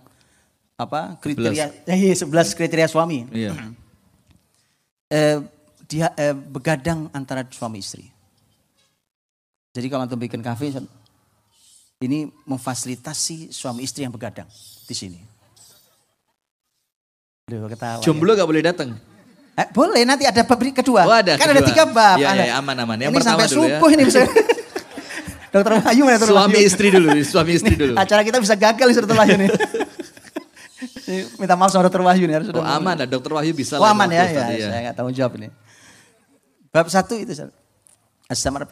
[0.77, 3.25] apa kriteria eh, 11 kriteria suami.
[3.33, 3.51] Iya.
[5.09, 5.37] eh,
[5.89, 8.09] dia eh, begadang antara suami istri.
[9.71, 10.75] Jadi kalau antum bikin kafe,
[12.03, 14.47] ini memfasilitasi suami istri yang begadang
[14.83, 15.19] di sini.
[17.47, 17.99] Aduh, ketawa.
[17.99, 18.03] ya.
[18.03, 18.89] Jomblo gak boleh datang.
[19.55, 21.03] Eh, boleh nanti ada bab kedua.
[21.07, 21.59] Oh, ada kan kedua.
[21.59, 22.17] ada tiga bab.
[22.19, 22.43] Iya, Ada.
[22.47, 22.97] iya, aman, aman.
[22.99, 23.77] Yang ini pertama sampai dulu ya.
[23.77, 24.19] subuh ini bisa.
[25.51, 26.63] Dokter Wahyu mana Dokter Suami Wahyu?
[26.63, 27.93] istri dulu, suami istri dulu.
[28.01, 29.49] Acara kita bisa gagal nih Dokter Wahyu nih.
[31.11, 33.83] Ini Minta maaf sama Dokter Wahyu nih harus Oh, aman lah, dokter Wahyu bisa Oh
[33.83, 34.67] aman ya, Ustaz, ya, iya.
[34.71, 35.47] saya nggak tahu jawab ini.
[36.71, 37.51] Bab satu itu Ustaz.
[38.31, 38.63] As-samar.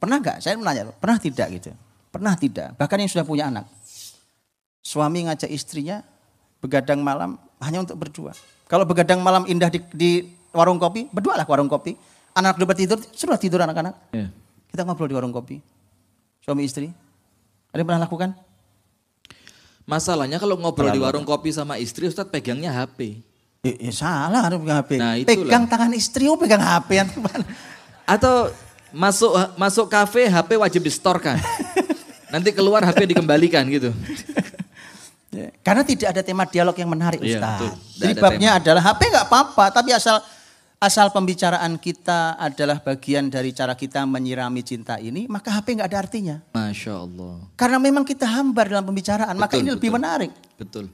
[0.00, 0.40] Pernah nggak?
[0.40, 1.70] Saya menanya pernah tidak gitu?
[2.08, 2.72] Pernah tidak?
[2.80, 3.68] Bahkan yang sudah punya anak.
[4.80, 6.00] Suami ngajak istrinya
[6.64, 8.32] begadang malam hanya untuk berdua.
[8.72, 10.10] Kalau begadang malam indah di, di
[10.56, 11.92] warung kopi, berdualah ke warung kopi.
[12.32, 14.16] Anak udah tidur, sudah tidur anak-anak.
[14.16, 14.32] Iya.
[14.72, 15.60] Kita ngobrol di warung kopi.
[16.40, 16.88] Suami istri.
[17.68, 18.32] Ada yang pernah lakukan?
[19.84, 23.20] Masalahnya kalau ngobrol di warung kopi sama istri, Ustaz pegangnya HP.
[23.62, 24.90] Ya, ya salah, harus pegang HP.
[24.96, 25.36] Nah, itulah.
[25.44, 27.04] pegang tangan istri, oh pegang HP.
[28.14, 28.48] Atau
[28.92, 31.36] masuk masuk kafe HP wajib di store kan.
[32.32, 33.92] Nanti keluar HP dikembalikan gitu.
[35.64, 37.52] Karena tidak ada tema dialog yang menarik Iya, Ustaz.
[37.56, 37.70] betul.
[37.72, 40.20] Tidak Jadi babnya adalah HP nggak apa-apa, tapi asal
[40.76, 45.98] asal pembicaraan kita adalah bagian dari cara kita menyirami cinta ini, maka HP nggak ada
[46.04, 46.36] artinya.
[46.52, 47.48] Masya Allah.
[47.56, 49.96] Karena memang kita hambar dalam pembicaraan, maka Betul, ini lebih betul.
[49.96, 50.30] menarik.
[50.60, 50.84] Betul.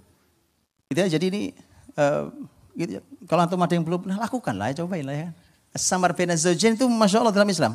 [0.86, 1.42] Gitu ya, jadi ini
[1.98, 2.22] eh,
[2.78, 3.02] gitu ya.
[3.26, 5.28] kalau antum ada yang belum pernah lakukan lah, ya, cobain lah ya.
[5.72, 7.72] Samar bin zaujain itu masya Allah dalam Islam.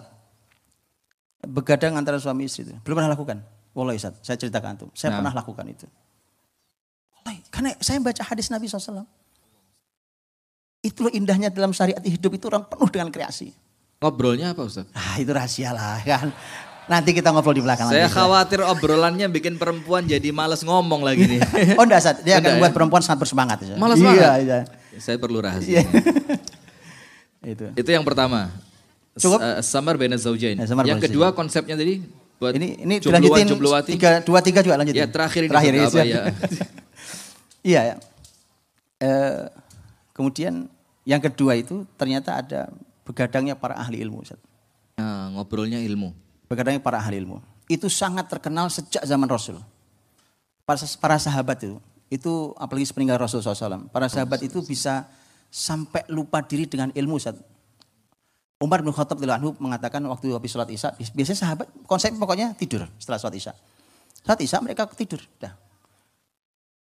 [1.44, 2.74] Begadang antara suami istri itu.
[2.82, 3.44] Belum pernah lakukan.
[3.74, 4.90] Wallahi Ustaz, saya ceritakan antum.
[4.94, 5.18] Saya Nah.
[5.20, 5.86] pernah lakukan itu.
[7.16, 9.04] Wallahi, karena saya baca hadis Nabi SAW.
[10.80, 13.56] Itu indahnya dalam syariat hidup itu orang penuh dengan kreasi.
[13.98, 14.84] Ngobrolnya apa Ustaz?
[14.92, 16.28] Ah itu rahasia lah kan.
[16.84, 18.20] Nanti kita ngobrol di belakang Saya nanti.
[18.20, 21.40] khawatir obrolannya bikin perempuan jadi males ngomong lagi nih.
[21.80, 22.76] Oh enggak Ustaz, dia akan Enggak, membuat ya?
[22.76, 23.58] perempuan sangat bersemangat.
[23.64, 23.80] Ustaz.
[23.80, 24.60] Malah Iya, iya.
[25.00, 25.48] Saya perlu Iya.
[25.50, 25.82] rahasia.
[27.44, 27.66] Itu.
[27.76, 28.50] Itu yang pertama.
[29.20, 29.40] Cukup?
[29.40, 30.58] Uh, Samar Bena Zaujain.
[30.58, 32.02] Ya, yang kedua konsepnya tadi
[32.42, 33.48] buat Ini ini dilanjutin
[33.88, 35.00] tiga, dua tiga juga lanjutin.
[35.00, 36.22] Ya terakhir ini Terakhir Ustaz, ya, apa ya?
[37.64, 37.96] Iya ya.
[39.00, 39.44] Eh,
[40.12, 40.68] kemudian
[41.08, 42.62] yang kedua itu ternyata ada
[43.08, 44.26] begadangnya para ahli ilmu.
[44.26, 44.42] Ustaz.
[45.00, 46.12] Nah, ngobrolnya ilmu.
[46.52, 47.40] Begadangnya para ahli ilmu.
[47.72, 49.64] Itu sangat terkenal sejak zaman Rasul.
[50.68, 51.80] Para, para sahabat itu,
[52.12, 53.88] itu apalagi sepeninggal Rasul SAW.
[53.88, 55.08] Para sahabat itu bisa
[55.54, 57.22] sampai lupa diri dengan ilmu.
[57.22, 57.38] Ustaz.
[58.58, 63.20] Umar bin Khattab anhu mengatakan waktu habis sholat isya, biasanya sahabat konsep pokoknya tidur setelah
[63.22, 63.54] sholat isya.
[64.24, 65.20] Sholat isya mereka tidur.
[65.38, 65.52] Dah.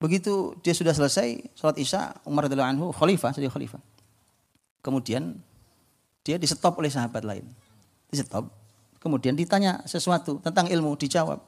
[0.03, 3.79] Begitu dia sudah selesai sholat isya, Umar radhiyallahu anhu khalifah, jadi khalifah.
[4.83, 5.39] Kemudian
[6.27, 7.47] dia disetop oleh sahabat lain.
[8.11, 8.51] Disetop.
[8.99, 11.39] Kemudian ditanya sesuatu tentang ilmu, dijawab.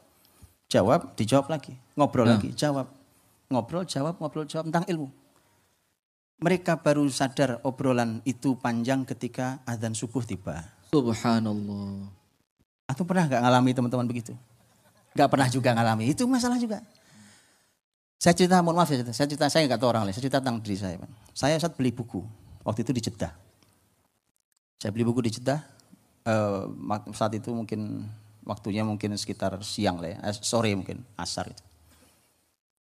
[0.71, 1.75] Jawab, dijawab lagi.
[1.99, 2.39] Ngobrol Nah.
[2.39, 2.87] lagi, jawab.
[3.51, 5.11] Ngobrol, jawab, ngobrol, jawab tentang ilmu.
[6.41, 10.65] Mereka baru sadar obrolan itu panjang ketika azan subuh tiba.
[10.89, 12.09] Subhanallah.
[12.89, 14.33] Atau pernah nggak ngalami teman-teman begitu?
[15.13, 16.09] Nggak pernah juga ngalami.
[16.09, 16.81] Itu masalah juga.
[18.21, 20.13] Saya cerita, mohon maaf ya, saya cerita, saya nggak tahu orang lain.
[20.17, 20.97] Saya cerita tentang diri saya.
[21.33, 22.21] Saya saat beli buku,
[22.65, 23.33] waktu itu di Jeddah.
[24.77, 25.61] Saya beli buku di Jeddah,
[26.29, 28.05] eh, mak- saat itu mungkin
[28.45, 31.65] waktunya mungkin sekitar siang lah ya, eh, sore mungkin, asar itu.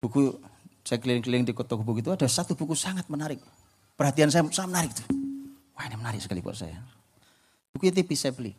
[0.00, 0.40] Buku,
[0.86, 3.42] saya keliling-keliling di buku itu ada satu buku sangat menarik.
[3.98, 5.06] Perhatian saya sangat menarik tuh.
[5.74, 6.78] Wah ini menarik sekali buat saya.
[7.74, 8.54] Buku itu saya beli.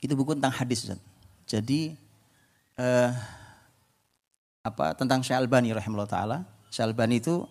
[0.00, 0.88] Itu buku tentang hadis.
[0.88, 0.98] Ustaz.
[1.44, 1.92] Jadi
[2.80, 3.10] eh,
[4.64, 6.38] apa tentang Syekh Albani rahimahullah taala.
[6.72, 7.44] Syekh Albani itu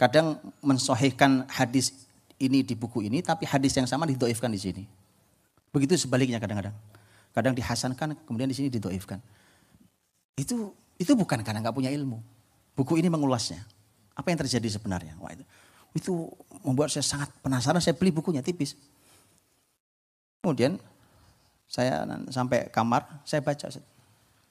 [0.00, 1.92] kadang mensohihkan hadis
[2.40, 4.84] ini di buku ini, tapi hadis yang sama didoifkan di sini.
[5.68, 6.72] Begitu sebaliknya kadang-kadang.
[7.36, 9.20] Kadang dihasankan, kemudian di sini didoifkan.
[10.40, 12.35] Itu itu bukan karena nggak punya ilmu.
[12.76, 13.64] Buku ini mengulasnya.
[14.12, 15.16] Apa yang terjadi sebenarnya?
[15.16, 15.44] Wah itu,
[15.96, 16.12] itu
[16.60, 17.80] membuat saya sangat penasaran.
[17.80, 18.76] Saya beli bukunya tipis.
[20.44, 20.76] Kemudian
[21.66, 23.66] saya sampai kamar, saya baca.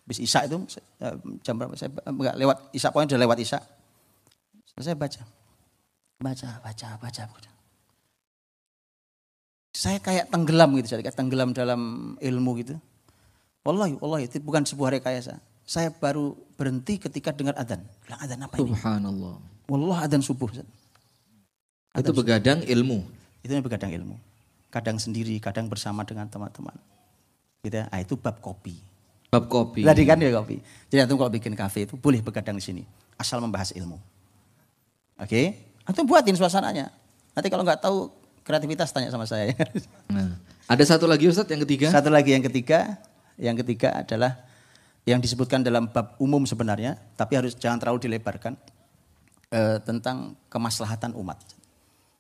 [0.06, 0.58] Bis Isa itu
[1.02, 1.16] eh,
[1.46, 1.74] jam berapa?
[1.78, 3.58] Saya enggak lewat Isa, pokoknya sudah lewat Isa.
[4.76, 5.24] Saya baca,
[6.20, 7.52] baca, baca, baca.
[9.76, 12.76] Saya kayak tenggelam gitu, saya kayak tenggelam dalam ilmu gitu.
[13.66, 15.40] Wallahi, wallahi itu bukan sebuah rekayasa.
[15.66, 17.82] Saya baru berhenti ketika dengar adzan.
[18.06, 18.70] Bilang adzan apa ini?
[18.70, 19.36] Subhanallah.
[19.66, 20.54] Wallah adzan subuh.
[21.98, 23.02] Itu begadang ilmu.
[23.42, 24.16] Itu yang begadang ilmu.
[24.70, 26.78] Kadang sendiri, kadang bersama dengan teman-teman.
[27.66, 27.90] Gitu ya.
[27.90, 28.78] Ah, itu bab kopi.
[29.34, 29.82] Bab kopi.
[29.82, 30.62] Tadi kan ya kopi.
[30.94, 32.84] Jadi antum kalau bikin kafe itu boleh begadang di sini.
[33.18, 33.98] Asal membahas ilmu.
[35.18, 35.26] Oke?
[35.26, 35.46] Okay?
[35.90, 36.94] Antum buatin suasananya.
[37.34, 38.14] Nanti kalau nggak tahu
[38.46, 39.50] kreativitas tanya sama saya.
[40.14, 40.38] Nah,
[40.70, 41.90] ada satu lagi Ustadz yang ketiga.
[41.90, 43.02] Satu lagi yang ketiga.
[43.36, 44.46] Yang ketiga adalah
[45.06, 48.58] yang disebutkan dalam bab umum sebenarnya, tapi harus jangan terlalu dilebarkan
[49.54, 51.38] eh, tentang kemaslahatan umat.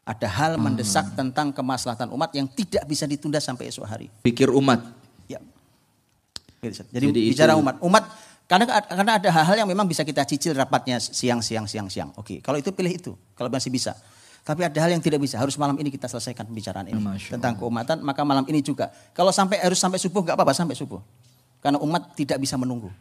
[0.05, 0.61] Ada hal hmm.
[0.61, 4.07] mendesak tentang kemaslahatan umat yang tidak bisa ditunda sampai esok hari.
[4.21, 4.85] Pikir umat.
[5.25, 5.41] Ya.
[6.61, 7.61] Jadi, Jadi bicara itu...
[7.65, 8.05] umat, umat
[8.45, 12.13] karena karena ada hal-hal yang memang bisa kita cicil rapatnya siang siang siang siang.
[12.13, 13.97] Oke, kalau itu pilih itu, kalau masih bisa.
[14.45, 17.01] Tapi ada hal yang tidak bisa, harus malam ini kita selesaikan pembicaraan ini
[17.33, 18.93] tentang keumatan, maka malam ini juga.
[19.17, 21.01] Kalau sampai harus sampai subuh nggak apa-apa sampai subuh.
[21.65, 22.93] Karena umat tidak bisa menunggu.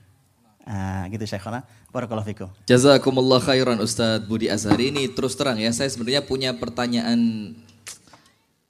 [0.65, 1.69] Ah, gitu Syekhana.
[1.93, 2.49] Barakallahu fikum.
[2.65, 4.89] Jazakumullah khairan Ustadz Budi Azhari.
[4.89, 7.53] Ini terus terang ya, saya sebenarnya punya pertanyaan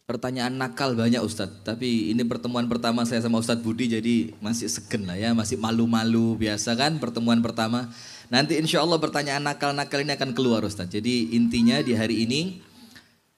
[0.02, 1.62] pertanyaan nakal banyak Ustadz.
[1.62, 6.34] Tapi ini pertemuan pertama saya sama Ustadz Budi jadi masih segen lah ya, masih malu-malu
[6.42, 7.86] biasa kan pertemuan pertama.
[8.26, 10.90] Nanti insya Allah pertanyaan nakal-nakal ini akan keluar Ustadz.
[10.90, 12.58] Jadi intinya di hari ini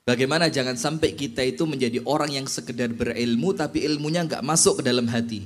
[0.09, 4.89] bagaimana jangan sampai kita itu menjadi orang yang sekedar berilmu tapi ilmunya nggak masuk ke
[4.89, 5.45] dalam hati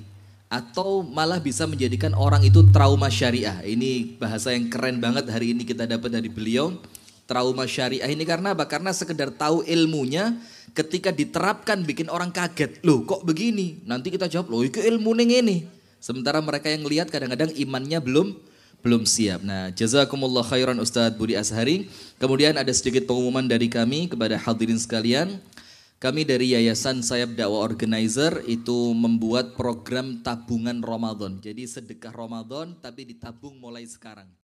[0.50, 3.62] atau malah bisa menjadikan orang itu trauma syariah.
[3.62, 6.74] Ini bahasa yang keren banget hari ini kita dapat dari beliau.
[7.30, 8.66] Trauma syariah ini karena apa?
[8.66, 10.34] Karena sekedar tahu ilmunya
[10.74, 12.82] ketika diterapkan bikin orang kaget.
[12.82, 13.78] Loh kok begini?
[13.86, 15.70] Nanti kita jawab, loh itu ilmu nih ini.
[16.02, 18.34] Sementara mereka yang lihat kadang-kadang imannya belum
[18.80, 19.44] belum siap.
[19.44, 21.86] Nah, jazakumullah khairan Ustadz Budi Ashari.
[22.16, 25.38] Kemudian ada sedikit pengumuman dari kami kepada hadirin sekalian.
[26.00, 31.44] Kami dari Yayasan Sayap Dakwah Organizer itu membuat program tabungan Ramadan.
[31.44, 34.39] Jadi sedekah Ramadan tapi ditabung mulai sekarang.